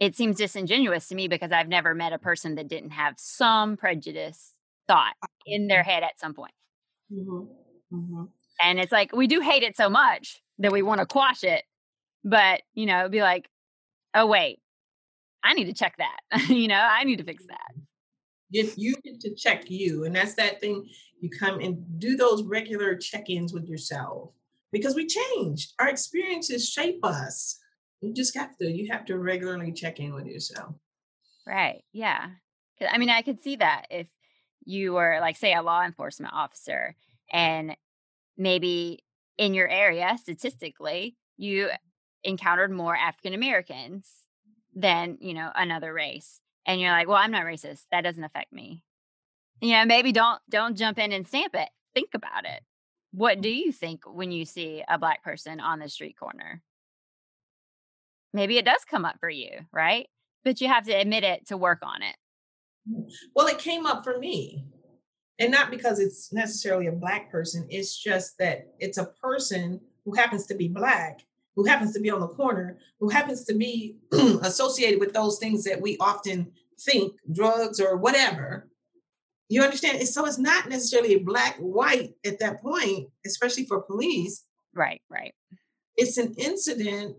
it 0.00 0.16
seems 0.16 0.36
disingenuous 0.36 1.08
to 1.08 1.14
me 1.14 1.28
because 1.28 1.52
I've 1.52 1.68
never 1.68 1.94
met 1.94 2.12
a 2.12 2.18
person 2.18 2.56
that 2.56 2.68
didn't 2.68 2.90
have 2.90 3.14
some 3.18 3.76
prejudice 3.76 4.52
thought 4.86 5.14
in 5.46 5.66
their 5.66 5.82
head 5.82 6.02
at 6.02 6.18
some 6.18 6.34
point. 6.34 6.54
Mm-hmm. 7.12 7.96
Mm-hmm. 7.96 8.24
And 8.62 8.78
it's 8.78 8.92
like 8.92 9.14
we 9.14 9.26
do 9.26 9.40
hate 9.40 9.62
it 9.62 9.76
so 9.76 9.88
much 9.88 10.42
that 10.58 10.72
we 10.72 10.82
want 10.82 11.00
to 11.00 11.06
quash 11.06 11.44
it, 11.44 11.64
but 12.24 12.62
you 12.74 12.86
know, 12.86 13.08
be 13.08 13.22
like, 13.22 13.48
oh 14.14 14.26
wait, 14.26 14.60
I 15.42 15.54
need 15.54 15.66
to 15.66 15.74
check 15.74 15.96
that. 15.98 16.48
you 16.48 16.68
know, 16.68 16.74
I 16.74 17.04
need 17.04 17.18
to 17.18 17.24
fix 17.24 17.44
that. 17.46 17.72
If 18.52 18.78
you 18.78 18.94
get 19.02 19.20
to 19.20 19.34
check 19.34 19.68
you, 19.68 20.04
and 20.04 20.14
that's 20.14 20.34
that 20.34 20.60
thing, 20.60 20.88
you 21.20 21.28
come 21.28 21.58
and 21.60 21.82
do 21.98 22.16
those 22.16 22.44
regular 22.44 22.94
check-ins 22.94 23.52
with 23.52 23.66
yourself 23.68 24.30
because 24.74 24.96
we 24.96 25.06
change. 25.06 25.72
Our 25.78 25.88
experiences 25.88 26.68
shape 26.68 26.98
us. 27.04 27.58
You 28.02 28.12
just 28.12 28.36
have 28.36 28.58
to 28.58 28.66
you 28.70 28.92
have 28.92 29.06
to 29.06 29.16
regularly 29.16 29.72
check 29.72 30.00
in 30.00 30.12
with 30.12 30.26
yourself. 30.26 30.74
Right 31.46 31.82
yeah. 31.92 32.26
I 32.90 32.98
mean 32.98 33.08
i 33.08 33.22
could 33.22 33.40
see 33.40 33.56
that 33.56 33.86
if 33.90 34.08
you 34.66 34.92
were 34.92 35.18
like 35.20 35.36
say 35.36 35.54
a 35.54 35.62
law 35.62 35.82
enforcement 35.82 36.34
officer 36.34 36.96
and 37.32 37.76
maybe 38.36 39.04
in 39.38 39.54
your 39.54 39.68
area 39.68 40.16
statistically 40.20 41.16
you 41.36 41.68
encountered 42.24 42.70
more 42.70 42.96
african 42.96 43.32
americans 43.32 44.10
than 44.74 45.18
you 45.20 45.34
know 45.34 45.50
another 45.54 45.92
race 45.92 46.40
and 46.66 46.80
you're 46.80 46.90
like 46.90 47.06
well 47.06 47.16
i'm 47.16 47.30
not 47.30 47.44
racist. 47.44 47.82
That 47.92 48.02
doesn't 48.02 48.24
affect 48.24 48.52
me. 48.52 48.82
You 49.60 49.72
know 49.74 49.84
maybe 49.84 50.10
don't 50.10 50.40
don't 50.50 50.76
jump 50.76 50.98
in 50.98 51.12
and 51.12 51.26
stamp 51.26 51.54
it. 51.54 51.68
Think 51.94 52.10
about 52.14 52.44
it 52.44 52.62
what 53.14 53.40
do 53.40 53.48
you 53.48 53.70
think 53.70 54.02
when 54.06 54.32
you 54.32 54.44
see 54.44 54.82
a 54.88 54.98
black 54.98 55.22
person 55.22 55.60
on 55.60 55.78
the 55.78 55.88
street 55.88 56.16
corner 56.18 56.62
maybe 58.34 58.58
it 58.58 58.66
does 58.66 58.84
come 58.84 59.06
up 59.06 59.16
for 59.20 59.30
you, 59.30 59.50
right? 59.72 60.08
But 60.44 60.60
you 60.60 60.68
have 60.68 60.84
to 60.84 60.92
admit 60.92 61.24
it 61.24 61.46
to 61.46 61.56
work 61.56 61.78
on 61.82 62.02
it. 62.02 62.16
Well, 63.34 63.46
it 63.46 63.58
came 63.58 63.86
up 63.86 64.04
for 64.04 64.18
me. 64.18 64.66
And 65.38 65.50
not 65.50 65.70
because 65.70 65.98
it's 65.98 66.32
necessarily 66.32 66.88
a 66.88 66.92
black 66.92 67.30
person, 67.30 67.66
it's 67.70 67.96
just 67.96 68.38
that 68.38 68.74
it's 68.78 68.98
a 68.98 69.10
person 69.22 69.80
who 70.04 70.14
happens 70.14 70.46
to 70.46 70.54
be 70.54 70.68
black, 70.68 71.20
who 71.56 71.64
happens 71.64 71.92
to 71.94 72.00
be 72.00 72.10
on 72.10 72.20
the 72.20 72.28
corner, 72.28 72.78
who 73.00 73.08
happens 73.08 73.44
to 73.46 73.54
be 73.54 73.96
associated 74.12 75.00
with 75.00 75.12
those 75.12 75.38
things 75.38 75.64
that 75.64 75.80
we 75.80 75.96
often 75.98 76.52
think 76.78 77.14
drugs 77.32 77.80
or 77.80 77.96
whatever. 77.96 78.68
You 79.48 79.62
understand? 79.62 80.06
So 80.08 80.24
it's 80.26 80.38
not 80.38 80.68
necessarily 80.68 81.18
black, 81.18 81.56
white 81.56 82.14
at 82.24 82.38
that 82.40 82.62
point, 82.62 83.08
especially 83.26 83.66
for 83.66 83.82
police. 83.82 84.44
Right, 84.74 85.00
right. 85.10 85.34
It's 85.96 86.18
an 86.18 86.34
incident 86.38 87.16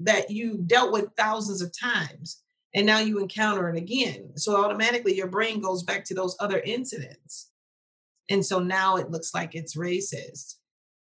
that 0.00 0.30
you 0.30 0.58
dealt 0.66 0.92
with 0.92 1.10
thousands 1.16 1.62
of 1.62 1.72
times 1.78 2.42
and 2.74 2.86
now 2.86 2.98
you 2.98 3.18
encounter 3.18 3.68
it 3.68 3.76
again. 3.76 4.30
So 4.36 4.62
automatically 4.64 5.14
your 5.14 5.28
brain 5.28 5.60
goes 5.60 5.82
back 5.82 6.04
to 6.06 6.14
those 6.14 6.36
other 6.40 6.60
incidents. 6.60 7.50
And 8.30 8.44
so 8.44 8.58
now 8.58 8.96
it 8.96 9.10
looks 9.10 9.34
like 9.34 9.54
it's 9.54 9.76
racist 9.76 10.56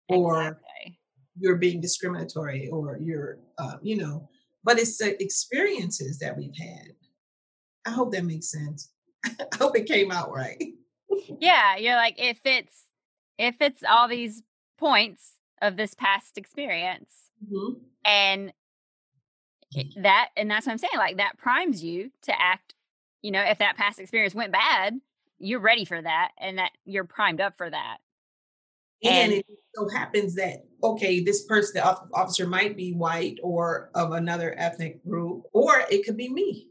or 0.08 0.40
exactly. 0.42 1.00
you're 1.38 1.58
being 1.58 1.82
discriminatory 1.82 2.70
or 2.70 2.98
you're, 3.02 3.40
uh, 3.58 3.76
you 3.82 3.98
know, 3.98 4.30
but 4.64 4.80
it's 4.80 4.98
the 4.98 5.22
experiences 5.22 6.20
that 6.20 6.38
we've 6.38 6.56
had. 6.58 6.94
I 7.86 7.92
hope 7.92 8.14
that 8.14 8.24
makes 8.24 8.52
sense. 8.52 8.92
I 9.26 9.32
hope 9.58 9.78
it 9.78 9.88
came 9.88 10.12
out 10.12 10.34
right. 10.34 10.62
yeah, 11.40 11.78
you're 11.78 11.96
like 11.96 12.16
if 12.18 12.40
it's 12.46 12.84
if 13.38 13.56
it's 13.62 13.84
all 13.88 14.08
these 14.08 14.44
points 14.78 15.34
of 15.62 15.76
this 15.76 15.94
past 15.94 16.38
experience 16.38 17.14
mm-hmm. 17.44 17.80
and 18.06 18.54
that 19.98 20.30
and 20.36 20.50
that's 20.50 20.66
what 20.66 20.74
I'm 20.74 20.78
saying 20.78 20.92
like 20.98 21.18
that 21.18 21.38
primes 21.38 21.84
you 21.84 22.12
to 22.24 22.42
act 22.42 22.76
you 23.22 23.32
know 23.32 23.42
if 23.42 23.60
that 23.60 23.78
past 23.78 24.00
experience 24.00 24.34
went 24.34 24.52
bad 24.52 25.00
you're 25.38 25.60
ready 25.60 25.86
for 25.86 26.02
that 26.02 26.32
and 26.40 26.58
that 26.58 26.72
you're 26.86 27.04
primed 27.04 27.42
up 27.42 27.58
for 27.58 27.70
that 27.70 27.98
and, 29.04 29.32
and 29.32 29.42
it 29.42 29.46
so 29.76 29.88
happens 29.90 30.36
that 30.36 30.66
okay 30.84 31.22
this 31.24 31.46
person 31.46 31.74
the 31.76 31.84
officer 32.14 32.48
might 32.48 32.76
be 32.76 32.94
white 32.94 33.38
or 33.44 33.92
of 33.96 34.14
another 34.14 34.56
ethnic 34.58 35.04
group 35.06 35.44
or 35.54 35.84
it 35.92 36.06
could 36.06 36.18
be 36.18 36.30
me 36.30 36.68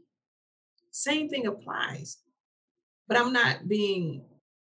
same 0.91 1.29
thing 1.29 1.47
applies 1.47 2.17
but 3.09 3.17
i'm 3.17 3.33
not 3.33 3.67
being 3.67 4.23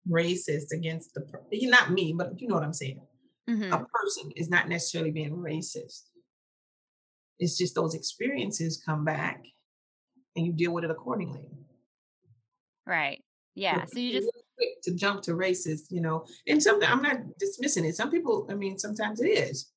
racist 0.10 0.72
against 0.72 1.14
the 1.14 1.26
you. 1.52 1.70
not 1.70 1.92
me 1.92 2.14
but 2.18 2.40
you 2.40 2.48
know 2.48 2.56
what 2.56 2.64
i'm 2.64 2.74
saying 2.74 3.02
mm-hmm. 3.50 3.74
a 3.74 3.86
person 3.86 4.32
is 4.38 4.50
not 4.50 4.70
necessarily 4.70 5.12
being 5.12 5.36
racist 5.36 6.04
it's 7.40 7.58
just 7.58 7.76
those 7.76 7.94
experiences 7.94 8.82
come 8.86 9.04
back 9.04 9.44
and 10.38 10.46
you 10.46 10.54
deal 10.54 10.72
with 10.72 10.86
it 10.86 10.92
accordingly 10.92 11.50
right 12.86 13.24
yeah 13.56 13.84
so 13.86 14.00
you 14.00 14.14
just 14.14 14.30
quick 14.56 14.82
to 14.84 14.94
jump 14.94 15.22
to 15.24 15.32
racist, 15.32 15.88
you 15.90 16.02
know. 16.02 16.26
And 16.48 16.62
something 16.62 16.88
I'm 16.88 17.02
not 17.02 17.38
dismissing 17.40 17.86
it. 17.86 17.96
Some 17.96 18.12
people, 18.12 18.48
I 18.50 18.56
mean, 18.56 18.78
sometimes 18.78 19.22
it 19.22 19.28
is. 19.28 19.72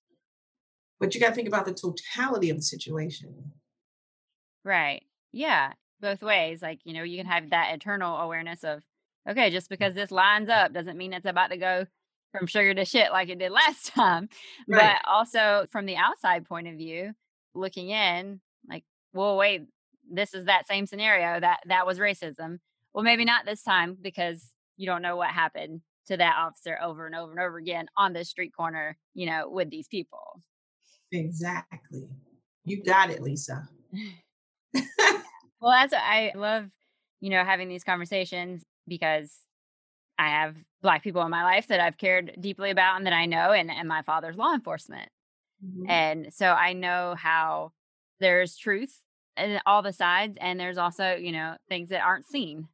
But 1.01 1.15
you 1.15 1.21
got 1.21 1.31
to 1.31 1.35
think 1.35 1.49
about 1.49 1.65
the 1.65 1.75
totality 1.75 2.51
of 2.51 2.57
the 2.57 2.63
situation. 2.63 3.53
Right. 4.65 5.03
Yeah. 5.33 5.73
Both 6.01 6.23
ways. 6.23 6.63
Like, 6.63 6.81
you 6.85 6.95
know, 6.95 7.03
you 7.03 7.17
can 7.17 7.27
have 7.27 7.51
that 7.51 7.75
eternal 7.75 8.17
awareness 8.17 8.65
of, 8.65 8.83
okay, 9.29 9.51
just 9.51 9.67
mm. 9.67 9.71
because 9.71 9.95
this 9.95 10.11
lines 10.11 10.49
up 10.49 10.73
doesn't 10.73 10.97
mean 10.97 11.13
it's 11.13 11.27
about 11.27 11.51
to 11.51 11.57
go 11.57 11.87
from 12.33 12.47
sugar 12.47 12.75
to 12.75 12.85
shit 12.85 13.11
like 13.11 13.29
it 13.29 13.39
did 13.39 13.53
last 13.53 13.87
time. 13.87 14.29
Right. 14.69 14.97
But 15.03 15.11
also 15.11 15.67
from 15.71 15.87
the 15.87 15.97
outside 15.97 16.47
point 16.47 16.69
of 16.69 16.77
view, 16.77 17.13
looking 17.55 17.91
in, 17.91 18.41
like, 18.69 18.85
well, 19.13 19.37
wait, 19.37 19.63
this 20.11 20.35
is 20.35 20.47
that 20.47 20.69
same 20.69 20.87
scenario 20.87 21.41
that 21.41 21.61
that 21.67 21.87
was 21.87 21.99
racism. 21.99 22.59
Well, 22.95 23.05
maybe 23.05 23.25
not 23.25 23.45
this 23.45 23.63
time 23.63 23.97
because 24.01 24.53
you 24.77 24.87
don't 24.87 25.03
know 25.03 25.17
what 25.17 25.31
happened 25.31 25.83
to 26.07 26.17
that 26.17 26.37
officer 26.39 26.79
over 26.83 27.07
and 27.07 27.15
over 27.15 27.31
and 27.31 27.41
over 27.41 27.59
again 27.59 27.87
on 27.97 28.13
the 28.13 28.25
street 28.25 28.53
corner, 28.57 28.97
you 29.15 29.27
know, 29.27 29.49
with 29.49 29.71
these 29.71 29.89
people. 29.89 30.43
Exactly. 31.13 32.09
You 32.65 32.83
got 32.83 33.11
it, 33.11 33.23
Lisa. 33.23 33.69
well, 35.61 35.73
that's 35.73 35.95
I 35.95 36.33
love, 36.35 36.67
you 37.21 37.31
know, 37.31 37.45
having 37.45 37.69
these 37.69 37.85
conversations 37.85 38.65
because 38.87 39.33
I 40.19 40.29
have 40.29 40.57
black 40.83 41.03
people 41.03 41.23
in 41.23 41.31
my 41.31 41.45
life 41.45 41.69
that 41.69 41.81
I've 41.81 41.99
cared 41.99 42.37
deeply 42.41 42.71
about 42.71 42.97
and 42.97 43.07
that 43.07 43.13
I 43.13 43.27
know 43.27 43.53
and, 43.53 43.71
and 43.71 43.89
my 43.89 44.03
father's 44.03 44.37
law 44.37 44.53
enforcement. 44.55 45.09
Mm-hmm. 45.65 45.91
And 45.91 46.33
so 46.33 46.47
I 46.47 46.73
know 46.73 47.15
how 47.17 47.73
there's 48.21 48.57
truth 48.57 49.01
in 49.37 49.61
all 49.67 49.83
the 49.83 49.93
sides 49.93 50.37
and 50.41 50.59
there's 50.59 50.79
also, 50.79 51.15
you 51.15 51.33
know, 51.33 51.57
things 51.69 51.91
that 51.91 52.03
aren't 52.03 52.27
seen 52.27 52.69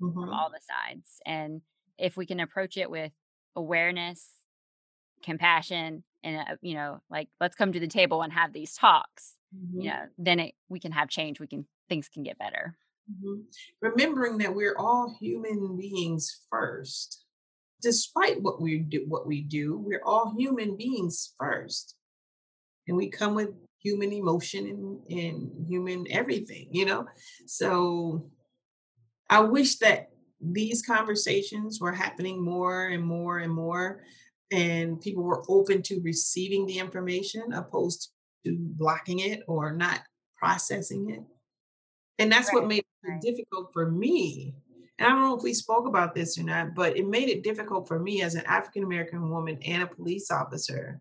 mm-hmm. 0.00 0.12
from 0.12 0.30
all 0.30 0.50
the 0.50 0.60
sides. 0.60 1.20
And 1.26 1.62
if 1.98 2.16
we 2.16 2.26
can 2.26 2.40
approach 2.40 2.76
it 2.76 2.90
with 2.90 3.12
awareness, 3.56 4.28
compassion, 5.22 6.04
and 6.22 6.36
uh, 6.38 6.56
you 6.60 6.74
know, 6.74 7.00
like 7.10 7.28
let's 7.40 7.56
come 7.56 7.72
to 7.72 7.80
the 7.80 7.88
table 7.88 8.22
and 8.22 8.32
have 8.32 8.52
these 8.52 8.74
talks, 8.74 9.36
mm-hmm. 9.56 9.82
you 9.82 9.88
know, 9.90 10.02
then 10.18 10.40
it 10.40 10.54
we 10.68 10.80
can 10.80 10.92
have 10.92 11.08
change. 11.08 11.40
We 11.40 11.46
can 11.46 11.66
things 11.90 12.08
can 12.08 12.22
get 12.22 12.38
better. 12.38 12.74
Mm-hmm. 13.10 13.40
Remembering 13.82 14.38
that 14.38 14.54
we're 14.54 14.78
all 14.78 15.14
human 15.20 15.76
beings 15.76 16.46
first, 16.48 17.24
despite 17.82 18.40
what 18.40 18.62
we 18.62 18.78
do, 18.78 19.04
what 19.08 19.26
we 19.26 19.42
do, 19.42 19.76
we're 19.78 20.04
all 20.04 20.34
human 20.38 20.76
beings 20.76 21.34
first, 21.38 21.96
and 22.88 22.96
we 22.96 23.10
come 23.10 23.34
with 23.34 23.50
human 23.82 24.12
emotion 24.12 24.66
and, 24.66 25.18
and 25.18 25.66
human 25.68 26.06
everything, 26.10 26.68
you 26.70 26.86
know. 26.86 27.06
So 27.46 28.30
I 29.28 29.40
wish 29.40 29.78
that 29.78 30.10
these 30.40 30.82
conversations 30.82 31.80
were 31.80 31.92
happening 31.92 32.42
more 32.42 32.88
and 32.88 33.02
more 33.02 33.38
and 33.38 33.52
more, 33.52 34.04
and 34.52 35.00
people 35.00 35.22
were 35.22 35.44
open 35.48 35.82
to 35.82 36.00
receiving 36.02 36.66
the 36.66 36.78
information 36.78 37.52
opposed 37.52 38.12
to 38.46 38.56
blocking 38.58 39.20
it 39.20 39.42
or 39.48 39.72
not 39.72 40.00
processing 40.36 41.10
it. 41.10 41.22
And 42.20 42.30
that's 42.30 42.48
right. 42.48 42.60
what 42.60 42.68
made 42.68 42.78
it 42.78 43.08
right. 43.08 43.20
difficult 43.20 43.70
for 43.72 43.90
me. 43.90 44.54
And 44.98 45.06
I 45.06 45.10
don't 45.10 45.22
know 45.22 45.36
if 45.36 45.42
we 45.42 45.54
spoke 45.54 45.88
about 45.88 46.14
this 46.14 46.38
or 46.38 46.44
not, 46.44 46.74
but 46.74 46.96
it 46.96 47.08
made 47.08 47.28
it 47.28 47.42
difficult 47.42 47.88
for 47.88 47.98
me 47.98 48.22
as 48.22 48.34
an 48.34 48.44
African 48.46 48.84
American 48.84 49.30
woman 49.30 49.58
and 49.64 49.82
a 49.82 49.86
police 49.86 50.30
officer 50.30 51.00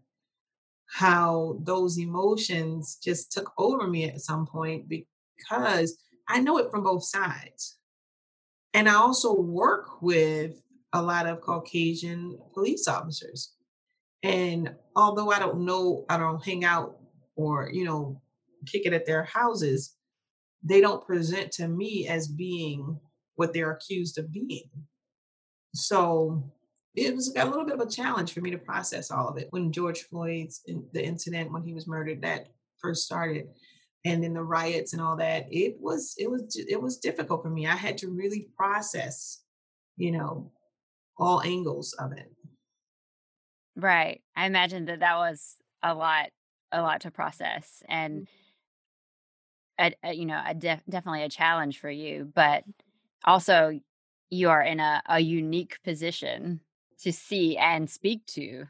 how 0.92 1.60
those 1.62 2.00
emotions 2.00 2.98
just 3.02 3.32
took 3.32 3.52
over 3.58 3.88
me 3.88 4.06
at 4.10 4.22
some 4.22 4.48
point 4.48 4.90
because 4.90 5.98
I 6.28 6.40
know 6.40 6.58
it 6.58 6.72
from 6.72 6.84
both 6.84 7.04
sides. 7.04 7.78
And 8.74 8.90
I 8.90 8.96
also 8.96 9.34
work 9.40 10.02
with 10.02 10.62
a 10.94 11.02
lot 11.02 11.28
of 11.28 11.42
Caucasian 11.42 12.40
police 12.54 12.88
officers. 12.88 13.54
And 14.24 14.74
although 14.96 15.32
I 15.32 15.40
don't 15.40 15.64
know, 15.66 16.06
I 16.10 16.18
don't 16.18 16.44
hang 16.44 16.66
out 16.66 16.98
or, 17.36 17.70
you 17.72 17.86
know, 17.86 18.22
kick 18.66 18.86
it 18.86 18.94
at 18.94 19.06
their 19.06 19.24
houses, 19.24 19.96
they 20.64 20.82
don't 20.82 21.06
present 21.06 21.52
to 21.54 21.68
me 21.68 22.08
as 22.08 22.28
being 22.28 23.00
what 23.36 23.54
they're 23.54 23.72
accused 23.72 24.18
of 24.18 24.32
being. 24.32 24.70
So 25.74 26.52
it 26.96 27.16
was 27.16 27.34
a 27.36 27.46
little 27.46 27.66
bit 27.66 27.76
of 27.76 27.88
a 27.88 27.90
challenge 27.90 28.34
for 28.34 28.42
me 28.42 28.52
to 28.52 28.58
process 28.58 29.12
all 29.12 29.30
of 29.30 29.38
it 29.38 29.48
when 29.52 29.72
George 29.72 30.02
Floyd's 30.02 30.62
the 30.94 31.04
incident 31.04 31.52
when 31.52 31.64
he 31.64 31.74
was 31.74 31.88
murdered 31.88 32.22
that 32.22 32.48
first 32.82 33.06
started 33.06 33.48
and 34.06 34.24
then 34.24 34.34
the 34.34 34.44
riots 34.44 34.94
and 34.94 35.02
all 35.02 35.16
that 35.18 35.46
it 35.52 35.76
was 35.80 36.16
it 36.18 36.30
was 36.30 36.56
it 36.56 36.82
was 36.82 36.98
difficult 36.98 37.44
for 37.44 37.50
me 37.50 37.68
i 37.68 37.76
had 37.76 37.98
to 37.98 38.10
really 38.10 38.48
process 38.56 39.44
you 39.98 40.12
know 40.12 40.52
all 41.18 41.42
angles 41.42 41.94
of 42.00 42.12
it 42.14 42.32
right 43.76 44.22
i 44.36 44.46
imagine 44.46 44.86
that 44.86 45.02
that 45.02 45.18
was 45.18 45.58
a 45.84 45.94
lot 45.94 46.30
a 46.72 46.82
lot 46.82 47.02
to 47.02 47.12
process 47.12 47.84
and 47.90 48.22
mm-hmm. 48.22 48.24
A, 49.80 49.94
a, 50.04 50.14
you 50.14 50.26
know 50.26 50.42
a 50.46 50.54
def, 50.54 50.82
definitely 50.90 51.24
a 51.24 51.30
challenge 51.30 51.80
for 51.80 51.90
you 51.90 52.32
but 52.34 52.64
also 53.26 53.80
you 54.30 54.50
are 54.50 54.62
in 54.62 54.80
a, 54.80 55.02
a 55.08 55.20
unique 55.20 55.80
position 55.84 56.60
to 57.02 57.12
see 57.12 57.58
and 57.58 57.90
speak 57.90 58.26
to 58.26 58.66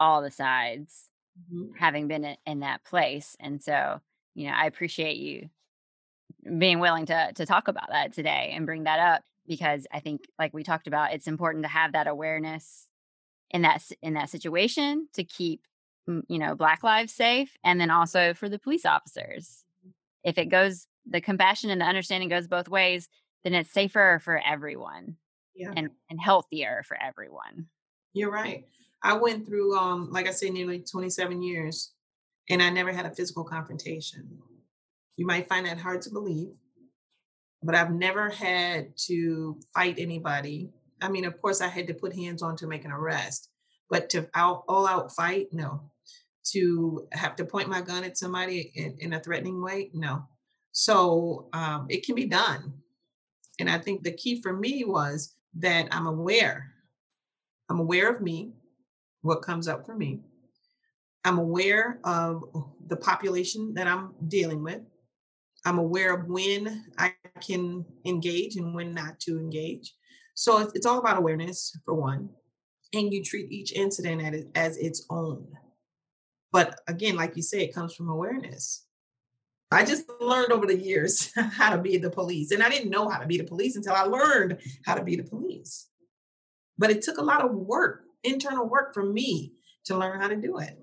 all 0.00 0.22
the 0.22 0.30
sides 0.30 1.08
mm-hmm. 1.52 1.72
having 1.78 2.08
been 2.08 2.24
in, 2.24 2.36
in 2.46 2.60
that 2.60 2.84
place 2.84 3.36
and 3.40 3.62
so 3.62 4.00
you 4.36 4.46
know, 4.46 4.52
I 4.54 4.66
appreciate 4.66 5.16
you 5.16 5.48
being 6.58 6.78
willing 6.78 7.06
to 7.06 7.32
to 7.34 7.46
talk 7.46 7.66
about 7.66 7.88
that 7.90 8.12
today 8.12 8.52
and 8.54 8.66
bring 8.66 8.84
that 8.84 9.00
up 9.00 9.24
because 9.48 9.86
I 9.92 9.98
think 9.98 10.26
like 10.38 10.54
we 10.54 10.62
talked 10.62 10.86
about 10.86 11.12
it's 11.12 11.26
important 11.26 11.64
to 11.64 11.70
have 11.70 11.92
that 11.92 12.06
awareness 12.06 12.86
in 13.50 13.62
that 13.62 13.82
in 14.02 14.14
that 14.14 14.30
situation 14.30 15.08
to 15.14 15.24
keep 15.24 15.62
you 16.06 16.38
know 16.38 16.54
black 16.54 16.84
lives 16.84 17.14
safe 17.14 17.56
and 17.64 17.80
then 17.80 17.90
also 17.90 18.34
for 18.34 18.48
the 18.48 18.58
police 18.58 18.84
officers 18.84 19.64
if 20.26 20.36
it 20.36 20.46
goes 20.46 20.86
the 21.08 21.20
compassion 21.20 21.70
and 21.70 21.80
the 21.80 21.86
understanding 21.86 22.28
goes 22.28 22.46
both 22.46 22.68
ways 22.68 23.08
then 23.44 23.54
it's 23.54 23.72
safer 23.72 24.20
for 24.22 24.42
everyone 24.46 25.16
yeah. 25.54 25.72
and 25.74 25.88
and 26.10 26.20
healthier 26.20 26.82
for 26.86 26.98
everyone 27.02 27.66
you're 28.12 28.30
right 28.30 28.66
i 29.02 29.14
went 29.14 29.46
through 29.46 29.74
um 29.76 30.10
like 30.10 30.26
i 30.26 30.30
said 30.30 30.52
nearly 30.52 30.80
27 30.80 31.40
years 31.40 31.94
and 32.48 32.62
I 32.62 32.70
never 32.70 32.92
had 32.92 33.06
a 33.06 33.14
physical 33.14 33.44
confrontation. 33.44 34.38
You 35.16 35.26
might 35.26 35.48
find 35.48 35.66
that 35.66 35.78
hard 35.78 36.02
to 36.02 36.10
believe, 36.10 36.50
but 37.62 37.74
I've 37.74 37.92
never 37.92 38.28
had 38.28 38.96
to 39.06 39.58
fight 39.74 39.96
anybody. 39.98 40.70
I 41.00 41.08
mean, 41.08 41.24
of 41.24 41.40
course, 41.40 41.60
I 41.60 41.68
had 41.68 41.86
to 41.88 41.94
put 41.94 42.14
hands 42.14 42.42
on 42.42 42.56
to 42.56 42.66
make 42.66 42.84
an 42.84 42.92
arrest, 42.92 43.50
but 43.90 44.10
to 44.10 44.28
out, 44.34 44.64
all 44.68 44.86
out 44.86 45.12
fight, 45.12 45.48
no. 45.52 45.90
To 46.52 47.08
have 47.12 47.34
to 47.36 47.44
point 47.44 47.68
my 47.68 47.80
gun 47.80 48.04
at 48.04 48.16
somebody 48.16 48.70
in, 48.74 48.96
in 49.00 49.12
a 49.14 49.20
threatening 49.20 49.62
way, 49.62 49.90
no. 49.92 50.22
So 50.70 51.48
um, 51.52 51.86
it 51.88 52.04
can 52.04 52.14
be 52.14 52.26
done. 52.26 52.72
And 53.58 53.68
I 53.68 53.78
think 53.78 54.02
the 54.02 54.12
key 54.12 54.40
for 54.42 54.52
me 54.52 54.84
was 54.84 55.34
that 55.58 55.88
I'm 55.90 56.06
aware. 56.06 56.72
I'm 57.68 57.80
aware 57.80 58.12
of 58.12 58.20
me, 58.20 58.52
what 59.22 59.42
comes 59.42 59.66
up 59.66 59.86
for 59.86 59.96
me. 59.96 60.20
I'm 61.24 61.38
aware 61.38 61.98
of 62.04 62.44
the 62.86 62.96
population 62.96 63.74
that 63.74 63.88
I'm 63.88 64.14
dealing 64.28 64.62
with. 64.62 64.82
I'm 65.64 65.78
aware 65.78 66.14
of 66.14 66.28
when 66.28 66.84
I 66.96 67.14
can 67.40 67.84
engage 68.04 68.54
and 68.54 68.72
when 68.72 68.94
not 68.94 69.18
to 69.20 69.38
engage. 69.38 69.94
So 70.34 70.70
it's, 70.74 70.86
all 70.86 70.98
about 70.98 71.18
awareness, 71.18 71.76
for 71.84 71.94
one. 71.94 72.28
And 72.92 73.12
you 73.12 73.24
treat 73.24 73.50
each 73.50 73.72
incident 73.72 74.46
as 74.54 74.76
its 74.76 75.04
own. 75.10 75.48
But 76.52 76.80
again, 76.86 77.16
like 77.16 77.36
you 77.36 77.42
say, 77.42 77.62
it 77.62 77.74
comes 77.74 77.94
from 77.94 78.08
awareness. 78.08 78.86
I 79.70 79.84
just 79.84 80.04
learned 80.20 80.52
over 80.52 80.66
the 80.66 80.78
years 80.78 81.32
how 81.52 81.74
to 81.74 81.78
be 81.82 81.98
the 81.98 82.10
police. 82.10 82.50
And 82.52 82.62
I 82.62 82.68
didn't 82.68 82.90
know 82.90 83.08
how 83.08 83.18
to 83.18 83.26
be 83.26 83.38
the 83.38 83.44
police 83.44 83.76
until 83.76 83.94
I 83.94 84.02
learned 84.02 84.58
how 84.84 84.94
to 84.94 85.02
be 85.02 85.16
the 85.16 85.24
police. 85.24 85.88
But 86.78 86.90
it 86.90 87.02
took 87.02 87.18
a 87.18 87.22
lot 87.22 87.44
of 87.44 87.52
work, 87.52 88.04
internal 88.22 88.68
work 88.68 88.94
for 88.94 89.02
me 89.02 89.54
to 89.86 89.96
learn 89.96 90.20
how 90.20 90.28
to 90.28 90.36
do 90.36 90.58
it. 90.58 90.78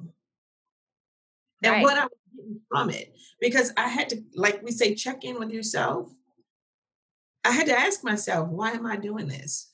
And 1.61 1.71
right. 1.71 1.83
what 1.83 1.97
I 1.97 2.03
was 2.03 2.11
getting 2.35 2.59
from 2.69 2.89
it, 2.89 3.15
because 3.39 3.71
I 3.77 3.87
had 3.87 4.09
to, 4.09 4.21
like 4.35 4.61
we 4.63 4.71
say, 4.71 4.95
check 4.95 5.23
in 5.23 5.39
with 5.39 5.51
yourself. 5.51 6.11
I 7.45 7.51
had 7.51 7.67
to 7.67 7.77
ask 7.77 8.03
myself, 8.03 8.49
why 8.49 8.71
am 8.71 8.85
I 8.85 8.95
doing 8.95 9.27
this? 9.27 9.69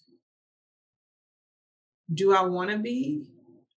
Do 2.11 2.33
I 2.33 2.41
want 2.41 2.71
to 2.71 2.77
be 2.77 3.27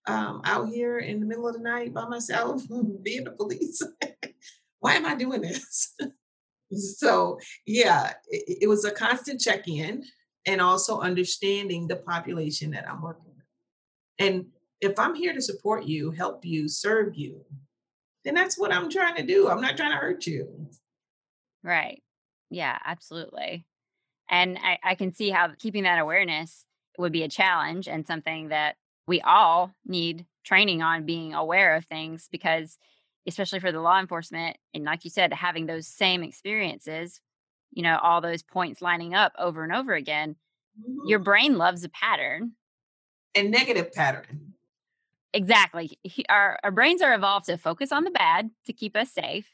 um, 0.07 0.41
out 0.45 0.69
here 0.69 0.99
in 0.99 1.21
the 1.21 1.27
middle 1.27 1.47
of 1.47 1.55
the 1.55 1.61
night 1.61 1.95
by 1.95 2.07
myself, 2.07 2.63
being 3.03 3.25
the 3.25 3.33
police? 3.33 3.83
why 4.81 4.95
am 4.95 5.07
I 5.07 5.15
doing 5.15 5.43
this? 5.43 5.95
so, 6.99 7.39
yeah, 7.67 8.13
it, 8.29 8.59
it, 8.63 8.67
was 8.69 8.85
a 8.85 8.91
constant 8.91 9.41
check 9.41 9.69
in 9.69 10.03
and 10.47 10.61
also 10.61 11.01
understanding 11.01 11.87
the 11.87 11.97
population 11.97 12.73
that 12.73 12.89
I'm 12.89 13.01
working 13.01 13.33
with. 13.37 13.47
And 14.19 14.47
if 14.81 14.99
I'm 14.99 15.15
here 15.15 15.33
to 15.33 15.41
support 15.41 15.85
you, 15.85 16.11
help 16.11 16.45
you, 16.45 16.69
serve 16.69 17.15
you, 17.15 17.45
then 18.25 18.35
that's 18.35 18.59
what 18.59 18.73
I'm 18.73 18.91
trying 18.91 19.17
to 19.17 19.23
do. 19.23 19.49
I'm 19.49 19.61
not 19.61 19.77
trying 19.77 19.93
to 19.93 19.97
hurt 19.97 20.27
you. 20.27 20.69
Right. 21.63 22.03
Yeah, 22.51 22.77
absolutely. 22.85 23.65
And 24.29 24.59
I, 24.59 24.79
I 24.83 24.95
can 24.95 25.15
see 25.15 25.31
how 25.31 25.51
keeping 25.59 25.85
that 25.85 25.99
awareness 25.99 26.65
would 26.99 27.13
be 27.13 27.23
a 27.23 27.29
challenge 27.29 27.89
and 27.89 28.07
something 28.07 28.49
that 28.49 28.77
we 29.07 29.21
all 29.21 29.73
need 29.87 30.27
training 30.45 30.83
on 30.83 31.07
being 31.07 31.35
aware 31.35 31.77
of 31.77 31.85
things 31.85 32.29
because 32.31 32.79
especially 33.27 33.61
for 33.61 33.73
the 33.73 33.81
law 33.81 34.01
enforcement 34.01 34.57
and 34.75 34.85
like 34.85 35.05
you 35.05 35.11
said 35.11 35.33
having 35.33 35.67
those 35.67 35.87
same 35.87 36.23
experiences 36.23 37.21
you 37.73 37.83
know 37.83 37.99
all 38.03 38.21
those 38.21 38.43
points 38.43 38.83
lining 38.83 39.15
up 39.15 39.33
over 39.39 39.63
and 39.63 39.73
over 39.73 39.95
again 39.95 40.37
mm-hmm. 40.81 41.09
your 41.09 41.19
brain 41.19 41.57
loves 41.57 41.85
a 41.85 41.89
pattern 41.89 42.53
a 43.37 43.43
negative 43.43 43.93
pattern 43.93 44.53
exactly 45.33 45.99
our, 46.29 46.59
our 46.63 46.71
brains 46.71 47.01
are 47.01 47.15
evolved 47.15 47.47
to 47.47 47.57
focus 47.57 47.93
on 47.93 48.05
the 48.05 48.11
bad 48.11 48.51
to 48.67 48.73
keep 48.73 48.97
us 48.97 49.11
safe 49.11 49.47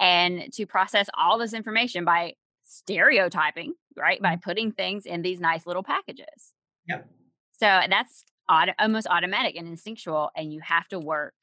and 0.00 0.52
to 0.52 0.66
process 0.66 1.08
all 1.16 1.38
this 1.38 1.52
information 1.52 2.04
by 2.04 2.34
stereotyping 2.64 3.74
right 3.96 4.16
mm-hmm. 4.16 4.34
by 4.34 4.36
putting 4.36 4.72
things 4.72 5.06
in 5.06 5.22
these 5.22 5.40
nice 5.40 5.66
little 5.66 5.82
packages 5.82 6.52
yep 6.88 7.08
so 7.52 7.80
that's 7.88 8.24
auto, 8.48 8.72
almost 8.78 9.06
automatic 9.08 9.56
and 9.56 9.68
instinctual 9.68 10.30
and 10.36 10.52
you 10.52 10.60
have 10.60 10.86
to 10.88 10.98
work 10.98 11.34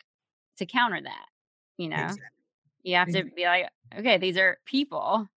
to 0.57 0.65
counter 0.65 0.99
that 1.01 1.25
you 1.77 1.87
know 1.87 2.03
exactly. 2.03 2.25
you 2.83 2.95
have 2.95 3.11
to 3.11 3.23
be 3.23 3.45
like 3.45 3.69
okay 3.97 4.17
these 4.17 4.37
are 4.37 4.57
people 4.65 5.27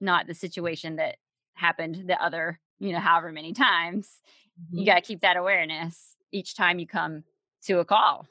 not 0.00 0.26
the 0.26 0.34
situation 0.34 0.96
that 0.96 1.16
happened 1.54 2.04
the 2.06 2.22
other 2.22 2.58
you 2.78 2.92
know 2.92 2.98
however 2.98 3.30
many 3.30 3.52
times 3.52 4.18
mm-hmm. 4.60 4.78
you 4.78 4.86
got 4.86 4.96
to 4.96 5.00
keep 5.00 5.20
that 5.20 5.36
awareness 5.36 6.16
each 6.32 6.56
time 6.56 6.78
you 6.78 6.86
come 6.86 7.22
to 7.62 7.78
a 7.78 7.84
call 7.84 8.26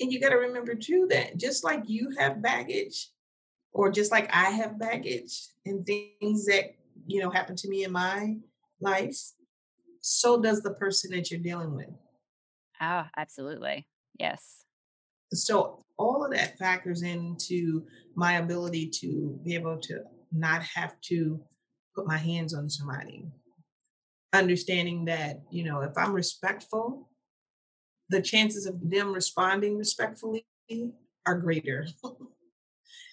and 0.00 0.12
you 0.12 0.20
got 0.20 0.30
to 0.30 0.36
remember 0.36 0.74
too 0.74 1.06
that 1.10 1.36
just 1.36 1.64
like 1.64 1.82
you 1.86 2.10
have 2.18 2.42
baggage 2.42 3.08
or 3.72 3.90
just 3.90 4.12
like 4.12 4.28
i 4.34 4.50
have 4.50 4.78
baggage 4.78 5.48
and 5.64 5.86
things 5.86 6.46
that 6.46 6.74
you 7.06 7.20
know 7.20 7.30
happen 7.30 7.56
to 7.56 7.68
me 7.68 7.84
in 7.84 7.92
my 7.92 8.36
life 8.80 9.16
so 10.06 10.38
does 10.38 10.60
the 10.60 10.74
person 10.74 11.10
that 11.12 11.30
you're 11.30 11.40
dealing 11.40 11.74
with. 11.74 11.88
Oh 12.78 13.04
absolutely. 13.16 13.86
Yes. 14.18 14.64
So 15.32 15.82
all 15.96 16.22
of 16.22 16.32
that 16.32 16.58
factors 16.58 17.02
into 17.02 17.86
my 18.14 18.34
ability 18.34 18.90
to 19.00 19.40
be 19.42 19.54
able 19.54 19.78
to 19.78 20.00
not 20.30 20.62
have 20.62 21.00
to 21.08 21.40
put 21.96 22.06
my 22.06 22.18
hands 22.18 22.52
on 22.52 22.68
somebody. 22.68 23.24
Understanding 24.34 25.06
that 25.06 25.40
you 25.50 25.64
know 25.64 25.80
if 25.80 25.96
i'm 25.96 26.12
respectful 26.12 27.08
the 28.10 28.20
chances 28.20 28.66
of 28.66 28.74
them 28.90 29.12
responding 29.12 29.78
respectfully 29.78 30.44
are 31.26 31.38
greater. 31.38 31.86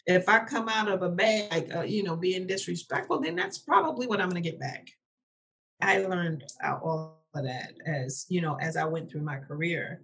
If 0.08 0.28
i 0.28 0.40
come 0.40 0.68
out 0.68 0.90
of 0.90 1.04
a 1.04 1.10
bag 1.10 1.72
uh, 1.74 1.82
you 1.84 2.02
know 2.02 2.16
being 2.16 2.48
disrespectful 2.48 3.22
then 3.22 3.36
that's 3.36 3.60
probably 3.60 4.08
what 4.08 4.20
i'm 4.20 4.30
going 4.30 4.42
to 4.42 4.50
get 4.50 4.60
back 4.60 4.88
i 5.82 6.00
learned 6.00 6.44
all 6.84 7.24
of 7.34 7.44
that 7.44 7.74
as 7.86 8.26
you 8.30 8.42
know 8.42 8.56
as 8.62 8.76
i 8.76 8.84
went 8.84 9.10
through 9.10 9.22
my 9.22 9.38
career 9.38 10.02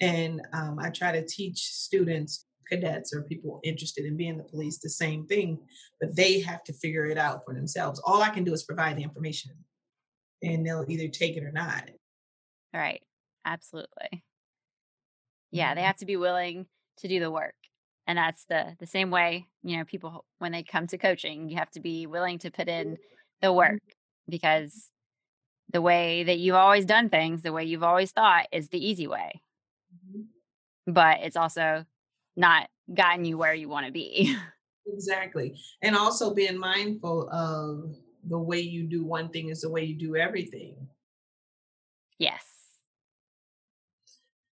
and 0.00 0.40
um, 0.52 0.78
I 0.78 0.90
try 0.90 1.12
to 1.12 1.26
teach 1.26 1.58
students, 1.58 2.46
cadets, 2.70 3.12
or 3.12 3.22
people 3.22 3.60
interested 3.64 4.04
in 4.04 4.16
being 4.16 4.36
the 4.36 4.44
police 4.44 4.78
the 4.78 4.88
same 4.88 5.26
thing, 5.26 5.58
but 6.00 6.14
they 6.14 6.40
have 6.40 6.62
to 6.64 6.72
figure 6.72 7.06
it 7.06 7.18
out 7.18 7.42
for 7.44 7.54
themselves. 7.54 8.00
All 8.04 8.22
I 8.22 8.30
can 8.30 8.44
do 8.44 8.52
is 8.52 8.62
provide 8.62 8.96
the 8.96 9.02
information, 9.02 9.52
and 10.42 10.64
they'll 10.64 10.84
either 10.88 11.08
take 11.08 11.36
it 11.36 11.44
or 11.44 11.52
not. 11.52 11.90
Right. 12.72 13.02
Absolutely. 13.44 14.22
Yeah, 15.50 15.74
they 15.74 15.80
mm-hmm. 15.80 15.86
have 15.86 15.96
to 15.96 16.06
be 16.06 16.16
willing 16.16 16.66
to 16.98 17.08
do 17.08 17.18
the 17.18 17.30
work. 17.30 17.54
And 18.06 18.18
that's 18.18 18.44
the 18.44 18.74
the 18.78 18.86
same 18.86 19.10
way, 19.10 19.46
you 19.62 19.76
know, 19.76 19.84
people 19.84 20.24
when 20.38 20.52
they 20.52 20.62
come 20.62 20.86
to 20.88 20.98
coaching, 20.98 21.48
you 21.48 21.56
have 21.56 21.70
to 21.72 21.80
be 21.80 22.06
willing 22.06 22.38
to 22.40 22.50
put 22.50 22.68
in 22.68 22.96
the 23.42 23.52
work 23.52 23.80
because 24.28 24.90
the 25.70 25.82
way 25.82 26.24
that 26.24 26.38
you've 26.38 26.54
always 26.54 26.84
done 26.84 27.08
things, 27.08 27.42
the 27.42 27.52
way 27.52 27.64
you've 27.64 27.82
always 27.82 28.10
thought 28.10 28.46
is 28.52 28.68
the 28.68 28.84
easy 28.84 29.06
way 29.06 29.42
mm-hmm. 29.94 30.22
but 30.92 31.18
it's 31.22 31.36
also 31.36 31.84
not 32.36 32.68
gotten 32.94 33.24
you 33.24 33.36
where 33.36 33.54
you 33.54 33.68
want 33.68 33.86
to 33.86 33.92
be. 33.92 34.36
exactly. 34.86 35.58
And 35.82 35.96
also 35.96 36.32
being 36.32 36.58
mindful 36.58 37.28
of 37.30 37.94
the 38.26 38.38
way 38.38 38.60
you 38.60 38.84
do 38.84 39.04
one 39.04 39.28
thing 39.28 39.48
is 39.48 39.62
the 39.62 39.70
way 39.70 39.84
you 39.84 39.98
do 39.98 40.16
everything. 40.16 40.76
Yes. 42.18 42.44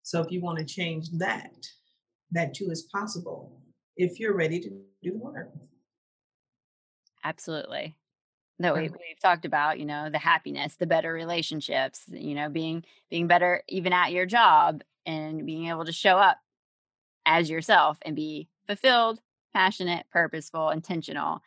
So 0.02 0.20
if 0.20 0.30
you 0.30 0.40
want 0.40 0.58
to 0.58 0.64
change 0.64 1.10
that, 1.18 1.66
that 2.32 2.54
too 2.54 2.70
is 2.70 2.82
possible 2.92 3.60
if 3.96 4.20
you're 4.20 4.36
ready 4.36 4.60
to 4.60 4.68
do 5.02 5.12
the 5.12 5.18
work. 5.18 5.52
Absolutely. 7.24 7.96
That 8.58 8.74
we, 8.74 8.82
we've 8.82 9.20
talked 9.20 9.44
about, 9.44 9.78
you 9.78 9.84
know, 9.84 10.08
the 10.08 10.18
happiness, 10.18 10.76
the 10.76 10.86
better 10.86 11.12
relationships, 11.12 12.04
you 12.08 12.34
know, 12.34 12.48
being 12.48 12.84
being 13.10 13.26
better 13.26 13.62
even 13.68 13.92
at 13.92 14.12
your 14.12 14.24
job 14.24 14.82
and 15.04 15.44
being 15.44 15.68
able 15.68 15.84
to 15.84 15.92
show 15.92 16.16
up 16.16 16.38
as 17.26 17.50
yourself 17.50 17.98
and 18.02 18.16
be 18.16 18.48
fulfilled, 18.66 19.20
passionate, 19.52 20.06
purposeful, 20.10 20.70
intentional. 20.70 21.42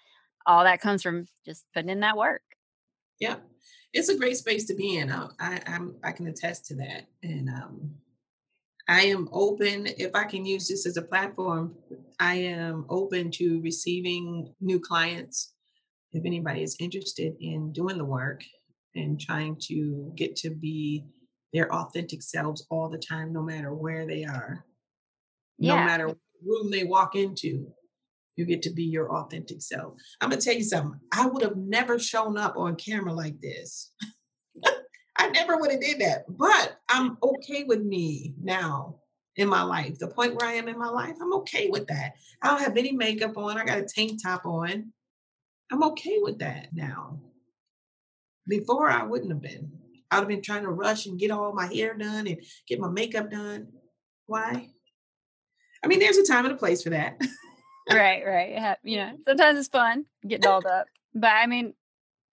All 0.46 0.64
that 0.64 0.82
comes 0.82 1.02
from 1.02 1.28
just 1.46 1.66
putting 1.74 1.90
in 1.90 2.02
that 2.02 2.18
work. 2.18 2.42
Yeah, 3.20 3.38
it's 3.92 4.10
a 4.10 4.18
great 4.18 4.38
space 4.38 4.66
to 4.66 4.76
be 4.76 4.98
in. 4.98 5.12
I, 5.12 5.28
I, 5.40 5.62
I'm, 5.68 5.96
I 6.04 6.12
can 6.12 6.28
attest 6.28 6.66
to 6.68 6.76
that, 6.76 7.08
and 7.24 7.50
um, 7.50 7.96
I 8.88 9.02
am 9.02 9.30
open. 9.32 9.88
If 9.98 10.16
I 10.16 10.24
can 10.24 10.46
use 10.46 10.68
this 10.68 10.86
as 10.86 10.98
a 10.98 11.02
platform, 11.02 11.76
I 12.20 12.36
am 12.36 12.86
open 12.90 13.32
to 13.32 13.62
receiving 13.62 14.54
new 14.62 14.80
clients. 14.80 15.54
If 16.12 16.26
anybody 16.26 16.64
is 16.64 16.76
interested 16.80 17.36
in 17.40 17.72
doing 17.72 17.98
the 17.98 18.06
work 18.06 18.44
and 18.96 19.20
trying 19.20 19.58
to 19.68 20.12
get 20.16 20.36
to 20.38 20.50
be 20.50 21.06
their 21.54 21.74
authentic 21.74 22.22
selves 22.22 22.66
all 22.70 22.90
the 22.90 22.98
time, 22.98 23.34
no 23.34 23.42
matter 23.42 23.74
where 23.74 24.06
they 24.06 24.24
are. 24.26 24.66
Yeah. 25.58 25.76
No 25.76 25.86
matter 25.86 26.08
what 26.08 26.18
room 26.46 26.72
they 26.72 26.84
walk 26.84 27.16
into, 27.16 27.72
you 28.36 28.46
get 28.46 28.62
to 28.64 28.70
be 28.70 28.84
your 28.84 29.12
authentic 29.12 29.62
self. 29.62 29.94
I'm 30.22 30.30
gonna 30.30 30.42
tell 30.42 30.54
you 30.54 30.64
something. 30.64 31.00
I 31.14 31.26
would 31.26 31.44
have 31.44 31.58
never 31.58 32.00
shown 32.00 32.38
up 32.38 32.56
on 32.56 32.76
camera 32.76 33.14
like 33.14 33.42
this. 33.42 33.92
I 35.18 35.30
never 35.30 35.58
would 35.58 35.72
have 35.72 35.82
did 35.82 36.00
that. 36.00 36.24
But 36.30 36.78
I'm 36.88 37.18
okay 37.22 37.66
with 37.66 37.82
me 37.82 38.36
now 38.42 39.00
in 39.36 39.50
my 39.50 39.64
life. 39.64 40.00
The 40.00 40.08
point 40.08 40.36
where 40.36 40.48
I 40.48 40.54
am 40.54 40.70
in 40.70 40.80
my 40.80 40.88
life, 40.88 41.16
I'm 41.22 41.34
okay 41.36 41.70
with 41.70 41.88
that. 41.88 42.14
I 42.42 42.48
don't 42.48 42.62
have 42.62 42.78
any 42.78 42.94
makeup 42.94 43.38
on. 43.38 43.58
I 43.58 43.66
got 43.66 43.80
a 43.80 43.86
tank 43.86 44.24
top 44.24 44.46
on. 44.46 44.94
I'm 45.72 45.84
okay 45.84 46.18
with 46.22 46.40
that 46.40 46.70
now. 46.74 47.20
Before 48.48 48.90
I 48.90 49.04
wouldn't 49.04 49.32
have 49.32 49.42
been. 49.42 49.72
I'd 50.12 50.18
have 50.18 50.28
been 50.28 50.42
trying 50.42 50.64
to 50.64 50.72
rush 50.72 51.06
and 51.06 51.20
get 51.20 51.30
all 51.30 51.54
my 51.54 51.72
hair 51.72 51.94
done 51.94 52.26
and 52.26 52.42
get 52.68 52.80
my 52.80 52.90
makeup 52.90 53.30
done. 53.30 53.68
Why? 54.26 54.70
I 55.84 55.88
mean, 55.88 56.00
there's 56.00 56.18
a 56.18 56.26
time 56.26 56.46
and 56.46 56.56
a 56.56 56.58
place 56.58 56.82
for 56.82 56.90
that. 56.90 57.20
right, 57.92 58.24
right. 58.26 58.78
You 58.84 58.98
know, 58.98 59.12
sometimes 59.28 59.60
it's 59.60 59.68
fun 59.68 60.06
getting 60.24 60.42
dolled 60.42 60.66
up, 60.66 60.88
but 61.14 61.32
I 61.32 61.46
mean, 61.46 61.74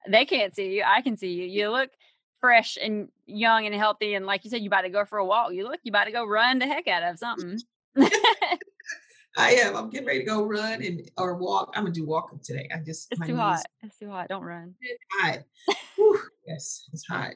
they 0.09 0.25
can't 0.25 0.55
see 0.55 0.77
you. 0.77 0.85
I 0.87 1.03
can 1.03 1.17
see 1.17 1.33
you. 1.33 1.45
You 1.45 1.71
look 1.71 1.91
fresh 2.41 2.79
and 2.81 3.09
young 3.27 3.67
and 3.67 3.75
healthy, 3.75 4.15
and 4.15 4.27
like 4.27 4.45
you 4.45 4.51
said, 4.51 4.63
you 4.63 4.69
about 4.69 4.83
to 4.83 4.89
go 4.89 5.05
for 5.05 5.19
a 5.19 5.25
walk. 5.25 5.53
You 5.53 5.65
look, 5.65 5.81
you 5.83 5.91
about 5.91 6.05
to 6.05 6.13
go 6.13 6.25
run 6.25 6.59
the 6.59 6.67
heck 6.67 6.89
out 6.89 7.03
of 7.03 7.19
something. 7.19 7.61
I 9.37 9.53
am. 9.53 9.77
I'm 9.77 9.91
getting 9.91 10.07
ready 10.07 10.21
to 10.21 10.25
go 10.25 10.45
run 10.45 10.83
and 10.83 11.11
or 11.19 11.37
walk. 11.37 11.73
I'm 11.75 11.85
gonna 11.85 11.95
do 11.95 12.07
walking 12.07 12.41
today. 12.43 12.69
I 12.75 12.79
just 12.79 13.09
it's 13.11 13.21
too 13.21 13.29
knees. 13.29 13.37
hot. 13.37 13.67
It's 13.83 13.99
too 13.99 14.11
hot. 14.11 14.29
Don't 14.29 14.43
run. 14.43 14.75
It's 14.81 15.05
hot. 15.13 15.39
Whew, 15.97 16.21
yes, 16.47 16.89
it's 16.93 17.07
hot. 17.07 17.35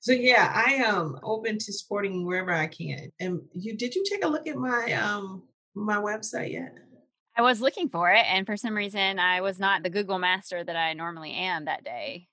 So 0.00 0.12
yeah, 0.12 0.52
I 0.54 0.74
am 0.74 1.18
open 1.22 1.58
to 1.58 1.72
supporting 1.72 2.26
wherever 2.26 2.52
I 2.52 2.66
can. 2.66 3.10
And 3.20 3.40
you 3.52 3.76
did 3.76 3.94
you 3.94 4.04
take 4.08 4.24
a 4.24 4.28
look 4.28 4.46
at 4.48 4.56
my 4.56 4.92
um 4.92 5.44
my 5.74 5.96
website 5.96 6.52
yet? 6.52 6.74
I 7.36 7.42
was 7.42 7.60
looking 7.60 7.88
for 7.88 8.10
it, 8.10 8.26
and 8.26 8.44
for 8.44 8.56
some 8.56 8.74
reason, 8.74 9.20
I 9.20 9.40
was 9.42 9.60
not 9.60 9.84
the 9.84 9.90
Google 9.90 10.18
master 10.18 10.64
that 10.64 10.76
I 10.76 10.92
normally 10.94 11.32
am 11.32 11.66
that 11.66 11.84
day. 11.84 12.26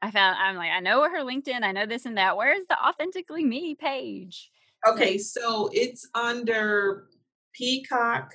I 0.00 0.12
found 0.12 0.36
I'm 0.38 0.54
like, 0.54 0.70
I 0.70 0.78
know 0.78 1.02
her 1.02 1.24
LinkedIn, 1.24 1.64
I 1.64 1.72
know 1.72 1.86
this 1.86 2.06
and 2.06 2.18
that. 2.18 2.36
Where's 2.36 2.64
the 2.68 2.78
authentically 2.80 3.44
me 3.44 3.74
page? 3.74 4.48
Okay, 4.86 5.18
so 5.18 5.70
it's 5.72 6.08
under 6.14 7.08
Peacock 7.58 8.34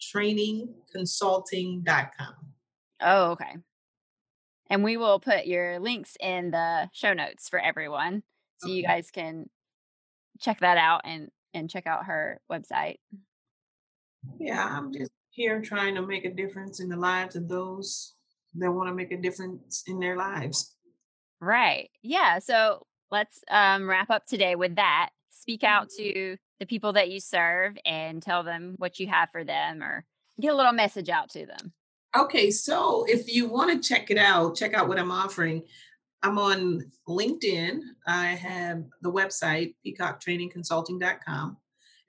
Training 0.00 0.74
Consulting.com. 0.90 2.34
Oh, 3.02 3.30
okay. 3.32 3.56
And 4.70 4.82
we 4.82 4.96
will 4.96 5.20
put 5.20 5.46
your 5.46 5.78
links 5.78 6.16
in 6.18 6.50
the 6.50 6.88
show 6.92 7.12
notes 7.12 7.48
for 7.48 7.58
everyone 7.58 8.22
so 8.58 8.68
okay. 8.68 8.76
you 8.76 8.82
guys 8.82 9.10
can 9.10 9.48
check 10.40 10.60
that 10.60 10.78
out 10.78 11.02
and 11.04 11.28
and 11.54 11.70
check 11.70 11.86
out 11.86 12.06
her 12.06 12.40
website. 12.50 12.96
Yeah, 14.38 14.66
I'm 14.66 14.92
just 14.92 15.10
here 15.30 15.60
trying 15.60 15.94
to 15.94 16.02
make 16.02 16.24
a 16.24 16.32
difference 16.32 16.80
in 16.80 16.88
the 16.88 16.96
lives 16.96 17.36
of 17.36 17.48
those 17.48 18.14
that 18.54 18.70
want 18.70 18.88
to 18.88 18.94
make 18.94 19.12
a 19.12 19.16
difference 19.16 19.84
in 19.86 19.98
their 20.00 20.16
lives. 20.16 20.74
Right. 21.40 21.90
Yeah. 22.02 22.38
So 22.40 22.86
let's 23.10 23.40
um, 23.50 23.88
wrap 23.88 24.10
up 24.10 24.26
today 24.26 24.56
with 24.56 24.76
that. 24.76 25.10
Speak 25.30 25.64
out 25.64 25.88
mm-hmm. 25.88 26.12
to 26.12 26.36
the 26.58 26.66
people 26.66 26.92
that 26.94 27.10
you 27.10 27.20
serve 27.20 27.76
and 27.84 28.22
tell 28.22 28.42
them 28.42 28.74
what 28.78 28.98
you 28.98 29.06
have 29.06 29.30
for 29.30 29.44
them 29.44 29.82
or 29.82 30.04
get 30.40 30.52
a 30.52 30.56
little 30.56 30.72
message 30.72 31.08
out 31.08 31.30
to 31.30 31.46
them. 31.46 31.72
Okay. 32.16 32.50
So 32.50 33.04
if 33.08 33.32
you 33.32 33.48
want 33.48 33.70
to 33.70 33.88
check 33.88 34.10
it 34.10 34.18
out, 34.18 34.56
check 34.56 34.74
out 34.74 34.88
what 34.88 34.98
I'm 34.98 35.12
offering. 35.12 35.62
I'm 36.22 36.38
on 36.38 36.90
LinkedIn. 37.08 37.80
I 38.06 38.26
have 38.26 38.84
the 39.02 39.12
website, 39.12 39.74
peacocktrainingconsulting.com, 39.86 41.56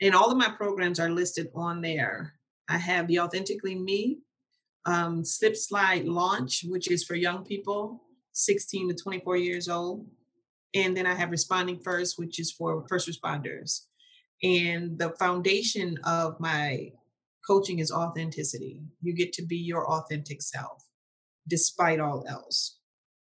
and 0.02 0.16
all 0.16 0.32
of 0.32 0.38
my 0.38 0.50
programs 0.50 1.00
are 1.00 1.12
listed 1.12 1.50
on 1.54 1.82
there. 1.82 2.34
I 2.68 2.78
have 2.78 3.08
the 3.08 3.20
Authentically 3.20 3.76
Me 3.76 4.20
um, 4.86 5.24
Slip 5.24 5.56
Slide 5.56 6.06
Launch, 6.06 6.66
which 6.68 6.90
is 6.90 7.04
for 7.04 7.16
young 7.16 7.44
people 7.44 8.02
16 8.34 8.90
to 8.90 8.96
24 8.96 9.38
years 9.38 9.70
old. 9.70 10.08
And 10.74 10.96
then 10.96 11.06
I 11.06 11.14
have 11.14 11.32
Responding 11.32 11.80
First, 11.80 12.18
which 12.18 12.40
is 12.40 12.52
for 12.52 12.86
first 12.88 13.10
responders. 13.10 13.82
And 14.44 14.98
the 14.98 15.12
foundation 15.12 15.98
of 16.04 16.40
my 16.40 16.92
coaching 17.46 17.80
is 17.80 17.92
authenticity. 17.92 18.82
You 19.02 19.14
get 19.14 19.34
to 19.34 19.46
be 19.46 19.58
your 19.58 19.90
authentic 19.90 20.42
self 20.42 20.84
despite 21.48 22.00
all 22.00 22.24
else. 22.28 22.78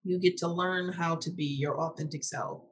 You 0.04 0.20
get 0.20 0.38
to 0.38 0.48
learn 0.48 0.92
how 0.92 1.16
to 1.18 1.30
be 1.30 1.46
your 1.46 1.80
authentic 1.80 2.24
self 2.24 2.64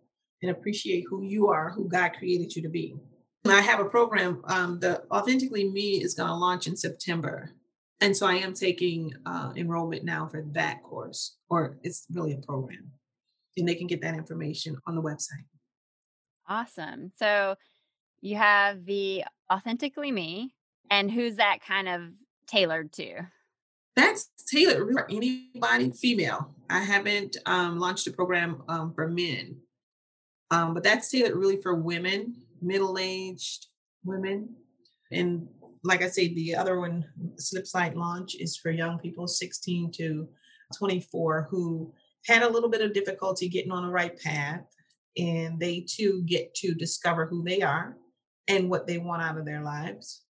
and 0.41 0.51
appreciate 0.51 1.05
who 1.09 1.23
you 1.23 1.49
are, 1.49 1.69
who 1.69 1.87
God 1.87 2.13
created 2.17 2.55
you 2.55 2.61
to 2.63 2.69
be. 2.69 2.95
And 3.43 3.53
I 3.53 3.61
have 3.61 3.79
a 3.79 3.85
program, 3.85 4.41
um, 4.45 4.79
the 4.79 5.03
Authentically 5.11 5.69
Me 5.69 6.01
is 6.03 6.15
going 6.15 6.29
to 6.29 6.35
launch 6.35 6.65
in 6.65 6.75
September. 6.75 7.51
And 8.01 8.17
so 8.17 8.25
I 8.25 8.35
am 8.35 8.53
taking 8.53 9.13
uh, 9.25 9.53
enrollment 9.55 10.03
now 10.03 10.27
for 10.27 10.43
that 10.53 10.83
course, 10.83 11.37
or 11.49 11.77
it's 11.83 12.05
really 12.11 12.33
a 12.33 12.37
program. 12.37 12.91
And 13.55 13.67
they 13.67 13.75
can 13.75 13.87
get 13.87 14.01
that 14.01 14.15
information 14.15 14.77
on 14.87 14.95
the 14.95 15.01
website. 15.01 15.45
Awesome. 16.49 17.11
So 17.17 17.55
you 18.25 18.37
have 18.37 18.85
the 18.85 19.23
Authentically 19.53 20.11
Me, 20.11 20.51
and 20.89 21.11
who's 21.11 21.35
that 21.35 21.59
kind 21.65 21.87
of 21.87 22.01
tailored 22.47 22.91
to? 22.93 23.21
That's 23.95 24.29
tailored 24.51 24.91
for 24.93 25.09
anybody 25.11 25.91
female. 25.91 26.49
I 26.67 26.79
haven't 26.79 27.37
um, 27.45 27.77
launched 27.77 28.07
a 28.07 28.11
program 28.11 28.63
um, 28.67 28.93
for 28.95 29.07
men, 29.07 29.57
um, 30.49 30.73
but 30.73 30.83
that's 30.83 31.09
tailored 31.09 31.35
really 31.35 31.61
for 31.61 31.75
women, 31.75 32.35
middle 32.63 32.97
aged 32.99 33.67
women. 34.03 34.55
And 35.11 35.47
like 35.83 36.01
I 36.01 36.07
say, 36.07 36.33
the 36.33 36.55
other 36.55 36.79
one, 36.79 37.05
Slip 37.37 37.67
Slide 37.67 37.95
Launch, 37.95 38.35
is 38.35 38.57
for 38.57 38.71
young 38.71 38.97
people 38.97 39.27
16 39.27 39.91
to 39.97 40.27
24 40.75 41.47
who 41.51 41.93
had 42.25 42.41
a 42.41 42.49
little 42.49 42.69
bit 42.69 42.81
of 42.81 42.91
difficulty 42.91 43.47
getting 43.49 43.71
on 43.71 43.85
the 43.85 43.91
right 43.91 44.19
path. 44.19 44.65
And 45.15 45.59
they 45.59 45.85
too 45.87 46.23
get 46.25 46.55
to 46.55 46.73
discover 46.73 47.27
who 47.27 47.43
they 47.43 47.61
are 47.61 47.95
and 48.47 48.69
what 48.69 48.87
they 48.87 48.97
want 48.97 49.21
out 49.21 49.37
of 49.37 49.45
their 49.45 49.63
lives. 49.63 50.23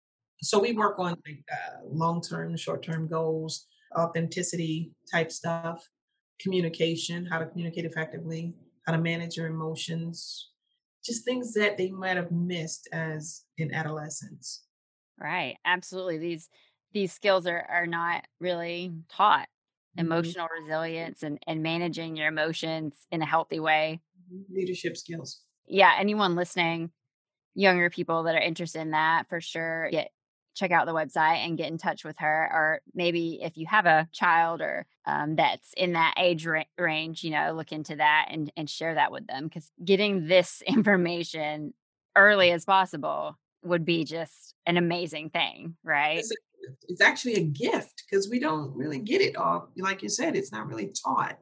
So 0.42 0.58
we 0.58 0.72
work 0.72 0.98
on 0.98 1.16
like 1.26 1.44
uh, 1.52 1.84
long-term, 1.86 2.56
short-term 2.56 3.08
goals, 3.08 3.66
authenticity 3.96 4.92
type 5.10 5.30
stuff, 5.30 5.88
communication, 6.40 7.26
how 7.26 7.38
to 7.38 7.46
communicate 7.46 7.84
effectively, 7.84 8.54
how 8.86 8.92
to 8.92 8.98
manage 8.98 9.36
your 9.36 9.46
emotions, 9.46 10.50
just 11.04 11.24
things 11.24 11.54
that 11.54 11.78
they 11.78 11.90
might 11.90 12.16
have 12.16 12.32
missed 12.32 12.88
as 12.92 13.44
in 13.58 13.72
adolescence. 13.72 14.64
Right. 15.18 15.56
Absolutely. 15.64 16.18
These 16.18 16.48
these 16.92 17.12
skills 17.12 17.46
are 17.46 17.64
are 17.70 17.86
not 17.86 18.24
really 18.40 18.92
taught. 19.08 19.48
Mm-hmm. 19.96 20.06
Emotional 20.06 20.48
resilience 20.60 21.22
and 21.22 21.38
and 21.46 21.62
managing 21.62 22.16
your 22.16 22.28
emotions 22.28 22.94
in 23.10 23.22
a 23.22 23.26
healthy 23.26 23.60
way. 23.60 24.00
Mm-hmm. 24.32 24.54
Leadership 24.54 24.96
skills. 24.96 25.42
Yeah, 25.66 25.92
anyone 25.98 26.34
listening, 26.34 26.90
younger 27.54 27.90
people 27.90 28.24
that 28.24 28.34
are 28.34 28.40
interested 28.40 28.80
in 28.80 28.90
that 28.92 29.28
for 29.28 29.40
sure, 29.40 29.88
get 29.90 30.10
check 30.54 30.70
out 30.70 30.84
the 30.84 30.92
website 30.92 31.46
and 31.46 31.56
get 31.56 31.70
in 31.70 31.78
touch 31.78 32.04
with 32.04 32.18
her 32.18 32.50
or 32.52 32.82
maybe 32.92 33.40
if 33.42 33.56
you 33.56 33.64
have 33.66 33.86
a 33.86 34.06
child 34.12 34.60
or 34.60 34.86
um, 35.06 35.34
that's 35.34 35.72
in 35.78 35.94
that 35.94 36.12
age 36.18 36.44
ra- 36.44 36.62
range 36.76 37.24
you 37.24 37.30
know 37.30 37.54
look 37.54 37.72
into 37.72 37.96
that 37.96 38.26
and, 38.28 38.52
and 38.54 38.68
share 38.68 38.94
that 38.94 39.10
with 39.10 39.26
them 39.26 39.44
because 39.44 39.72
getting 39.82 40.26
this 40.26 40.62
information 40.66 41.72
early 42.16 42.50
as 42.50 42.66
possible 42.66 43.38
would 43.62 43.84
be 43.84 44.04
just 44.04 44.54
an 44.66 44.76
amazing 44.76 45.30
thing, 45.30 45.76
right? 45.84 46.18
It's, 46.18 46.30
a, 46.30 46.34
it's 46.88 47.00
actually 47.00 47.34
a 47.34 47.44
gift 47.44 48.04
because 48.08 48.28
we 48.28 48.38
don't 48.38 48.74
really 48.74 48.98
get 48.98 49.20
it 49.20 49.36
all. 49.36 49.68
Like 49.76 50.02
you 50.02 50.08
said, 50.08 50.36
it's 50.36 50.52
not 50.52 50.68
really 50.68 50.92
taught. 51.04 51.38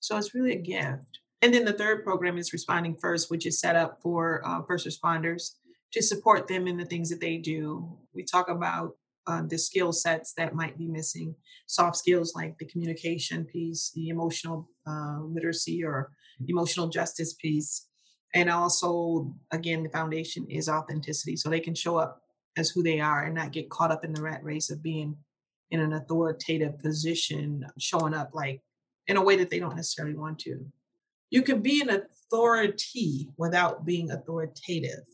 So 0.00 0.16
it's 0.16 0.34
really 0.34 0.52
a 0.52 0.60
gift. 0.60 1.20
And 1.42 1.52
then 1.52 1.64
the 1.64 1.72
third 1.72 2.04
program 2.04 2.38
is 2.38 2.52
Responding 2.52 2.96
First, 2.96 3.30
which 3.30 3.46
is 3.46 3.60
set 3.60 3.76
up 3.76 4.00
for 4.02 4.42
uh, 4.46 4.62
first 4.62 4.86
responders 4.86 5.52
to 5.92 6.02
support 6.02 6.48
them 6.48 6.66
in 6.66 6.76
the 6.76 6.84
things 6.84 7.10
that 7.10 7.20
they 7.20 7.36
do. 7.36 7.98
We 8.14 8.24
talk 8.24 8.48
about 8.48 8.92
uh, 9.26 9.42
the 9.48 9.58
skill 9.58 9.92
sets 9.92 10.32
that 10.34 10.54
might 10.54 10.78
be 10.78 10.86
missing, 10.86 11.34
soft 11.66 11.96
skills 11.96 12.34
like 12.34 12.56
the 12.58 12.66
communication 12.66 13.44
piece, 13.44 13.92
the 13.94 14.08
emotional 14.08 14.68
uh, 14.86 15.20
literacy 15.20 15.84
or 15.84 16.10
emotional 16.48 16.88
justice 16.88 17.34
piece, 17.34 17.88
and 18.34 18.50
also 18.50 19.34
again 19.50 19.82
the 19.82 19.88
foundation 19.88 20.46
is 20.50 20.68
authenticity 20.68 21.36
so 21.36 21.48
they 21.48 21.60
can 21.60 21.74
show 21.74 21.96
up 21.96 22.20
as 22.56 22.70
who 22.70 22.82
they 22.82 23.00
are 23.00 23.24
and 23.24 23.34
not 23.34 23.52
get 23.52 23.70
caught 23.70 23.90
up 23.90 24.04
in 24.04 24.12
the 24.12 24.22
rat 24.22 24.42
race 24.44 24.70
of 24.70 24.82
being 24.82 25.16
in 25.70 25.80
an 25.80 25.94
authoritative 25.94 26.78
position 26.78 27.64
showing 27.78 28.14
up 28.14 28.30
like 28.34 28.60
in 29.08 29.16
a 29.16 29.22
way 29.22 29.36
that 29.36 29.50
they 29.50 29.58
don't 29.58 29.76
necessarily 29.76 30.14
want 30.14 30.38
to 30.38 30.64
you 31.30 31.42
can 31.42 31.60
be 31.60 31.80
an 31.80 31.90
authority 31.90 33.28
without 33.36 33.84
being 33.84 34.10
authoritative 34.10 35.04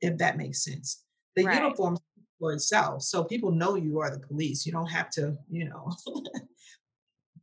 if 0.00 0.18
that 0.18 0.36
makes 0.36 0.64
sense 0.64 1.04
the 1.36 1.44
right. 1.44 1.62
uniform 1.62 1.96
for 2.38 2.52
itself 2.52 3.02
so 3.02 3.22
people 3.24 3.50
know 3.50 3.76
you 3.76 4.00
are 4.00 4.10
the 4.10 4.26
police 4.26 4.66
you 4.66 4.72
don't 4.72 4.90
have 4.90 5.10
to 5.10 5.36
you 5.50 5.68
know 5.68 5.90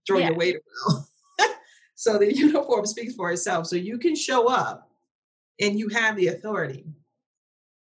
throw 0.08 0.18
yeah. 0.18 0.28
your 0.28 0.36
weight 0.36 0.56
around 0.56 1.06
so 1.96 2.18
the 2.18 2.36
uniform 2.36 2.86
speaks 2.86 3.16
for 3.16 3.32
itself 3.32 3.66
so 3.68 3.76
you 3.76 3.98
can 3.98 4.16
show 4.16 4.48
up 4.48 4.90
and 5.60 5.78
you 5.78 5.90
have 5.90 6.16
the 6.16 6.28
authority. 6.28 6.86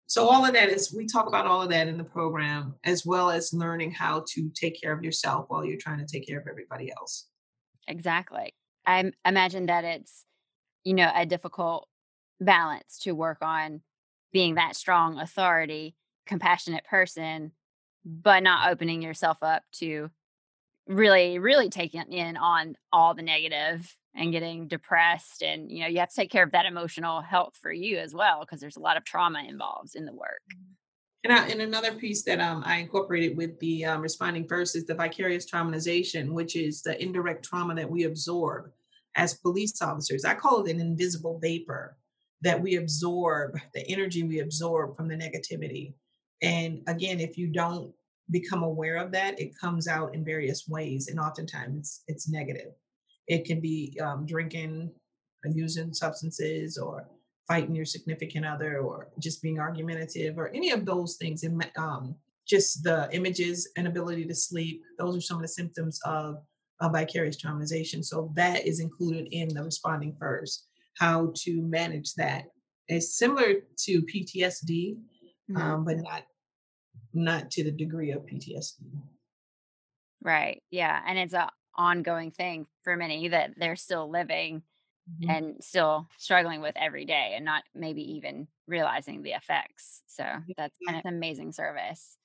So, 0.07 0.27
all 0.27 0.45
of 0.47 0.55
that 0.55 0.71
is, 0.71 0.93
we 0.93 1.07
talk 1.07 1.29
about 1.29 1.47
all 1.47 1.61
of 1.61 1.69
that 1.69 1.87
in 1.87 1.99
the 1.99 2.05
program, 2.05 2.77
as 2.85 3.05
well 3.05 3.31
as 3.31 3.53
learning 3.53 3.93
how 3.93 4.25
to 4.31 4.51
take 4.55 4.81
care 4.81 4.93
of 4.93 5.05
yourself 5.05 5.47
while 5.49 5.65
you're 5.65 5.79
trying 5.79 5.99
to 5.99 6.07
take 6.07 6.27
care 6.27 6.39
of 6.39 6.47
everybody 6.49 6.91
else. 6.91 7.29
Exactly. 7.87 8.55
I 8.89 9.13
imagine 9.27 9.67
that 9.67 9.85
it's, 9.85 10.25
you 10.83 10.95
know, 10.95 11.11
a 11.15 11.27
difficult 11.27 11.89
balance 12.41 12.99
to 13.01 13.13
work 13.13 13.39
on 13.43 13.83
being 14.33 14.55
that 14.55 14.77
strong 14.77 15.19
authority, 15.19 15.95
compassionate 16.27 16.85
person, 16.85 17.53
but 18.05 18.43
not 18.43 18.71
opening 18.71 19.03
yourself 19.03 19.39
up 19.43 19.63
to 19.73 20.11
really, 20.87 21.39
really 21.39 21.69
taking 21.69 22.13
in 22.13 22.39
on 22.39 22.77
all 22.91 23.15
the 23.15 23.23
negative 23.23 23.95
and 24.15 24.33
getting 24.33 24.67
depressed 24.67 25.43
and 25.43 25.71
you 25.71 25.81
know 25.81 25.87
you 25.87 25.99
have 25.99 26.09
to 26.09 26.17
take 26.17 26.31
care 26.31 26.43
of 26.43 26.53
that 26.53 26.67
emotional 26.67 27.21
health 27.21 27.57
for 27.61 27.71
you 27.71 27.99
as 27.99 28.15
well 28.15 28.41
because 28.41 28.61
there's 28.61 28.77
a 28.77 28.81
lot 28.81 28.97
of 28.97 29.05
trauma 29.05 29.43
involved 29.47 29.95
in 29.95 30.05
the 30.05 30.13
work 30.13 30.41
mm-hmm. 30.53 31.31
and, 31.31 31.33
I, 31.33 31.49
and 31.49 31.61
another 31.61 31.93
piece 31.93 32.25
that 32.25 32.41
um, 32.41 32.63
i 32.67 32.79
incorporated 32.79 33.37
with 33.37 33.59
the 33.61 33.85
um, 33.85 34.01
responding 34.01 34.47
first 34.49 34.75
is 34.77 34.87
the 34.87 34.95
vicarious 34.95 35.49
traumatization 35.49 36.31
which 36.31 36.57
is 36.57 36.83
the 36.83 37.01
indirect 37.01 37.45
trauma 37.45 37.75
that 37.75 37.91
we 37.91 38.05
absorb 38.05 38.73
as 39.19 39.35
police 39.35 39.81
officers 39.83 40.25
i 40.25 40.35
call 40.35 40.65
it 40.65 40.71
an 40.71 40.81
invisible 40.81 41.39
vapor 41.43 41.97
that 42.41 42.61
we 42.61 42.77
absorb 42.77 43.59
the 43.75 43.87
energy 43.91 44.23
we 44.23 44.41
absorb 44.41 44.97
from 44.97 45.09
the 45.09 45.17
negativity 45.17 45.93
and 46.43 46.81
again 46.87 47.21
if 47.21 47.37
you 47.37 47.49
don't 47.49 47.93
become 48.31 48.63
aware 48.63 48.97
of 48.97 49.11
that 49.13 49.39
it 49.41 49.59
comes 49.61 49.89
out 49.89 50.15
in 50.15 50.25
various 50.25 50.67
ways 50.69 51.09
and 51.09 51.19
oftentimes 51.21 52.03
it's, 52.09 52.27
it's 52.27 52.29
negative 52.29 52.73
it 53.27 53.45
can 53.45 53.61
be 53.61 53.99
um, 54.03 54.25
drinking 54.25 54.91
using 55.55 55.93
substances 55.95 56.79
or 56.79 57.09
fighting 57.47 57.75
your 57.75 57.85
significant 57.85 58.45
other 58.45 58.79
or 58.79 59.09
just 59.19 59.43
being 59.43 59.59
argumentative 59.59 60.39
or 60.39 60.49
any 60.49 60.71
of 60.71 60.85
those 60.85 61.17
things. 61.17 61.43
And 61.45 61.65
um, 61.79 62.15
just 62.47 62.83
the 62.83 63.09
images 63.13 63.71
and 63.77 63.87
ability 63.87 64.27
to 64.27 64.35
sleep. 64.35 64.83
Those 64.99 65.17
are 65.17 65.21
some 65.21 65.37
of 65.37 65.43
the 65.43 65.49
symptoms 65.49 66.01
of, 66.05 66.37
of 66.81 66.93
vicarious 66.93 67.41
traumatization. 67.41 68.05
So 68.05 68.31
that 68.35 68.67
is 68.67 68.81
included 68.81 69.29
in 69.33 69.49
the 69.49 69.63
responding 69.63 70.17
first. 70.19 70.67
How 70.99 71.33
to 71.45 71.63
manage 71.63 72.15
that. 72.15 72.45
It's 72.89 73.17
similar 73.19 73.55
to 73.85 74.03
PTSD, 74.03 74.97
mm-hmm. 74.97 75.57
um, 75.57 75.85
but 75.85 75.99
not 75.99 76.25
not 77.15 77.51
to 77.53 77.65
the 77.65 77.71
degree 77.71 78.11
of 78.11 78.23
PTSD. 78.23 78.83
Right. 80.23 80.63
Yeah, 80.71 81.01
and 81.07 81.19
it's 81.19 81.35
a 81.35 81.51
ongoing 81.77 82.31
thing 82.33 82.67
for 82.83 82.97
many 82.97 83.29
that 83.29 83.53
they're 83.57 83.77
still 83.77 84.11
living 84.11 84.63
mm-hmm. 85.09 85.31
and 85.31 85.57
still 85.61 86.09
struggling 86.19 86.61
with 86.61 86.75
every 86.77 87.05
day 87.05 87.35
and 87.37 87.45
not 87.45 87.63
maybe 87.75 88.03
even 88.17 88.49
realizing 88.67 89.23
the 89.23 89.31
effects. 89.31 90.03
So 90.09 90.25
that's 90.57 90.77
an 90.89 91.03
amazing 91.05 91.53
service. 91.53 92.17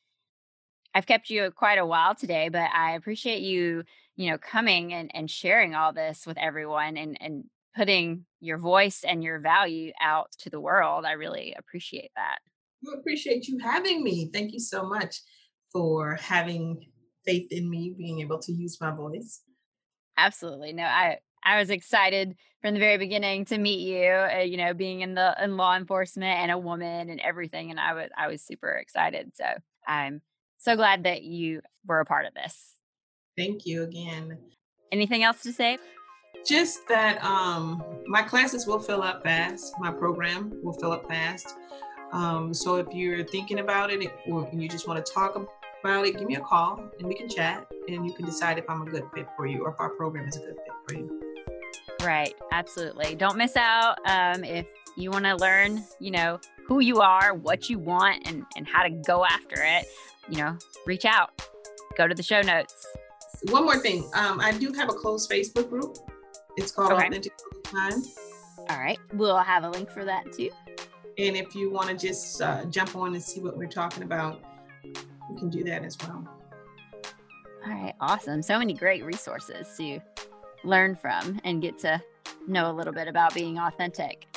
I've 0.94 1.06
kept 1.08 1.30
you 1.30 1.50
quite 1.52 1.80
a 1.80 1.86
while 1.86 2.16
today, 2.16 2.50
but 2.50 2.70
I 2.74 2.96
appreciate 2.96 3.42
you, 3.42 3.84
you 4.16 4.30
know, 4.30 4.38
coming 4.38 4.94
and, 4.94 5.10
and 5.14 5.30
sharing 5.30 5.74
all 5.74 5.92
this 5.94 6.26
with 6.28 6.38
everyone 6.38 6.98
and, 6.98 7.18
and 7.20 7.46
putting 7.76 8.26
your 8.40 8.60
voice 8.60 9.04
and 9.04 9.24
your 9.24 9.40
value 9.40 9.92
out 10.00 10.32
to 10.40 10.50
the 10.50 10.60
world. 10.60 11.06
I 11.06 11.14
really 11.14 11.56
appreciate 11.58 12.12
that. 12.16 12.40
I 12.88 13.00
appreciate 13.00 13.48
you 13.48 13.58
having 13.60 14.04
me. 14.04 14.30
Thank 14.32 14.54
you 14.54 14.60
so 14.60 14.84
much 14.84 15.18
for 15.72 16.16
having 16.22 16.86
faith 17.26 17.48
in 17.52 17.70
me 17.70 17.96
being 17.98 18.20
able 18.20 18.40
to 18.40 18.52
use 18.52 18.78
my 18.80 18.92
voice. 18.92 19.42
Absolutely. 20.18 20.74
No, 20.74 20.84
I 20.84 21.18
I 21.44 21.60
was 21.60 21.70
excited 21.70 22.36
from 22.62 22.74
the 22.74 22.80
very 22.80 22.98
beginning 22.98 23.46
to 23.46 23.58
meet 23.58 23.80
you, 23.80 24.10
uh, 24.10 24.40
you 24.40 24.58
know, 24.58 24.74
being 24.74 25.02
in 25.02 25.16
the 25.16 25.36
in 25.42 25.58
law 25.58 25.76
enforcement 25.76 26.40
and 26.40 26.52
a 26.52 26.58
woman 26.58 27.10
and 27.10 27.20
everything 27.20 27.72
and 27.72 27.80
I 27.80 27.94
was 27.94 28.10
I 28.16 28.28
was 28.28 28.42
super 28.42 28.70
excited. 28.70 29.32
So, 29.36 29.46
I'm 29.88 30.22
so 30.64 30.76
glad 30.76 31.04
that 31.04 31.24
you 31.24 31.62
were 31.86 32.00
a 32.00 32.06
part 32.06 32.26
of 32.26 32.34
this. 32.34 32.76
Thank 33.38 33.66
you 33.66 33.84
again. 33.84 34.38
Anything 34.92 35.24
else 35.24 35.42
to 35.44 35.52
say? 35.52 35.78
Just 36.46 36.88
that 36.88 37.24
um, 37.24 37.84
my 38.06 38.22
classes 38.22 38.66
will 38.66 38.80
fill 38.80 39.02
up 39.02 39.24
fast. 39.24 39.74
My 39.80 39.92
program 39.92 40.54
will 40.64 40.74
fill 40.74 40.92
up 40.92 41.08
fast. 41.08 41.56
Um, 42.12 42.54
so 42.54 42.76
if 42.76 42.88
you're 42.94 43.24
thinking 43.26 43.60
about 43.60 43.92
it 43.92 44.10
or 44.28 44.50
you 44.54 44.70
just 44.70 44.88
want 44.88 45.04
to 45.04 45.12
talk 45.12 45.36
about 45.84 46.06
it, 46.06 46.18
give 46.18 46.28
me 46.28 46.36
a 46.36 46.42
call 46.42 46.84
and 47.00 47.08
we 47.08 47.16
can 47.16 47.28
chat 47.28 47.68
and 47.88 48.06
you 48.06 48.14
can 48.14 48.26
decide 48.26 48.58
if 48.58 48.70
I'm 48.70 48.84
a 48.84 48.86
good 48.86 49.04
fit 49.14 49.28
for 49.36 49.48
you 49.48 49.66
or 49.66 49.72
if 49.72 49.80
our 49.80 49.90
program 49.90 50.28
is 50.28 50.38
a 50.38 50.40
good 50.40 50.56
fit 50.56 50.74
for 50.88 50.96
you. 50.96 51.22
Right. 52.04 52.36
Absolutely. 52.52 53.16
Don't 53.16 53.38
miss 53.38 53.56
out. 53.56 53.98
Um, 54.06 54.44
if 54.44 54.68
you 54.96 55.10
want 55.10 55.26
to 55.26 55.36
learn, 55.36 55.84
you 56.00 56.12
know, 56.12 56.40
who 56.68 56.80
you 56.80 57.00
are, 57.00 57.34
what 57.34 57.70
you 57.70 57.80
want, 57.80 58.28
and, 58.28 58.46
and 58.56 58.68
how 58.68 58.84
to 58.84 58.90
go 58.90 59.26
after 59.26 59.56
it, 59.58 59.86
you 60.30 60.38
know, 60.38 60.58
reach 60.86 61.06
out. 61.06 61.42
Go 61.98 62.08
to 62.08 62.16
the 62.16 62.24
show 62.24 62.42
notes. 62.42 62.88
One 63.50 63.66
more 63.66 63.78
thing. 63.78 64.10
Um, 64.14 64.40
I 64.40 64.52
do 64.52 64.72
have 64.74 64.90
a 64.90 64.94
closed 64.94 65.30
Facebook 65.30 65.70
group. 65.70 65.98
It's 66.58 66.72
called 66.72 66.92
okay. 66.94 67.08
Authentic 67.08 67.34
Time. 67.64 68.02
All 68.70 68.80
right. 68.80 69.00
We'll 69.14 69.38
have 69.38 69.64
a 69.64 69.70
link 69.70 69.90
for 69.90 70.06
that 70.06 70.32
too. 70.32 70.50
And 71.18 71.36
if 71.36 71.56
you 71.56 71.70
want 71.70 71.90
to 71.90 71.96
just 71.96 72.42
uh, 72.42 72.66
jump 72.66 72.96
on 72.96 73.14
and 73.14 73.22
see 73.22 73.42
what 73.42 73.58
we're 73.58 73.68
talking 73.68 74.04
about, 74.04 74.42
you 74.84 75.38
can 75.38 75.50
do 75.50 75.64
that 75.66 75.84
as 75.84 75.98
well. 76.00 76.28
All 77.66 77.72
right. 77.72 77.94
Awesome. 78.00 78.42
So 78.42 78.58
many 78.58 78.74
great 78.74 79.04
resources 79.04 79.68
to 79.78 80.00
learn 80.64 80.96
from 80.96 81.40
and 81.44 81.62
get 81.62 81.78
to 81.80 82.02
know 82.48 82.72
a 82.72 82.74
little 82.74 82.94
bit 82.94 83.08
about 83.08 83.34
being 83.34 83.60
authentic. 83.60 84.28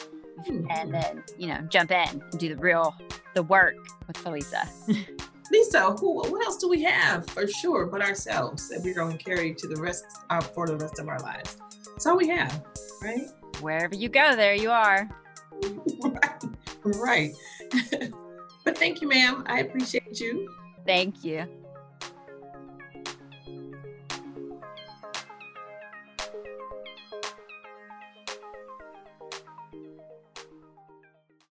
And 0.46 0.92
then, 0.92 1.24
you 1.38 1.48
know, 1.48 1.60
jump 1.68 1.90
in 1.90 2.08
and 2.08 2.38
do 2.38 2.54
the 2.54 2.60
real 2.60 2.94
the 3.34 3.42
work 3.42 3.76
with 4.06 4.16
Felisa. 4.16 4.68
Lisa, 5.50 5.92
who, 5.92 6.14
what 6.30 6.44
else 6.44 6.56
do 6.56 6.68
we 6.68 6.82
have 6.82 7.28
for 7.30 7.46
sure 7.46 7.86
but 7.86 8.02
ourselves 8.02 8.68
that 8.68 8.82
we're 8.82 8.94
going 8.94 9.16
to 9.16 9.24
carry 9.24 9.54
to 9.54 9.68
the 9.68 9.76
rest 9.80 10.04
uh, 10.30 10.40
for 10.40 10.66
the 10.66 10.76
rest 10.76 10.98
of 10.98 11.08
our 11.08 11.20
lives? 11.20 11.56
That's 11.86 12.06
all 12.06 12.16
we 12.16 12.28
have, 12.28 12.62
right? 13.02 13.28
Wherever 13.60 13.94
you 13.94 14.08
go, 14.08 14.36
there 14.36 14.54
you 14.54 14.70
are. 14.70 15.08
right. 16.02 16.42
right. 16.84 17.32
but 18.64 18.76
thank 18.76 19.00
you, 19.00 19.08
ma'am. 19.08 19.44
I 19.46 19.60
appreciate 19.60 20.20
you. 20.20 20.54
Thank 20.84 21.24
you. 21.24 21.46